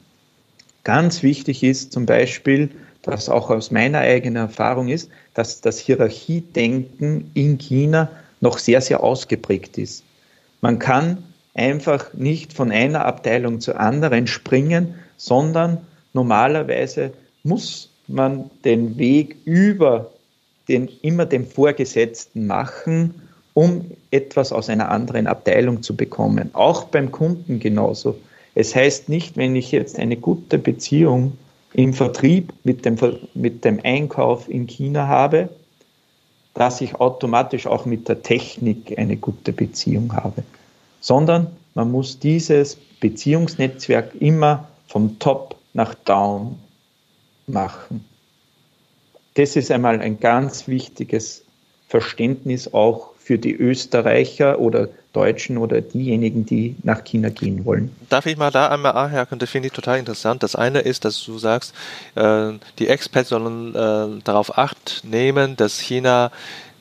Ganz 0.84 1.24
wichtig 1.24 1.64
ist 1.64 1.92
zum 1.92 2.06
Beispiel, 2.06 2.70
das 3.02 3.30
auch 3.30 3.50
aus 3.50 3.72
meiner 3.72 4.00
eigenen 4.00 4.38
Erfahrung 4.38 4.88
ist, 4.88 5.10
dass 5.34 5.62
das 5.62 5.80
Hierarchiedenken 5.80 7.32
in 7.34 7.58
China 7.58 8.10
noch 8.42 8.58
sehr, 8.58 8.82
sehr 8.82 9.04
ausgeprägt 9.04 9.78
ist. 9.78 10.04
Man 10.62 10.80
kann 10.80 11.24
einfach 11.54 12.14
nicht 12.14 12.54
von 12.54 12.72
einer 12.72 13.06
Abteilung 13.06 13.60
zur 13.60 13.80
anderen 13.80 14.28
springen, 14.28 14.96
sondern 15.18 15.80
normalerweise 16.14 17.12
muss 17.44 17.90
man 18.08 18.50
den 18.64 18.98
Weg 18.98 19.36
über 19.46 20.12
den 20.68 20.90
immer 21.02 21.26
dem 21.26 21.48
Vorgesetzten 21.48 22.48
machen, 22.48 23.22
um 23.54 23.92
etwas 24.12 24.52
aus 24.52 24.70
einer 24.70 24.90
anderen 24.90 25.28
Abteilung 25.28 25.82
zu 25.84 25.96
bekommen. 25.96 26.50
Auch 26.54 26.86
beim 26.86 27.12
Kunden 27.12 27.60
genauso. 27.60 28.18
Es 28.56 28.76
heißt 28.76 29.10
nicht, 29.10 29.38
wenn 29.38 29.56
ich 29.56 29.72
jetzt 29.72 30.00
eine 30.00 30.18
gute 30.18 30.58
Beziehung 30.58 31.38
im 31.74 31.94
Vertrieb 31.94 32.54
mit 32.64 32.86
dem, 32.86 32.98
mit 33.34 33.64
dem 33.64 33.80
Einkauf 33.84 34.50
in 34.50 34.68
China 34.68 35.08
habe, 35.08 35.50
dass 36.54 36.82
ich 36.82 36.96
automatisch 36.96 37.68
auch 37.68 37.86
mit 37.86 38.10
der 38.10 38.22
Technik 38.22 38.98
eine 38.98 39.18
gute 39.18 39.54
Beziehung 39.54 40.14
habe, 40.14 40.44
sondern 41.00 41.48
man 41.76 41.92
muss 41.92 42.20
dieses 42.20 42.76
Beziehungsnetzwerk 43.00 44.14
immer 44.20 44.68
vom 44.88 45.20
Top 45.20 45.56
nach 45.74 45.94
Down 45.94 46.58
machen. 47.48 48.04
Das 49.36 49.56
ist 49.56 49.72
einmal 49.72 50.02
ein 50.02 50.20
ganz 50.20 50.68
wichtiges 50.68 51.46
Verständnis 51.88 52.74
auch 52.74 53.09
für 53.30 53.38
die 53.38 53.56
Österreicher 53.56 54.58
oder 54.58 54.90
Deutschen 55.14 55.60
oder 55.60 55.82
diejenigen, 55.82 56.48
die 56.48 56.76
nach 56.82 57.04
China 57.04 57.30
gehen 57.30 57.64
wollen. 57.64 57.96
Darf 58.10 58.26
ich 58.26 58.38
mal 58.38 58.50
da 58.50 58.70
einmal 58.70 58.94
anhaken? 58.94 59.38
Das 59.38 59.52
finde 59.52 59.68
ich 59.68 59.74
total 59.74 60.00
interessant. 60.00 60.42
Das 60.42 60.56
eine 60.56 60.80
ist, 60.80 61.06
dass 61.06 61.24
du 61.24 61.38
sagst, 61.38 61.76
äh, 62.16 62.54
die 62.80 62.88
Experts 62.88 63.30
sollen 63.30 63.76
äh, 63.76 64.20
darauf 64.24 64.58
acht 64.58 65.04
nehmen, 65.04 65.56
dass 65.58 65.78
China 65.78 66.32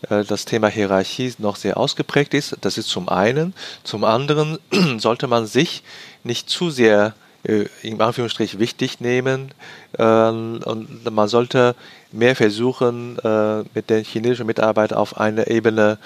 äh, 0.08 0.24
das 0.24 0.46
Thema 0.46 0.68
Hierarchie 0.68 1.34
noch 1.36 1.56
sehr 1.56 1.76
ausgeprägt 1.76 2.32
ist. 2.32 2.56
Das 2.62 2.78
ist 2.78 2.88
zum 2.88 3.10
einen. 3.10 3.52
Zum 3.84 4.04
anderen 4.04 4.56
sollte 4.96 5.26
man 5.26 5.46
sich 5.46 5.82
nicht 6.24 6.48
zu 6.48 6.70
sehr 6.70 7.08
äh, 7.08 7.27
in 7.44 8.00
Anführungsstrich 8.00 8.58
wichtig 8.58 9.00
nehmen 9.00 9.52
ähm, 9.96 10.60
und 10.64 11.10
man 11.10 11.28
sollte 11.28 11.74
mehr 12.10 12.34
versuchen, 12.34 13.18
äh, 13.20 13.62
mit 13.74 13.90
den 13.90 14.04
chinesischen 14.04 14.46
Mitarbeitern 14.46 14.98
auf 14.98 15.18
einer 15.18 15.48
Ebene 15.48 15.98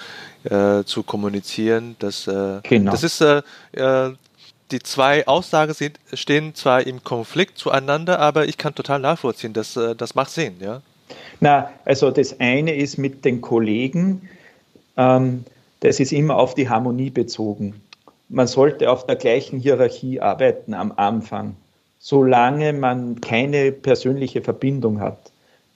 äh, 0.44 0.84
zu 0.84 1.02
kommunizieren. 1.02 1.96
Das, 1.98 2.26
äh, 2.26 2.60
genau. 2.62 2.90
das 2.90 3.02
ist 3.02 3.20
äh, 3.20 3.42
äh, 3.72 4.12
die 4.70 4.80
zwei 4.80 5.26
Aussagen 5.26 5.74
sind, 5.74 6.00
stehen 6.12 6.54
zwar 6.54 6.86
im 6.86 7.04
Konflikt 7.04 7.58
zueinander, 7.58 8.18
aber 8.18 8.46
ich 8.48 8.58
kann 8.58 8.74
total 8.74 9.00
nachvollziehen, 9.00 9.52
dass 9.52 9.76
äh, 9.76 9.94
das 9.94 10.14
macht 10.14 10.30
Sinn, 10.30 10.54
ja. 10.60 10.80
Na, 11.40 11.70
also 11.84 12.10
das 12.10 12.40
eine 12.40 12.74
ist 12.74 12.98
mit 12.98 13.24
den 13.24 13.40
Kollegen, 13.40 14.28
ähm, 14.96 15.44
das 15.80 16.00
ist 16.00 16.12
immer 16.12 16.36
auf 16.36 16.54
die 16.54 16.68
Harmonie 16.68 17.10
bezogen. 17.10 17.82
Man 18.32 18.46
sollte 18.46 18.90
auf 18.90 19.04
der 19.04 19.16
gleichen 19.16 19.60
Hierarchie 19.60 20.18
arbeiten 20.18 20.72
am 20.72 20.90
Anfang, 20.96 21.54
solange 21.98 22.72
man 22.72 23.20
keine 23.20 23.72
persönliche 23.72 24.40
Verbindung 24.40 25.00
hat. 25.00 25.30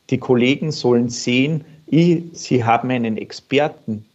Die 0.09 0.17
Kollegen 0.17 0.73
sollen 0.73 1.11
sehen, 1.11 1.67
sie 1.91 2.65
haben 2.65 2.91
einen 2.91 3.19
Experten, 3.19 4.07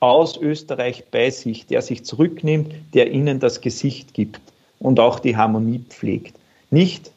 aus 0.00 0.36
Österreich 0.36 1.04
bei 1.12 1.30
sich, 1.30 1.66
der 1.66 1.82
sich 1.82 2.04
zurücknimmt, 2.04 2.74
der 2.94 3.12
ihnen 3.12 3.38
das 3.38 3.60
Gesicht 3.60 4.12
gibt 4.12 4.40
und 4.80 4.98
auch 4.98 5.20
die 5.20 5.36
Harmonie 5.36 5.84
pflegt. 5.88 6.34
Nicht, 6.72 7.12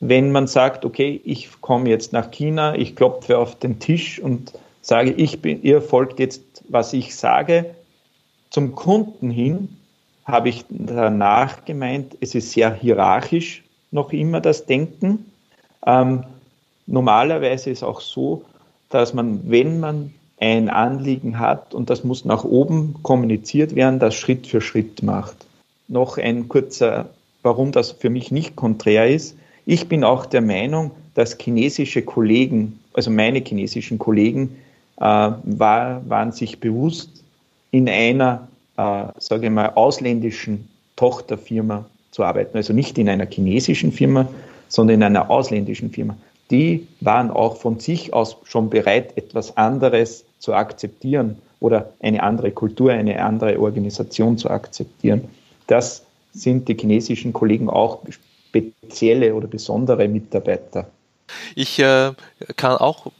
wenn 0.00 0.32
man 0.32 0.46
sagt, 0.46 0.86
okay, 0.86 1.20
ich 1.22 1.60
komme 1.60 1.90
jetzt 1.90 2.14
nach 2.14 2.30
China, 2.30 2.74
ich 2.76 2.96
klopfe 2.96 3.36
auf 3.36 3.58
den 3.58 3.78
Tisch 3.78 4.18
und 4.18 4.54
sage, 4.80 5.12
ich 5.12 5.42
bin, 5.42 5.62
ihr 5.62 5.82
folgt 5.82 6.18
jetzt, 6.18 6.42
was 6.68 6.94
ich 6.94 7.14
sage. 7.14 7.74
Zum 8.54 8.76
Kunden 8.76 9.30
hin 9.32 9.68
habe 10.24 10.48
ich 10.48 10.64
danach 10.68 11.64
gemeint, 11.64 12.16
es 12.20 12.36
ist 12.36 12.52
sehr 12.52 12.72
hierarchisch 12.72 13.64
noch 13.90 14.12
immer 14.12 14.40
das 14.40 14.64
Denken. 14.64 15.28
Ähm, 15.84 16.22
normalerweise 16.86 17.70
ist 17.70 17.82
auch 17.82 18.00
so, 18.00 18.44
dass 18.90 19.12
man, 19.12 19.50
wenn 19.50 19.80
man 19.80 20.14
ein 20.38 20.68
Anliegen 20.68 21.40
hat 21.40 21.74
und 21.74 21.90
das 21.90 22.04
muss 22.04 22.24
nach 22.24 22.44
oben 22.44 22.94
kommuniziert 23.02 23.74
werden, 23.74 23.98
das 23.98 24.14
Schritt 24.14 24.46
für 24.46 24.60
Schritt 24.60 25.02
macht. 25.02 25.34
Noch 25.88 26.16
ein 26.16 26.48
kurzer, 26.48 27.08
warum 27.42 27.72
das 27.72 27.90
für 27.90 28.08
mich 28.08 28.30
nicht 28.30 28.54
konträr 28.54 29.10
ist. 29.12 29.36
Ich 29.66 29.88
bin 29.88 30.04
auch 30.04 30.26
der 30.26 30.42
Meinung, 30.42 30.92
dass 31.14 31.36
chinesische 31.36 32.02
Kollegen, 32.02 32.78
also 32.92 33.10
meine 33.10 33.40
chinesischen 33.40 33.98
Kollegen, 33.98 34.54
äh, 34.98 35.02
war, 35.02 36.08
waren 36.08 36.30
sich 36.30 36.60
bewusst, 36.60 37.23
in 37.74 37.88
einer, 37.88 38.48
äh, 38.76 39.06
sage 39.18 39.46
ich 39.46 39.52
mal, 39.52 39.70
ausländischen 39.74 40.68
Tochterfirma 40.96 41.84
zu 42.10 42.22
arbeiten. 42.22 42.56
Also 42.56 42.72
nicht 42.72 42.98
in 42.98 43.08
einer 43.08 43.26
chinesischen 43.26 43.92
Firma, 43.92 44.28
sondern 44.68 44.96
in 44.96 45.02
einer 45.02 45.30
ausländischen 45.30 45.90
Firma 45.90 46.16
die 46.50 46.86
waren 47.00 47.30
auch 47.30 47.56
von 47.56 47.80
sich 47.80 48.12
aus 48.12 48.36
schon 48.44 48.70
bereit, 48.70 49.16
etwas 49.16 49.56
anderes 49.56 50.24
zu 50.38 50.54
akzeptieren 50.54 51.36
oder 51.60 51.92
eine 52.00 52.22
andere 52.22 52.50
Kultur, 52.50 52.92
eine 52.92 53.22
andere 53.22 53.58
Organisation 53.58 54.36
zu 54.36 54.50
akzeptieren. 54.50 55.22
Das 55.66 56.04
sind 56.32 56.68
die 56.68 56.76
chinesischen 56.76 57.32
Kollegen 57.32 57.70
auch 57.70 58.02
spezielle 58.10 59.34
oder 59.34 59.46
besondere 59.46 60.06
Mitarbeiter. 60.06 60.86
Ich 61.54 61.78
äh, 61.78 62.12
kann 62.56 62.76
auch 62.76 63.10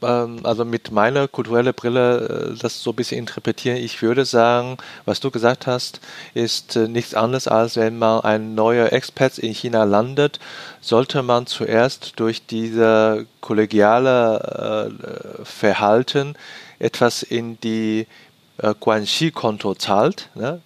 also 0.00 0.64
mit 0.64 0.92
meiner 0.92 1.26
kulturellen 1.26 1.74
Brille 1.74 2.52
äh, 2.54 2.58
das 2.58 2.82
so 2.82 2.90
ein 2.90 2.96
bisschen 2.96 3.18
interpretieren. 3.18 3.78
Ich 3.78 4.00
würde 4.00 4.24
sagen, 4.24 4.76
was 5.04 5.20
du 5.20 5.30
gesagt 5.30 5.66
hast, 5.66 6.00
ist 6.34 6.76
äh, 6.76 6.86
nichts 6.86 7.14
anderes, 7.14 7.48
als 7.48 7.76
wenn 7.76 7.98
man 7.98 8.20
ein 8.20 8.54
neuer 8.54 8.92
Expert 8.92 9.38
in 9.38 9.52
China 9.52 9.84
landet, 9.84 10.38
sollte 10.80 11.22
man 11.22 11.46
zuerst 11.46 12.12
durch 12.16 12.46
diese 12.46 13.26
kollegiale 13.40 14.90
äh, 15.40 15.44
Verhalten 15.44 16.34
etwas 16.78 17.22
in 17.22 17.58
die 17.60 18.06
Guanxi-Konto 18.80 19.76
zahlt. 19.76 20.30
Ne? 20.34 20.60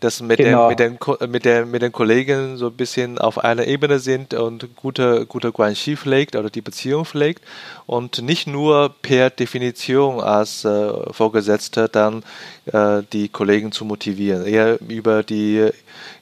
Dass 0.00 0.20
mit, 0.20 0.38
genau. 0.38 0.72
den, 0.72 0.98
mit, 0.98 1.20
den, 1.20 1.30
mit, 1.30 1.44
der, 1.44 1.66
mit 1.66 1.82
den 1.82 1.92
Kollegen 1.92 2.56
so 2.56 2.66
ein 2.66 2.72
bisschen 2.72 3.18
auf 3.18 3.38
einer 3.38 3.66
Ebene 3.66 3.98
sind 3.98 4.34
und 4.34 4.76
gute, 4.76 5.26
gute 5.26 5.52
Guanxi 5.52 5.96
pflegt 5.96 6.36
oder 6.36 6.50
die 6.50 6.60
Beziehung 6.60 7.04
pflegt 7.04 7.42
und 7.86 8.22
nicht 8.22 8.46
nur 8.46 8.94
per 9.02 9.30
Definition 9.30 10.20
als 10.20 10.64
äh, 10.64 11.12
Vorgesetzter 11.12 11.88
dann 11.88 12.22
äh, 12.66 13.02
die 13.12 13.28
Kollegen 13.28 13.72
zu 13.72 13.84
motivieren, 13.84 14.46
eher 14.46 14.78
über 14.80 15.22
die 15.22 15.70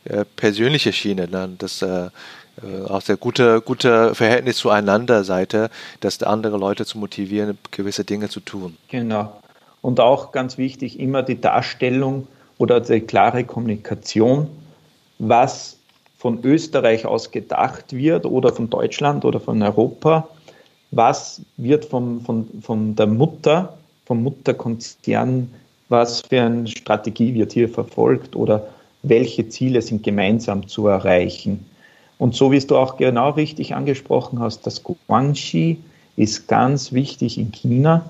äh, 0.05 0.25
persönliche 0.37 0.93
Schiene, 0.93 1.29
dann 1.29 1.59
das 1.59 1.83
äh, 1.83 2.09
äh, 2.63 2.89
auch 2.89 3.01
sehr 3.01 3.17
gute, 3.17 3.61
gute 3.61 4.15
Verhältnis 4.15 4.59
zueinander 4.59 5.25
Seite, 5.25 5.71
dass 6.01 6.23
andere 6.23 6.57
Leute 6.59 6.85
zu 6.85 6.99
motivieren, 6.99 7.59
gewisse 7.71 8.05
Dinge 8.05 8.29
zu 8.29 8.41
tun. 8.41 8.77
Genau. 8.89 9.41
Und 9.83 10.01
auch 10.01 10.33
ganz 10.33 10.59
wichtig, 10.59 11.01
immer 11.01 11.23
die 11.23 11.41
Darstellung 11.41 12.27
oder 12.61 12.79
die 12.79 13.01
klare 13.01 13.43
Kommunikation, 13.43 14.47
was 15.19 15.79
von 16.19 16.45
Österreich 16.45 17.07
aus 17.07 17.31
gedacht 17.31 17.95
wird 17.95 18.27
oder 18.27 18.53
von 18.53 18.69
Deutschland 18.69 19.25
oder 19.25 19.41
von 19.41 19.63
Europa, 19.63 20.29
was 20.91 21.41
wird 21.57 21.87
von, 21.87 22.21
von, 22.21 22.47
von 22.61 22.95
der 22.95 23.07
Mutter, 23.07 23.79
vom 24.05 24.23
Mutterkonzern, 24.23 25.51
was 25.89 26.21
für 26.21 26.43
eine 26.43 26.67
Strategie 26.67 27.33
wird 27.33 27.53
hier 27.53 27.69
verfolgt 27.69 28.37
oder 28.37 28.67
welche 29.03 29.49
Ziele 29.49 29.81
sind 29.81 30.03
gemeinsam 30.03 30.69
zu 30.69 30.87
erreichen. 30.87 31.65
Und 32.19 32.35
so 32.35 32.53
wie 32.53 32.61
du 32.61 32.77
auch 32.77 32.99
genau 32.99 33.31
richtig 33.31 33.75
angesprochen 33.75 34.39
hast, 34.39 34.67
das 34.67 34.83
Guangxi 34.83 35.79
ist 36.17 36.47
ganz 36.47 36.93
wichtig 36.93 37.39
in 37.39 37.53
China. 37.53 38.05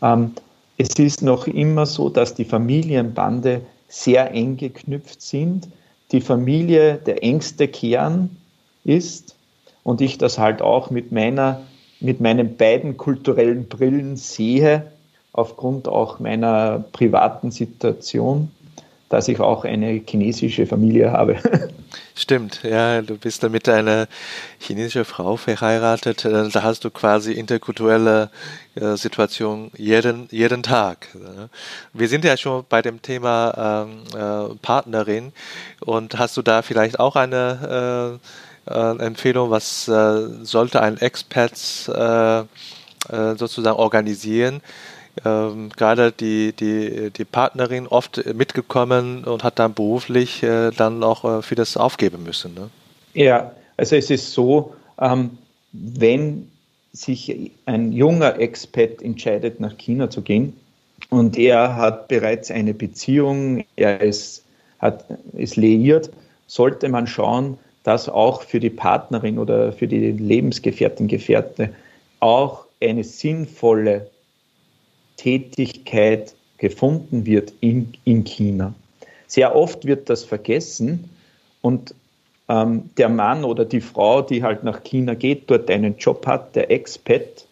Ähm, 0.00 0.30
es 0.76 0.90
ist 0.90 1.22
noch 1.22 1.48
immer 1.48 1.84
so, 1.84 2.08
dass 2.08 2.34
die 2.34 2.44
Familienbande 2.44 3.62
sehr 3.88 4.32
eng 4.32 4.56
geknüpft 4.56 5.22
sind, 5.22 5.68
die 6.12 6.20
Familie 6.20 6.96
der 6.96 7.22
engste 7.22 7.68
Kern 7.68 8.36
ist 8.84 9.36
und 9.82 10.00
ich 10.00 10.18
das 10.18 10.38
halt 10.38 10.62
auch 10.62 10.90
mit 10.90 11.12
meiner, 11.12 11.62
mit 12.00 12.20
meinen 12.20 12.56
beiden 12.56 12.96
kulturellen 12.96 13.68
Brillen 13.68 14.16
sehe, 14.16 14.92
aufgrund 15.32 15.88
auch 15.88 16.18
meiner 16.18 16.84
privaten 16.92 17.50
Situation 17.50 18.50
dass 19.08 19.28
ich 19.28 19.40
auch 19.40 19.64
eine 19.64 20.02
chinesische 20.06 20.66
Familie 20.66 21.12
habe. 21.12 21.36
Stimmt, 22.14 22.62
ja, 22.62 23.00
du 23.00 23.16
bist 23.16 23.42
da 23.42 23.48
mit 23.48 23.68
einer 23.68 24.06
chinesischen 24.58 25.04
Frau 25.04 25.36
verheiratet. 25.36 26.24
Äh, 26.24 26.48
da 26.48 26.62
hast 26.62 26.84
du 26.84 26.90
quasi 26.90 27.32
interkulturelle 27.32 28.30
äh, 28.74 28.96
Situation 28.96 29.70
jeden, 29.76 30.28
jeden 30.30 30.62
Tag. 30.62 31.08
Wir 31.92 32.08
sind 32.08 32.24
ja 32.24 32.36
schon 32.36 32.64
bei 32.68 32.82
dem 32.82 33.00
Thema 33.00 33.86
ähm, 33.86 34.02
äh, 34.14 34.54
Partnerin 34.60 35.32
und 35.80 36.18
hast 36.18 36.36
du 36.36 36.42
da 36.42 36.62
vielleicht 36.62 37.00
auch 37.00 37.16
eine 37.16 38.18
äh, 38.66 38.70
Empfehlung, 38.70 39.48
was 39.48 39.86
sollte 39.86 40.82
ein 40.82 40.98
Expat 40.98 41.56
sozusagen 41.56 42.48
organisieren? 43.78 44.60
Ähm, 45.24 45.70
gerade 45.76 46.12
die, 46.12 46.52
die, 46.52 47.10
die 47.10 47.24
Partnerin 47.24 47.86
oft 47.86 48.24
mitgekommen 48.34 49.24
und 49.24 49.44
hat 49.44 49.58
dann 49.58 49.74
beruflich 49.74 50.42
äh, 50.42 50.70
dann 50.70 51.02
auch 51.02 51.24
äh, 51.24 51.42
vieles 51.42 51.76
aufgeben 51.76 52.22
müssen. 52.22 52.54
Ne? 52.54 52.70
Ja, 53.14 53.52
also 53.76 53.96
es 53.96 54.10
ist 54.10 54.32
so, 54.32 54.74
ähm, 55.00 55.38
wenn 55.72 56.50
sich 56.92 57.52
ein 57.66 57.92
junger 57.92 58.38
Expat 58.40 59.02
entscheidet, 59.02 59.60
nach 59.60 59.76
China 59.76 60.10
zu 60.10 60.22
gehen 60.22 60.54
und 61.10 61.38
er 61.38 61.76
hat 61.76 62.08
bereits 62.08 62.50
eine 62.50 62.74
Beziehung, 62.74 63.64
er 63.76 64.00
ist, 64.00 64.44
hat, 64.78 65.04
ist 65.34 65.56
liiert, 65.56 66.10
sollte 66.46 66.88
man 66.88 67.06
schauen, 67.06 67.58
dass 67.84 68.08
auch 68.08 68.42
für 68.42 68.60
die 68.60 68.70
Partnerin 68.70 69.38
oder 69.38 69.72
für 69.72 69.86
die 69.86 70.12
Lebensgefährtin, 70.12 71.08
Gefährte 71.08 71.70
auch 72.20 72.64
eine 72.82 73.04
sinnvolle 73.04 74.08
Tätigkeit 75.18 76.34
gefunden 76.56 77.26
wird 77.26 77.52
in, 77.60 77.92
in 78.04 78.24
China. 78.24 78.74
Sehr 79.26 79.54
oft 79.54 79.84
wird 79.84 80.08
das 80.08 80.24
vergessen 80.24 81.10
und 81.60 81.94
ähm, 82.48 82.88
der 82.96 83.10
Mann 83.10 83.44
oder 83.44 83.66
die 83.66 83.82
Frau, 83.82 84.22
die 84.22 84.42
halt 84.42 84.64
nach 84.64 84.82
China 84.82 85.14
geht, 85.14 85.50
dort 85.50 85.70
einen 85.70 85.98
Job 85.98 86.26
hat, 86.26 86.56
der 86.56 86.70
Expat, 86.70 87.46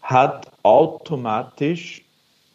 hat 0.00 0.50
automatisch 0.62 2.02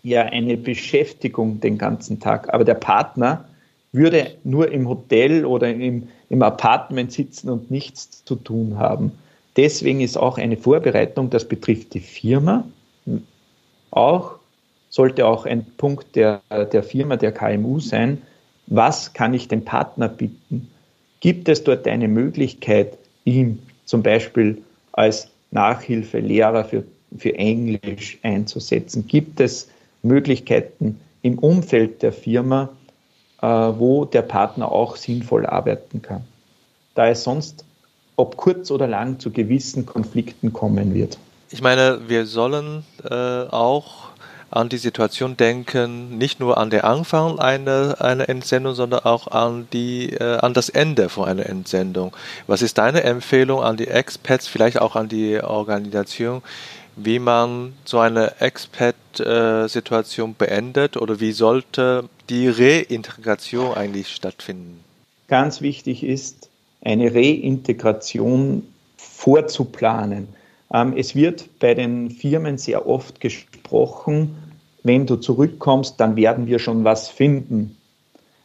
ja 0.02 0.24
eine 0.24 0.58
Beschäftigung 0.58 1.60
den 1.60 1.78
ganzen 1.78 2.20
Tag. 2.20 2.52
Aber 2.54 2.64
der 2.64 2.74
Partner 2.76 3.46
würde 3.92 4.36
nur 4.44 4.72
im 4.72 4.90
Hotel 4.90 5.46
oder 5.46 5.70
im, 5.70 6.08
im 6.30 6.42
Apartment 6.42 7.12
sitzen 7.12 7.50
und 7.50 7.72
nichts 7.72 8.26
zu 8.26 8.36
tun 8.36 8.78
haben. 8.78 9.12
Deswegen 9.58 10.02
ist 10.02 10.18
auch 10.18 10.38
eine 10.38 10.58
Vorbereitung, 10.58 11.30
das 11.30 11.48
betrifft 11.48 11.94
die 11.94 12.02
Firma, 12.02 12.66
auch 13.92 14.40
sollte 14.96 15.26
auch 15.26 15.46
ein 15.46 15.66
Punkt 15.76 16.16
der, 16.16 16.42
der 16.50 16.82
Firma, 16.82 17.18
der 17.18 17.34
KMU 17.34 17.82
sein. 17.82 18.22
Was 18.68 19.12
kann 19.12 19.34
ich 19.34 19.50
dem 19.50 19.66
Partner 19.66 20.08
bieten? 20.08 20.70
Gibt 21.20 21.50
es 21.50 21.66
dort 21.66 21.86
eine 21.86 22.08
Möglichkeit, 22.08 22.98
ihm 23.26 23.60
zum 23.84 24.04
Beispiel 24.04 24.62
als 24.94 25.28
Nachhilfelehrer 25.52 26.64
für, 26.64 26.86
für 27.18 27.36
Englisch 27.36 28.20
einzusetzen? 28.24 29.06
Gibt 29.06 29.42
es 29.42 29.68
Möglichkeiten 30.02 31.02
im 31.24 31.40
Umfeld 31.40 32.02
der 32.02 32.14
Firma, 32.14 32.70
äh, 33.42 33.48
wo 33.48 34.06
der 34.06 34.22
Partner 34.22 34.72
auch 34.72 34.96
sinnvoll 34.96 35.46
arbeiten 35.46 36.02
kann? 36.02 36.24
Da 36.94 37.10
es 37.10 37.22
sonst, 37.26 37.66
ob 38.16 38.38
kurz 38.38 38.72
oder 38.72 38.88
lang, 38.88 39.20
zu 39.20 39.30
gewissen 39.30 39.86
Konflikten 39.86 40.54
kommen 40.54 40.94
wird. 40.94 41.18
Ich 41.52 41.62
meine, 41.62 42.00
wir 42.08 42.26
sollen 42.26 42.86
äh, 43.04 43.14
auch 43.14 44.15
an 44.56 44.70
die 44.70 44.78
Situation 44.78 45.38
denken, 45.38 46.18
nicht 46.18 46.40
nur 46.40 46.58
an 46.58 46.70
den 46.70 46.82
Anfang 46.82 47.40
einer, 47.40 47.98
einer 48.00 48.30
Entsendung, 48.30 48.74
sondern 48.74 49.02
auch 49.02 49.28
an, 49.28 49.68
die, 49.74 50.14
äh, 50.14 50.38
an 50.38 50.54
das 50.54 50.70
Ende 50.70 51.10
von 51.10 51.28
einer 51.28 51.46
Entsendung. 51.46 52.16
Was 52.48 52.62
ist 52.62 52.78
deine 52.78 53.04
Empfehlung 53.04 53.62
an 53.62 53.78
die 53.78 53.88
Expats, 53.88 54.48
vielleicht 54.48 54.80
auch 54.80 54.96
an 54.96 55.10
die 55.10 55.42
Organisation, 55.42 56.42
wie 56.96 57.20
man 57.20 57.74
so 57.84 58.00
eine 58.00 58.40
Expat-Situation 58.40 60.36
beendet 60.36 60.96
oder 60.98 61.20
wie 61.20 61.34
sollte 61.34 62.08
die 62.30 62.48
Reintegration 62.48 63.74
eigentlich 63.74 64.08
stattfinden? 64.08 64.80
Ganz 65.28 65.62
wichtig 65.62 66.04
ist, 66.04 66.50
eine 66.82 67.14
Reintegration 67.14 68.64
vorzuplanen. 68.96 70.28
Ähm, 70.74 70.94
es 70.96 71.16
wird 71.16 71.60
bei 71.60 71.74
den 71.74 72.12
Firmen 72.12 72.58
sehr 72.58 72.88
oft 72.88 73.20
gesprochen, 73.20 74.36
wenn 74.86 75.08
du 75.08 75.16
zurückkommst, 75.16 76.00
dann 76.00 76.16
werden 76.16 76.46
wir 76.48 76.60
schon 76.60 76.84
was 76.84 77.10
finden. 77.10 77.76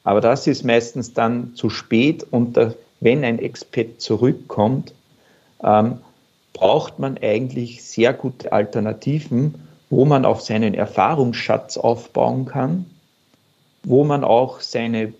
Aber 0.03 0.21
das 0.21 0.47
ist 0.47 0.65
meistens 0.65 1.13
dann 1.13 1.55
zu 1.55 1.69
spät 1.69 2.27
und 2.31 2.59
wenn 3.01 3.25
ein 3.25 3.39
Expat 3.39 4.01
zurückkommt, 4.01 4.95
ähm, 5.63 5.99
braucht 6.55 6.99
man 6.99 7.19
eigentlich 7.23 7.85
sehr 7.85 8.13
gute 8.15 8.53
Alternativen, 8.53 9.55
wo 9.91 10.05
man 10.05 10.25
auf 10.25 10.41
seinen 10.41 10.75
Erfahrungsschatz 10.75 11.77
aufbauen 11.77 12.47
kann, 12.47 12.87
wo 13.83 14.05
man 14.05 14.25
auch 14.25 14.61
seine 14.61 15.13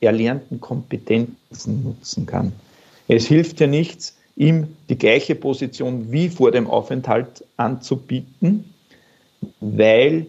erlernten 0.00 0.60
Kompetenzen 0.60 1.82
nutzen 1.82 2.26
kann. 2.26 2.52
Es 3.06 3.26
hilft 3.26 3.60
ja 3.60 3.66
nichts, 3.66 4.16
ihm 4.36 4.76
die 4.88 4.98
gleiche 4.98 5.34
Position 5.34 6.12
wie 6.12 6.28
vor 6.28 6.50
dem 6.50 6.68
Aufenthalt 6.68 7.44
anzubieten, 7.56 8.74
weil 9.60 10.26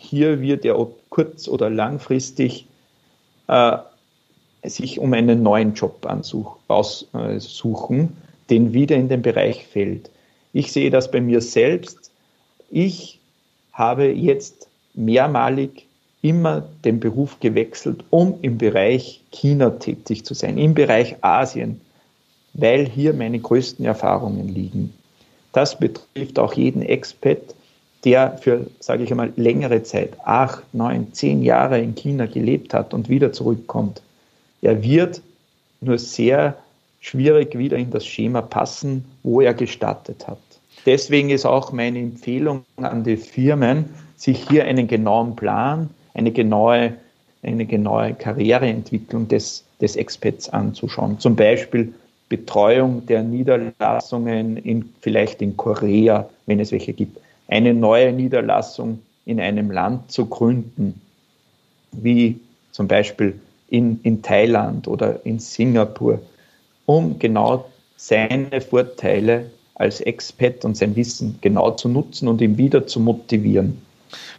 hier 0.00 0.40
wird 0.40 0.64
er 0.64 0.88
kurz- 1.10 1.46
oder 1.46 1.68
langfristig 1.68 2.66
äh, 3.48 3.76
sich 4.64 4.98
um 4.98 5.12
einen 5.12 5.42
neuen 5.42 5.74
Job 5.74 6.06
aussuchen, 6.68 8.16
den 8.48 8.72
wieder 8.72 8.96
in 8.96 9.08
den 9.08 9.22
Bereich 9.22 9.66
fällt. 9.66 10.10
Ich 10.52 10.72
sehe 10.72 10.90
das 10.90 11.10
bei 11.10 11.20
mir 11.20 11.40
selbst. 11.40 12.10
Ich 12.70 13.20
habe 13.72 14.06
jetzt 14.06 14.68
mehrmalig 14.94 15.86
immer 16.22 16.62
den 16.84 16.98
Beruf 16.98 17.38
gewechselt, 17.40 18.02
um 18.10 18.38
im 18.42 18.58
Bereich 18.58 19.22
China 19.30 19.70
tätig 19.70 20.24
zu 20.24 20.34
sein, 20.34 20.58
im 20.58 20.74
Bereich 20.74 21.16
Asien, 21.22 21.80
weil 22.54 22.86
hier 22.86 23.12
meine 23.12 23.38
größten 23.38 23.84
Erfahrungen 23.84 24.48
liegen. 24.48 24.92
Das 25.52 25.78
betrifft 25.78 26.38
auch 26.38 26.54
jeden 26.54 26.82
Expat, 26.82 27.54
der 28.04 28.38
für, 28.38 28.66
sage 28.80 29.04
ich 29.04 29.10
einmal, 29.10 29.32
längere 29.36 29.82
Zeit, 29.82 30.14
acht, 30.24 30.62
neun, 30.72 31.12
zehn 31.12 31.42
Jahre 31.42 31.80
in 31.80 31.94
China 31.94 32.26
gelebt 32.26 32.72
hat 32.72 32.94
und 32.94 33.08
wieder 33.08 33.32
zurückkommt, 33.32 34.02
er 34.62 34.82
wird 34.82 35.22
nur 35.80 35.98
sehr 35.98 36.56
schwierig 37.00 37.56
wieder 37.56 37.76
in 37.76 37.90
das 37.90 38.06
Schema 38.06 38.42
passen, 38.42 39.04
wo 39.22 39.40
er 39.40 39.54
gestartet 39.54 40.26
hat. 40.28 40.38
Deswegen 40.86 41.30
ist 41.30 41.44
auch 41.44 41.72
meine 41.72 41.98
Empfehlung 41.98 42.64
an 42.76 43.04
die 43.04 43.16
Firmen, 43.16 43.86
sich 44.16 44.46
hier 44.48 44.64
einen 44.64 44.86
genauen 44.86 45.36
Plan, 45.36 45.90
eine 46.14 46.30
genaue, 46.30 46.94
eine 47.42 47.66
genaue 47.66 48.14
Karriereentwicklung 48.14 49.28
des, 49.28 49.64
des 49.80 49.96
Expats 49.96 50.48
anzuschauen. 50.48 51.18
Zum 51.18 51.36
Beispiel 51.36 51.92
Betreuung 52.28 53.04
der 53.06 53.22
Niederlassungen 53.22 54.56
in, 54.58 54.90
vielleicht 55.00 55.42
in 55.42 55.56
Korea, 55.56 56.28
wenn 56.46 56.60
es 56.60 56.70
welche 56.70 56.92
gibt 56.92 57.18
eine 57.50 57.74
neue 57.74 58.12
Niederlassung 58.12 59.00
in 59.26 59.40
einem 59.40 59.70
Land 59.70 60.10
zu 60.10 60.26
gründen, 60.26 61.00
wie 61.92 62.40
zum 62.70 62.88
Beispiel 62.88 63.38
in, 63.68 64.00
in 64.02 64.22
Thailand 64.22 64.88
oder 64.88 65.24
in 65.26 65.38
Singapur, 65.38 66.20
um 66.86 67.18
genau 67.18 67.66
seine 67.96 68.60
Vorteile 68.60 69.50
als 69.74 70.00
Expat 70.00 70.64
und 70.64 70.76
sein 70.76 70.94
Wissen 70.96 71.38
genau 71.40 71.72
zu 71.72 71.88
nutzen 71.88 72.28
und 72.28 72.40
ihn 72.40 72.56
wieder 72.56 72.86
zu 72.86 73.00
motivieren. 73.00 73.80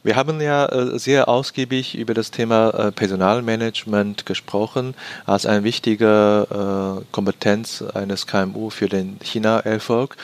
Wir 0.03 0.15
haben 0.15 0.41
ja 0.41 0.65
äh, 0.65 0.97
sehr 0.97 1.27
ausgiebig 1.27 1.95
über 1.95 2.13
das 2.13 2.31
Thema 2.31 2.69
äh, 2.69 2.91
Personalmanagement 2.91 4.25
gesprochen, 4.25 4.95
als 5.25 5.45
eine 5.45 5.63
wichtige 5.63 6.47
äh, 6.49 7.05
Kompetenz 7.11 7.83
eines 7.93 8.27
KMU 8.27 8.69
für 8.69 8.89
den 8.89 9.19
China-Erfolg. 9.23 10.17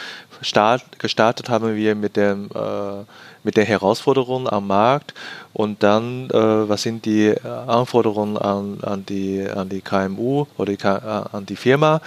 gestartet 1.00 1.50
haben 1.50 1.76
wir 1.76 1.96
mit, 1.96 2.16
dem, 2.16 2.50
mit 3.44 3.58
den 3.58 3.66
Herausforderungen 3.66 4.48
am 4.48 4.68
Markt 4.68 5.16
und 5.54 5.82
dann, 5.82 6.30
was 6.30 6.84
sind 6.84 7.06
die 7.06 7.34
Anforderungen 7.42 8.38
an, 8.38 8.78
an, 8.84 9.04
die, 9.04 9.48
an 9.50 9.68
die 9.68 9.82
KMU 9.82 10.46
oder 10.58 11.34
an 11.34 11.48
die 11.48 11.56
Firma 11.56 12.02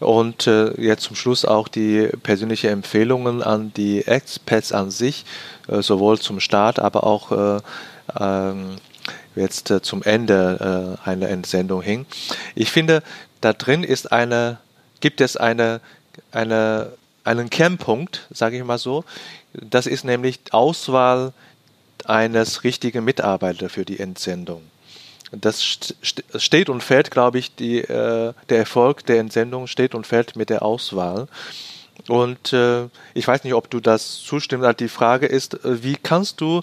und 0.00 0.46
äh, 0.46 0.72
jetzt 0.80 1.04
zum 1.04 1.14
Schluss 1.14 1.44
auch 1.44 1.68
die 1.68 2.08
persönlichen 2.22 2.70
Empfehlungen 2.70 3.42
an 3.42 3.72
die 3.76 4.06
Expats 4.06 4.72
an 4.72 4.90
sich, 4.90 5.24
äh, 5.68 5.82
sowohl 5.82 6.18
zum 6.18 6.40
Start, 6.40 6.78
aber 6.78 7.04
auch 7.04 7.30
äh, 7.32 7.60
ähm, 8.18 8.76
jetzt 9.36 9.70
äh, 9.70 9.82
zum 9.82 10.02
Ende 10.02 10.98
äh, 11.04 11.08
einer 11.08 11.28
Entsendung 11.28 11.82
hin. 11.82 12.06
Ich 12.54 12.70
finde, 12.70 13.02
da 13.40 13.52
drin 13.52 13.84
ist 13.84 14.10
eine, 14.10 14.58
gibt 15.00 15.20
es 15.20 15.36
eine, 15.36 15.80
eine, 16.32 16.92
einen 17.24 17.50
Kernpunkt, 17.50 18.26
sage 18.30 18.56
ich 18.56 18.64
mal 18.64 18.78
so. 18.78 19.04
Das 19.52 19.86
ist 19.86 20.04
nämlich 20.04 20.40
Auswahl 20.50 21.32
eines 22.04 22.64
richtigen 22.64 23.04
Mitarbeiters 23.04 23.72
für 23.72 23.84
die 23.84 24.00
Entsendung. 24.00 24.62
Das 25.32 25.62
steht 25.62 26.68
und 26.68 26.82
fällt, 26.82 27.10
glaube 27.10 27.38
ich, 27.38 27.54
die, 27.54 27.78
äh, 27.78 28.32
der 28.48 28.58
Erfolg 28.58 29.06
der 29.06 29.20
Entsendung 29.20 29.66
steht 29.66 29.94
und 29.94 30.06
fällt 30.06 30.36
mit 30.36 30.50
der 30.50 30.62
Auswahl. 30.62 31.28
Und 32.08 32.52
äh, 32.52 32.86
ich 33.14 33.26
weiß 33.28 33.44
nicht, 33.44 33.54
ob 33.54 33.70
du 33.70 33.80
das 33.80 34.16
zustimmst. 34.16 34.64
Also 34.64 34.76
die 34.76 34.88
Frage 34.88 35.26
ist, 35.26 35.64
äh, 35.64 35.82
wie 35.82 35.96
kannst 35.96 36.40
du 36.40 36.62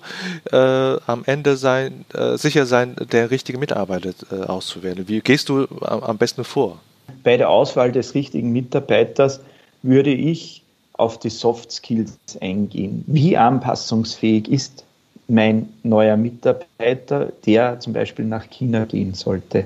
äh, 0.51 0.55
am 0.55 1.23
Ende 1.25 1.57
sein, 1.57 2.05
äh, 2.13 2.37
sicher 2.37 2.65
sein, 2.65 2.95
der 3.11 3.31
richtige 3.31 3.57
Mitarbeiter 3.57 4.11
äh, 4.31 4.43
auszuwählen? 4.43 5.07
Wie 5.07 5.21
gehst 5.21 5.49
du 5.49 5.67
am, 5.81 6.03
am 6.03 6.17
besten 6.17 6.43
vor? 6.43 6.79
Bei 7.23 7.37
der 7.37 7.49
Auswahl 7.49 7.91
des 7.91 8.13
richtigen 8.15 8.51
Mitarbeiters 8.51 9.39
würde 9.81 10.11
ich 10.11 10.63
auf 10.93 11.19
die 11.19 11.29
Soft 11.29 11.71
Skills 11.71 12.17
eingehen. 12.41 13.03
Wie 13.07 13.37
anpassungsfähig 13.37 14.49
ist 14.49 14.83
mein 15.27 15.69
neuer 15.83 16.17
Mitarbeiter, 16.17 17.31
der 17.45 17.79
zum 17.79 17.93
Beispiel 17.93 18.25
nach 18.25 18.49
China 18.49 18.85
gehen 18.85 19.13
sollte, 19.13 19.65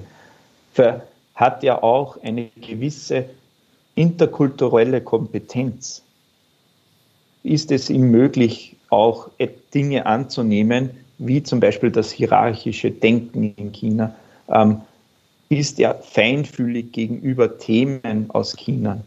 hat 1.35 1.63
ja 1.63 1.81
auch 1.81 2.21
eine 2.23 2.49
gewisse 2.59 3.25
interkulturelle 3.95 5.01
Kompetenz. 5.01 6.03
Ist 7.43 7.71
es 7.71 7.89
ihm 7.89 8.09
möglich, 8.11 8.75
auch 8.89 9.29
Dinge 9.73 10.05
anzunehmen, 10.05 10.91
wie 11.17 11.43
zum 11.43 11.59
Beispiel 11.59 11.91
das 11.91 12.11
hierarchische 12.11 12.91
Denken 12.91 13.53
in 13.55 13.71
China? 13.71 14.15
Ähm, 14.49 14.81
ist 15.49 15.79
er 15.79 15.95
feinfühlig 15.95 16.91
gegenüber 16.91 17.57
Themen 17.57 18.29
aus 18.29 18.55
China? 18.55 19.01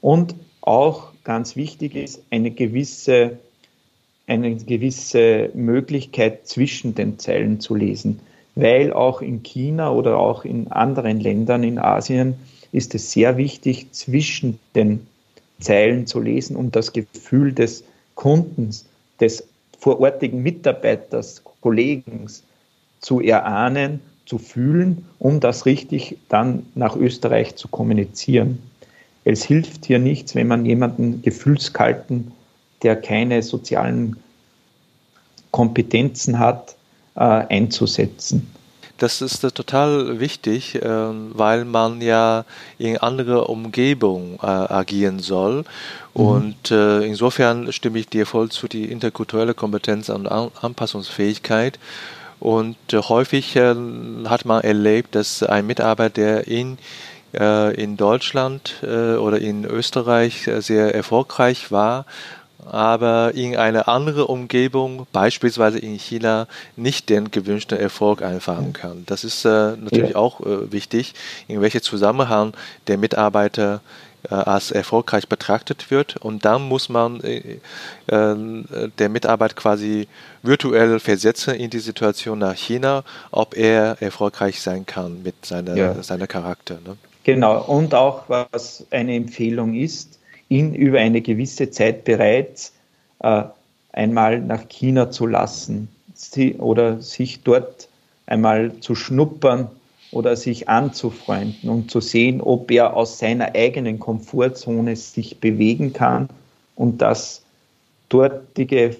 Und 0.00 0.34
auch 0.60 1.12
ganz 1.24 1.56
wichtig 1.56 1.94
ist 1.94 2.22
eine 2.30 2.50
gewisse 2.50 3.38
eine 4.28 4.54
gewisse 4.56 5.50
Möglichkeit 5.54 6.46
zwischen 6.46 6.94
den 6.94 7.18
Zeilen 7.18 7.60
zu 7.60 7.74
lesen, 7.74 8.20
weil 8.54 8.92
auch 8.92 9.22
in 9.22 9.42
China 9.42 9.90
oder 9.90 10.18
auch 10.18 10.44
in 10.44 10.68
anderen 10.68 11.18
Ländern 11.18 11.64
in 11.64 11.78
Asien 11.78 12.34
ist 12.70 12.94
es 12.94 13.10
sehr 13.10 13.36
wichtig, 13.38 13.92
zwischen 13.92 14.58
den 14.74 15.06
Zeilen 15.60 16.06
zu 16.06 16.20
lesen, 16.20 16.56
um 16.56 16.70
das 16.70 16.92
Gefühl 16.92 17.52
des 17.52 17.84
Kundens, 18.14 18.86
des 19.18 19.48
vorortigen 19.78 20.42
Mitarbeiters, 20.42 21.42
Kollegen 21.60 22.26
zu 23.00 23.20
erahnen, 23.20 24.00
zu 24.26 24.38
fühlen, 24.38 25.06
um 25.18 25.40
das 25.40 25.64
richtig 25.64 26.18
dann 26.28 26.66
nach 26.74 26.96
Österreich 26.96 27.56
zu 27.56 27.68
kommunizieren. 27.68 28.58
Es 29.24 29.44
hilft 29.44 29.86
hier 29.86 29.98
nichts, 29.98 30.34
wenn 30.34 30.46
man 30.46 30.66
jemanden 30.66 31.22
gefühlskalten 31.22 32.32
der 32.82 32.96
keine 32.96 33.42
sozialen 33.42 34.16
Kompetenzen 35.50 36.38
hat, 36.38 36.76
äh, 37.16 37.20
einzusetzen. 37.20 38.48
Das 38.98 39.22
ist 39.22 39.44
äh, 39.44 39.52
total 39.52 40.18
wichtig, 40.18 40.74
äh, 40.74 40.82
weil 40.82 41.64
man 41.64 42.00
ja 42.00 42.44
in 42.78 42.98
andere 42.98 43.44
Umgebung 43.44 44.38
äh, 44.42 44.46
agieren 44.46 45.20
soll. 45.20 45.58
Mhm. 45.58 45.64
Und 46.14 46.70
äh, 46.72 47.04
insofern 47.04 47.72
stimme 47.72 48.00
ich 48.00 48.08
dir 48.08 48.26
voll 48.26 48.50
zu, 48.50 48.66
die 48.66 48.90
interkulturelle 48.90 49.54
Kompetenz 49.54 50.08
und 50.08 50.26
An 50.26 50.50
Anpassungsfähigkeit. 50.60 51.78
Und 52.40 52.76
häufig 52.92 53.56
hat 53.56 54.44
man 54.44 54.62
erlebt, 54.62 55.16
dass 55.16 55.42
ein 55.42 55.66
Mitarbeiter, 55.66 56.10
der 56.10 56.46
in 56.46 56.78
in 57.32 57.96
Deutschland 57.98 58.76
oder 58.80 59.38
in 59.38 59.66
Österreich 59.66 60.48
sehr 60.60 60.94
erfolgreich 60.94 61.70
war, 61.72 62.06
aber 62.70 63.32
in 63.34 63.56
einer 63.56 63.88
anderen 63.88 64.24
Umgebung, 64.24 65.06
beispielsweise 65.12 65.78
in 65.78 65.94
China, 65.98 66.46
nicht 66.76 67.08
den 67.08 67.30
gewünschten 67.30 67.78
Erfolg 67.78 68.22
einfahren 68.22 68.72
kann. 68.72 69.04
Das 69.06 69.24
ist 69.24 69.44
äh, 69.44 69.76
natürlich 69.76 70.10
ja. 70.10 70.16
auch 70.16 70.40
äh, 70.40 70.70
wichtig, 70.72 71.14
in 71.46 71.60
welchem 71.60 71.82
Zusammenhang 71.82 72.54
der 72.86 72.98
Mitarbeiter 72.98 73.80
äh, 74.30 74.34
als 74.34 74.72
erfolgreich 74.72 75.28
betrachtet 75.28 75.90
wird. 75.90 76.16
Und 76.16 76.44
dann 76.44 76.62
muss 76.62 76.88
man 76.88 77.20
äh, 77.20 77.58
äh, 78.08 78.88
der 78.98 79.08
Mitarbeiter 79.08 79.54
quasi 79.54 80.08
virtuell 80.42 80.98
versetzen 80.98 81.54
in 81.54 81.70
die 81.70 81.78
Situation 81.78 82.40
nach 82.40 82.54
China, 82.54 83.04
ob 83.30 83.56
er 83.56 83.96
erfolgreich 84.00 84.60
sein 84.60 84.86
kann 84.86 85.22
mit 85.22 85.46
seiner, 85.46 85.76
ja. 85.76 86.02
seiner 86.02 86.26
Charakter. 86.26 86.78
Ne? 86.84 86.96
Genau, 87.22 87.62
und 87.62 87.94
auch 87.94 88.24
was 88.28 88.86
eine 88.90 89.14
Empfehlung 89.14 89.74
ist, 89.74 90.17
ihn 90.48 90.74
über 90.74 90.98
eine 90.98 91.20
gewisse 91.20 91.70
Zeit 91.70 92.04
bereits 92.04 92.72
äh, 93.20 93.44
einmal 93.92 94.40
nach 94.40 94.68
China 94.68 95.10
zu 95.10 95.26
lassen 95.26 95.88
sie, 96.14 96.54
oder 96.54 97.00
sich 97.00 97.42
dort 97.42 97.88
einmal 98.26 98.72
zu 98.80 98.94
schnuppern 98.94 99.68
oder 100.10 100.36
sich 100.36 100.68
anzufreunden 100.68 101.68
und 101.68 101.90
zu 101.90 102.00
sehen, 102.00 102.40
ob 102.40 102.70
er 102.70 102.94
aus 102.94 103.18
seiner 103.18 103.54
eigenen 103.54 103.98
Komfortzone 103.98 104.96
sich 104.96 105.38
bewegen 105.38 105.92
kann 105.92 106.28
und 106.76 106.98
das 107.02 107.42
dortige, 108.08 108.96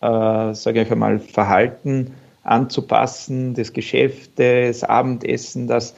äh, 0.00 0.54
sage 0.54 0.82
ich 0.82 0.90
einmal, 0.90 1.18
Verhalten 1.18 2.12
anzupassen, 2.44 3.54
das 3.54 3.72
Geschäft, 3.72 4.32
das 4.36 4.84
Abendessen, 4.84 5.66
das, 5.66 5.94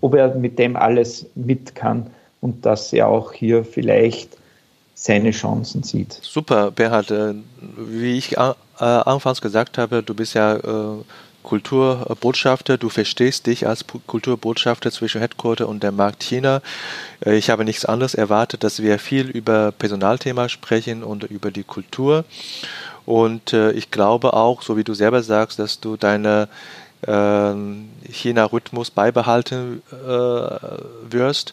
ob 0.00 0.14
er 0.14 0.34
mit 0.34 0.58
dem 0.58 0.76
alles 0.76 1.26
mit 1.34 1.74
kann 1.74 2.10
und 2.44 2.66
dass 2.66 2.92
er 2.92 3.08
auch 3.08 3.32
hier 3.32 3.64
vielleicht 3.64 4.36
seine 4.92 5.30
Chancen 5.30 5.82
sieht. 5.82 6.18
Super, 6.20 6.70
Berhard. 6.70 7.10
Äh, 7.10 7.34
wie 7.78 8.18
ich 8.18 8.36
äh, 8.36 8.52
anfangs 8.78 9.40
gesagt 9.40 9.78
habe, 9.78 10.02
du 10.02 10.12
bist 10.12 10.34
ja 10.34 10.56
äh, 10.56 11.02
Kulturbotschafter, 11.42 12.76
du 12.76 12.90
verstehst 12.90 13.46
dich 13.46 13.66
als 13.66 13.86
Kulturbotschafter 14.06 14.90
zwischen 14.90 15.22
Headquarter 15.22 15.68
und 15.68 15.82
der 15.82 15.92
Markt 15.92 16.22
China. 16.22 16.60
Ich 17.24 17.50
habe 17.50 17.64
nichts 17.64 17.84
anderes 17.84 18.14
erwartet, 18.14 18.64
dass 18.64 18.80
wir 18.80 18.98
viel 18.98 19.28
über 19.28 19.70
Personalthema 19.72 20.48
sprechen 20.48 21.02
und 21.02 21.24
über 21.24 21.50
die 21.50 21.64
Kultur. 21.64 22.24
Und 23.04 23.52
ich 23.52 23.90
glaube 23.90 24.32
auch, 24.32 24.62
so 24.62 24.78
wie 24.78 24.84
du 24.84 24.94
selber 24.94 25.22
sagst, 25.22 25.58
dass 25.58 25.80
du 25.80 25.98
deine 25.98 26.48
China-Rhythmus 27.06 28.90
beibehalten 28.90 29.82
wirst. 31.10 31.52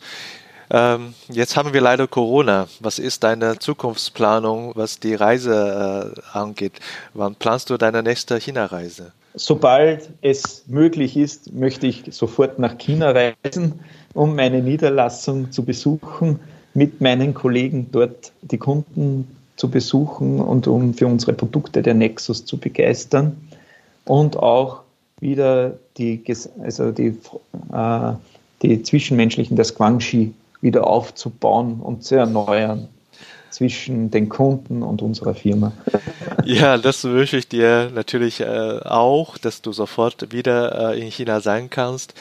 Ähm, 0.73 1.13
jetzt 1.27 1.57
haben 1.57 1.73
wir 1.73 1.81
leider 1.81 2.07
Corona. 2.07 2.67
Was 2.79 2.97
ist 2.97 3.25
deine 3.25 3.59
Zukunftsplanung, 3.59 4.71
was 4.75 4.99
die 4.99 5.15
Reise 5.15 6.13
äh, 6.15 6.37
angeht? 6.37 6.79
Wann 7.13 7.35
planst 7.35 7.69
du 7.69 7.77
deine 7.77 8.01
nächste 8.01 8.39
China-Reise? 8.39 9.11
Sobald 9.33 10.09
es 10.21 10.63
möglich 10.67 11.17
ist, 11.17 11.53
möchte 11.53 11.87
ich 11.87 12.03
sofort 12.11 12.57
nach 12.57 12.77
China 12.77 13.11
reisen, 13.11 13.81
um 14.13 14.35
meine 14.35 14.61
Niederlassung 14.61 15.51
zu 15.51 15.65
besuchen, 15.65 16.39
mit 16.73 17.01
meinen 17.01 17.33
Kollegen 17.33 17.89
dort 17.91 18.31
die 18.41 18.57
Kunden 18.57 19.27
zu 19.57 19.69
besuchen 19.69 20.39
und 20.39 20.67
um 20.67 20.93
für 20.93 21.07
unsere 21.07 21.33
Produkte 21.33 21.81
der 21.81 21.93
Nexus 21.93 22.45
zu 22.45 22.57
begeistern 22.57 23.35
und 24.05 24.37
auch 24.37 24.81
wieder 25.19 25.73
die, 25.97 26.23
also 26.63 26.91
die, 26.91 27.17
äh, 27.73 28.13
die 28.61 28.83
zwischenmenschlichen, 28.83 29.57
das 29.57 29.75
Guangxi 29.75 30.33
wieder 30.61 30.87
aufzubauen 30.87 31.81
und 31.81 32.03
zu 32.03 32.15
erneuern. 32.15 32.87
zwischen 33.51 34.09
den 34.09 34.29
Kunden 34.29 34.81
und 34.81 35.01
unserer 35.01 35.35
Firma. 35.35 35.73
Ja, 36.45 36.77
das 36.77 37.03
wünsche 37.03 37.37
ich 37.37 37.47
dir 37.47 37.91
natürlich 37.93 38.39
äh, 38.39 38.45
auch, 38.45 39.37
dass 39.37 39.61
du 39.61 39.73
sofort 39.73 40.31
wieder 40.31 40.93
äh, 40.93 40.99
in 41.01 41.11
China 41.11 41.41
sein 41.41 41.69
kannst. 41.69 42.13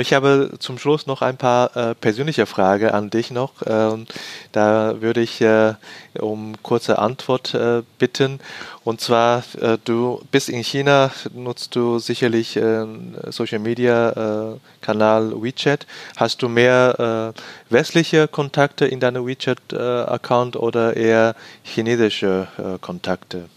Ich 0.00 0.12
habe 0.12 0.50
zum 0.58 0.78
Schluss 0.78 1.06
noch 1.06 1.22
ein 1.22 1.36
paar 1.36 1.76
äh, 1.76 1.94
persönliche 1.94 2.46
Fragen 2.46 2.90
an 2.90 3.10
dich 3.10 3.30
noch. 3.30 3.52
Ähm, 3.66 4.06
da 4.50 5.00
würde 5.00 5.20
ich 5.20 5.40
äh, 5.40 5.74
um 6.18 6.54
kurze 6.62 6.98
Antwort 6.98 7.54
äh, 7.54 7.82
bitten. 7.98 8.40
Und 8.82 9.00
zwar, 9.00 9.44
äh, 9.60 9.78
du 9.84 10.20
bist 10.32 10.48
in 10.48 10.64
China, 10.64 11.12
nutzt 11.32 11.76
du 11.76 11.98
sicherlich 11.98 12.56
äh, 12.56 12.86
Social 13.30 13.60
Media 13.60 14.54
äh, 14.54 14.58
Kanal 14.80 15.32
WeChat. 15.40 15.86
Hast 16.16 16.42
du 16.42 16.48
mehr 16.48 17.32
westliche 17.70 18.28
Kontakte 18.28 18.86
in 18.86 19.00
deinem 19.00 19.26
WeChat-Account 19.26 20.56
oder 20.56 20.96
eher 20.96 21.34
chinesische 21.62 22.48
Kontakte? 22.80 23.48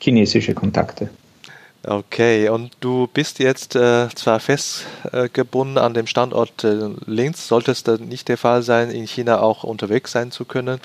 Chinesische 0.00 0.54
Kontakte. 0.54 1.08
Okay, 1.82 2.50
und 2.50 2.76
du 2.80 3.06
bist 3.06 3.38
jetzt 3.38 3.74
äh, 3.74 4.08
zwar 4.14 4.38
festgebunden 4.38 5.78
äh, 5.78 5.80
an 5.80 5.94
dem 5.94 6.06
Standort 6.06 6.62
äh, 6.62 6.90
Linz, 7.06 7.48
sollte 7.48 7.70
es 7.70 7.82
dann 7.82 8.06
nicht 8.06 8.28
der 8.28 8.36
Fall 8.36 8.62
sein, 8.62 8.90
in 8.90 9.06
China 9.06 9.40
auch 9.40 9.64
unterwegs 9.64 10.12
sein 10.12 10.30
zu 10.30 10.44
können. 10.44 10.78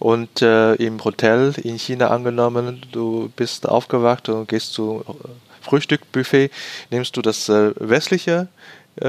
Und 0.00 0.42
äh, 0.42 0.74
im 0.74 1.04
Hotel 1.04 1.54
in 1.62 1.78
China 1.78 2.08
angenommen, 2.08 2.84
du 2.90 3.30
bist 3.36 3.68
aufgewacht 3.68 4.28
und 4.28 4.48
gehst 4.48 4.72
zu 4.72 5.04
äh, 5.06 5.28
Frühstückbuffet, 5.60 6.50
nimmst 6.90 7.16
du 7.16 7.22
das 7.22 7.48
äh, 7.48 7.72
westliche 7.76 8.48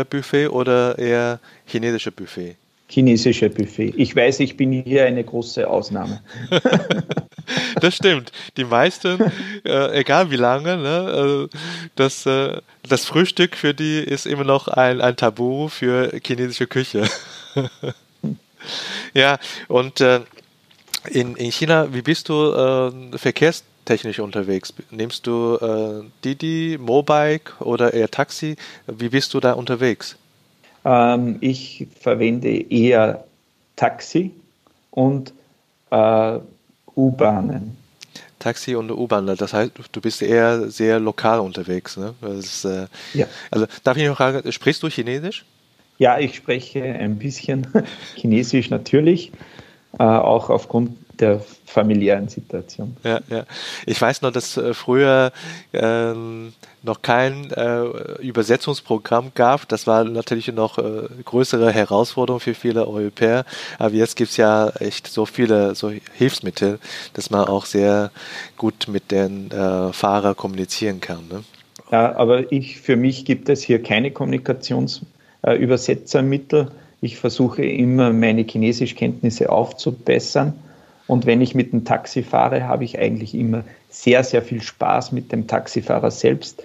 Buffet 0.09 0.49
oder 0.49 0.99
eher 0.99 1.39
chinesische 1.65 2.11
Buffet? 2.11 2.57
Chinesische 2.89 3.49
Buffet. 3.49 3.93
Ich 3.97 4.15
weiß, 4.15 4.39
ich 4.39 4.55
bin 4.55 4.71
hier 4.71 5.05
eine 5.05 5.23
große 5.23 5.69
Ausnahme. 5.69 6.21
das 7.81 7.95
stimmt. 7.95 8.31
Die 8.55 8.63
meisten, 8.63 9.31
äh, 9.65 9.99
egal 9.99 10.31
wie 10.31 10.38
lange, 10.38 10.77
ne, 10.77 11.47
äh, 11.51 11.57
das, 11.95 12.25
äh, 12.25 12.61
das 12.88 13.05
Frühstück 13.05 13.55
für 13.55 13.73
die 13.73 13.99
ist 13.99 14.25
immer 14.25 14.45
noch 14.45 14.67
ein, 14.67 15.01
ein 15.01 15.17
Tabu 15.17 15.67
für 15.67 16.17
chinesische 16.23 16.67
Küche. 16.67 17.07
ja, 19.13 19.38
und 19.67 19.99
äh, 19.99 20.21
in, 21.09 21.35
in 21.35 21.51
China, 21.51 21.93
wie 21.93 22.01
bist 22.01 22.29
du 22.29 22.53
äh, 22.53 23.17
verkehrstechnisch 23.17 24.19
unterwegs? 24.19 24.73
Nimmst 24.91 25.27
du 25.27 25.55
äh, 25.55 26.03
Didi, 26.23 26.77
Mobike 26.79 27.53
oder 27.59 27.93
eher 27.93 28.09
Taxi? 28.09 28.55
Wie 28.88 29.09
bist 29.09 29.33
du 29.33 29.39
da 29.41 29.53
unterwegs? 29.53 30.17
Ähm, 30.88 31.38
ich 31.41 31.85
verwende 31.99 32.49
eher 32.49 33.25
Taxi 33.75 34.31
und 34.91 35.33
äh, 35.91 36.39
U-Bahnen. 36.95 37.75
Taxi 38.39 38.73
und 38.75 38.89
U-Bahn, 38.89 39.35
das 39.35 39.53
heißt, 39.53 39.73
du 39.91 40.01
bist 40.01 40.21
eher 40.21 40.69
sehr 40.69 40.99
lokal 40.99 41.41
unterwegs. 41.41 41.97
Ne? 41.97 42.13
Ist, 42.39 42.63
äh, 42.63 42.88
ja. 43.13 43.25
Also 43.51 43.67
darf 43.83 43.97
ich 43.97 44.07
noch 44.07 44.15
fragen, 44.15 44.49
sprichst 44.49 44.81
du 44.81 44.88
Chinesisch? 44.88 45.43
Ja, 45.97 46.19
ich 46.19 46.35
spreche 46.35 46.81
ein 46.81 47.17
bisschen 47.17 47.67
Chinesisch 48.15 48.69
natürlich, 48.69 49.33
äh, 49.99 50.03
auch 50.03 50.49
aufgrund 50.49 50.91
der 51.20 51.41
familiären 51.65 52.28
Situation. 52.28 52.95
Ja, 53.03 53.20
ja. 53.30 53.45
Ich 53.86 54.01
weiß 54.01 54.22
noch, 54.22 54.32
dass 54.32 54.57
äh, 54.57 54.74
früher 54.74 55.32
ähm, 55.74 56.53
noch 56.84 57.01
kein 57.01 57.51
äh, 57.51 57.84
Übersetzungsprogramm 58.22 59.32
gab. 59.36 59.68
Das 59.68 59.86
war 59.86 60.03
natürlich 60.03 60.47
noch 60.47 60.78
äh, 60.78 61.07
größere 61.24 61.72
Herausforderung 61.72 62.39
für 62.39 62.53
viele 62.53 62.88
Europäer. 62.88 63.45
Aber 63.78 63.93
jetzt 63.93 64.15
gibt 64.15 64.32
es 64.32 64.38
ja 64.38 64.70
echt 64.80 65.07
so 65.07 65.26
viele 65.26 65.76
so 65.76 65.91
Hilfsmittel, 66.13 66.80
dass 67.13 67.30
man 67.30 67.47
auch 67.47 67.65
sehr 67.65 68.11
gut 68.57 68.88
mit 68.88 69.11
den 69.11 69.51
äh, 69.51 69.91
Fahrern 69.93 70.36
kommunizieren 70.36 71.01
kann. 71.01 71.28
Ne? 71.30 71.43
Ja, 71.91 72.15
aber 72.15 72.51
ich, 72.51 72.82
für 72.82 72.95
mich 72.95 73.26
gibt 73.26 73.49
es 73.49 73.61
hier 73.61 73.84
keine 73.84 74.11
Kommunikationsübersetzermittel. 74.11 76.61
Äh, 76.61 76.68
ich 77.01 77.18
versuche 77.18 77.63
immer, 77.63 78.11
meine 78.11 78.43
Chinesischkenntnisse 78.43 79.51
aufzubessern 79.51 80.53
und 81.08 81.26
wenn 81.26 81.41
ich 81.41 81.55
mit 81.55 81.74
dem 81.74 81.86
Taxi 81.86 82.22
fahre, 82.22 82.68
habe 82.68 82.84
ich 82.84 82.99
eigentlich 82.99 83.34
immer 83.34 83.64
sehr, 83.89 84.24
sehr 84.24 84.41
viel 84.41 84.62
Spaß 84.62 85.12
mit 85.14 85.32
dem 85.32 85.47
Taxifahrer 85.47 86.12
selbst, 86.12 86.64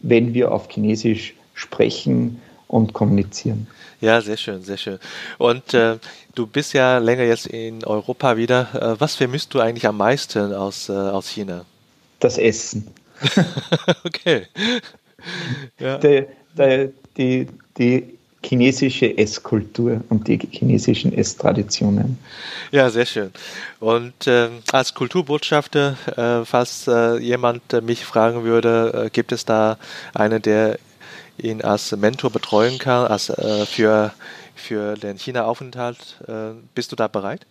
wenn 0.00 0.34
wir 0.34 0.52
auf 0.52 0.68
Chinesisch 0.68 1.34
sprechen 1.54 2.40
und 2.68 2.92
kommunizieren. 2.92 3.66
Ja, 4.00 4.20
sehr 4.20 4.36
schön, 4.36 4.62
sehr 4.62 4.76
schön. 4.76 4.98
Und 5.38 5.72
äh, 5.72 5.98
du 6.34 6.46
bist 6.46 6.74
ja 6.74 6.98
länger 6.98 7.22
jetzt 7.22 7.46
in 7.46 7.84
Europa 7.84 8.36
wieder. 8.36 8.68
Äh, 8.74 9.00
was 9.00 9.14
vermisst 9.14 9.54
du 9.54 9.60
eigentlich 9.60 9.86
am 9.86 9.96
meisten 9.96 10.52
aus, 10.52 10.88
äh, 10.88 10.92
aus 10.92 11.28
China? 11.28 11.64
Das 12.20 12.36
Essen. 12.36 12.88
okay. 14.04 14.42
Ja. 15.78 15.98
Der, 15.98 16.26
die, 17.16 17.46
die 17.78 18.15
chinesische 18.46 19.18
Esskultur 19.18 20.02
und 20.08 20.28
die 20.28 20.38
chinesischen 20.50 21.12
Esstraditionen. 21.12 22.18
Ja, 22.70 22.90
sehr 22.90 23.06
schön. 23.06 23.30
Und 23.80 24.26
äh, 24.26 24.48
als 24.72 24.94
Kulturbotschafter, 24.94 25.96
äh, 26.16 26.44
falls 26.44 26.86
äh, 26.86 27.18
jemand 27.18 27.82
mich 27.82 28.04
fragen 28.04 28.44
würde, 28.44 29.06
äh, 29.06 29.10
gibt 29.10 29.32
es 29.32 29.44
da 29.44 29.78
einen, 30.14 30.40
der 30.42 30.78
ihn 31.38 31.62
als 31.62 31.94
Mentor 31.96 32.30
betreuen 32.30 32.78
kann, 32.78 33.06
als 33.06 33.28
äh, 33.30 33.66
für, 33.66 34.12
für 34.54 34.94
den 34.94 35.18
China-Aufenthalt? 35.18 36.22
Äh, 36.26 36.54
bist 36.74 36.92
du 36.92 36.96
da 36.96 37.08
bereit? 37.08 37.46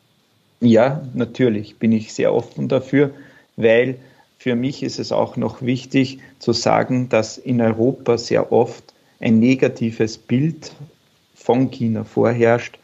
Ja, 0.61 1.01
natürlich 1.13 1.77
bin 1.77 1.91
ich 1.91 2.13
sehr 2.13 2.33
offen 2.33 2.69
dafür, 2.69 3.11
weil 3.57 3.97
für 4.39 4.55
mich 4.55 4.83
ist 4.83 4.99
es 4.99 5.11
auch 5.11 5.37
noch 5.37 5.61
wichtig 5.61 6.19
zu 6.39 6.53
sagen, 6.53 7.09
dass 7.09 7.37
in 7.37 7.61
Europa 7.61 8.17
sehr 8.17 8.51
oft 8.51 8.94
ein 9.19 9.39
negatives 9.39 10.17
Bild 10.17 10.71
von 11.35 11.69
China 11.71 12.03
vorherrscht, 12.03 12.79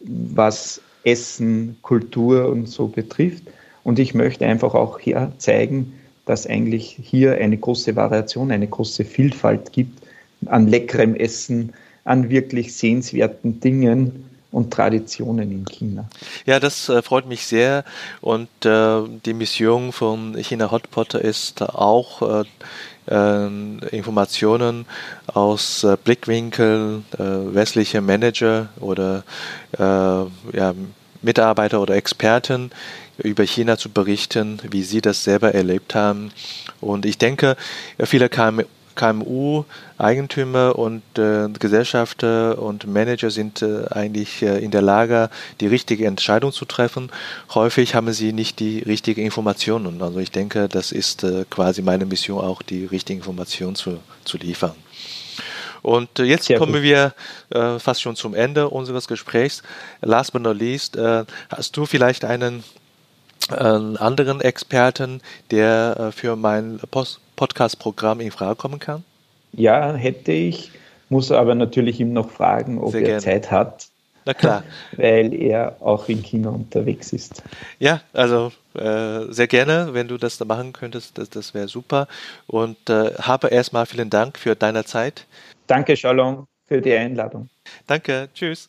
was 0.00 0.80
Essen, 1.04 1.76
Kultur 1.82 2.48
und 2.48 2.68
so 2.68 2.88
betrifft. 2.88 3.44
Und 3.84 3.98
ich 3.98 4.14
möchte 4.14 4.46
einfach 4.46 4.74
auch 4.74 4.98
hier 4.98 5.32
zeigen, 5.38 5.94
dass 6.26 6.46
eigentlich 6.46 6.98
hier 7.02 7.36
eine 7.36 7.56
große 7.56 7.96
Variation, 7.96 8.50
eine 8.50 8.68
große 8.68 9.04
Vielfalt 9.04 9.72
gibt 9.72 10.02
an 10.46 10.68
leckerem 10.68 11.14
Essen, 11.14 11.72
an 12.04 12.30
wirklich 12.30 12.74
sehenswerten 12.74 13.60
Dingen 13.60 14.29
und 14.52 14.72
Traditionen 14.72 15.50
in 15.52 15.64
China. 15.64 16.08
Ja, 16.46 16.58
das 16.60 16.88
äh, 16.88 17.02
freut 17.02 17.26
mich 17.26 17.46
sehr. 17.46 17.84
Und 18.20 18.48
äh, 18.64 19.02
die 19.24 19.34
Mission 19.34 19.92
von 19.92 20.34
China 20.34 20.70
Hotpot 20.70 21.14
ist 21.14 21.62
auch 21.62 22.42
äh, 22.42 22.44
ähm, 23.08 23.80
Informationen 23.90 24.86
aus 25.26 25.84
äh, 25.84 25.96
Blickwinkel 26.02 27.02
äh, 27.14 27.18
westlicher 27.18 28.00
Manager 28.00 28.68
oder 28.80 29.24
äh, 29.78 29.82
ja, 29.82 30.74
Mitarbeiter 31.22 31.80
oder 31.80 31.96
Experten 31.96 32.70
über 33.18 33.44
China 33.44 33.76
zu 33.76 33.90
berichten, 33.90 34.58
wie 34.70 34.82
sie 34.82 35.00
das 35.00 35.24
selber 35.24 35.54
erlebt 35.54 35.94
haben. 35.94 36.32
Und 36.80 37.04
ich 37.04 37.18
denke, 37.18 37.56
viele 37.98 38.28
KMU 38.28 38.62
KMU-Eigentümer 39.00 40.78
und 40.78 41.02
äh, 41.16 41.48
Gesellschafter 41.58 42.60
und 42.60 42.86
Manager 42.86 43.30
sind 43.30 43.62
äh, 43.62 43.86
eigentlich 43.90 44.42
äh, 44.42 44.62
in 44.62 44.70
der 44.70 44.82
Lage, 44.82 45.30
die 45.60 45.68
richtige 45.68 46.06
Entscheidung 46.06 46.52
zu 46.52 46.66
treffen. 46.66 47.10
Häufig 47.54 47.94
haben 47.94 48.12
sie 48.12 48.34
nicht 48.34 48.60
die 48.60 48.80
richtigen 48.80 49.22
Informationen. 49.22 50.02
Also 50.02 50.18
ich 50.18 50.30
denke, 50.30 50.68
das 50.68 50.92
ist 50.92 51.24
äh, 51.24 51.46
quasi 51.48 51.80
meine 51.80 52.04
Mission 52.04 52.44
auch, 52.44 52.60
die 52.60 52.84
richtigen 52.84 53.20
Informationen 53.20 53.74
zu, 53.74 54.00
zu 54.24 54.36
liefern. 54.36 54.74
Und 55.80 56.18
äh, 56.18 56.24
jetzt 56.24 56.44
Sehr 56.44 56.58
kommen 56.58 56.74
gut. 56.74 56.82
wir 56.82 57.14
äh, 57.48 57.78
fast 57.78 58.02
schon 58.02 58.16
zum 58.16 58.34
Ende 58.34 58.68
unseres 58.68 59.08
Gesprächs. 59.08 59.62
Last 60.02 60.34
but 60.34 60.42
not 60.42 60.58
least, 60.58 60.98
hast 61.48 61.74
du 61.74 61.86
vielleicht 61.86 62.26
einen 62.26 62.62
anderen 63.48 64.42
Experten, 64.42 65.22
der 65.50 66.12
für 66.14 66.36
mein 66.36 66.78
Post 66.90 67.20
Podcast-Programm 67.40 68.20
in 68.20 68.30
Frage 68.30 68.56
kommen 68.56 68.78
kann? 68.78 69.02
Ja, 69.52 69.94
hätte 69.94 70.30
ich, 70.30 70.72
muss 71.08 71.32
aber 71.32 71.54
natürlich 71.54 71.98
ihm 71.98 72.12
noch 72.12 72.30
fragen, 72.30 72.78
ob 72.78 72.92
Sehr 72.92 73.00
er 73.00 73.06
gerne. 73.06 73.22
Zeit 73.22 73.50
hat. 73.50 73.88
Na 74.26 74.34
klar. 74.34 74.62
Weil 74.96 75.32
er 75.32 75.76
auch 75.80 76.06
in 76.10 76.22
China 76.22 76.50
unterwegs 76.50 77.14
ist. 77.14 77.42
Ja, 77.78 78.02
also 78.12 78.52
äh, 78.74 79.32
sehr 79.32 79.46
gerne, 79.46 79.94
wenn 79.94 80.06
du 80.06 80.18
das 80.18 80.36
da 80.36 80.44
machen 80.44 80.74
könntest, 80.74 81.16
das, 81.16 81.30
das 81.30 81.54
wäre 81.54 81.68
super. 81.68 82.08
Und 82.46 82.90
äh, 82.90 83.14
habe 83.14 83.48
erstmal 83.48 83.86
vielen 83.86 84.10
Dank 84.10 84.38
für 84.38 84.54
deine 84.54 84.84
Zeit. 84.84 85.26
Danke, 85.66 85.96
Shalom, 85.96 86.44
für 86.66 86.82
die 86.82 86.92
Einladung. 86.92 87.48
Danke, 87.86 88.28
tschüss. 88.34 88.68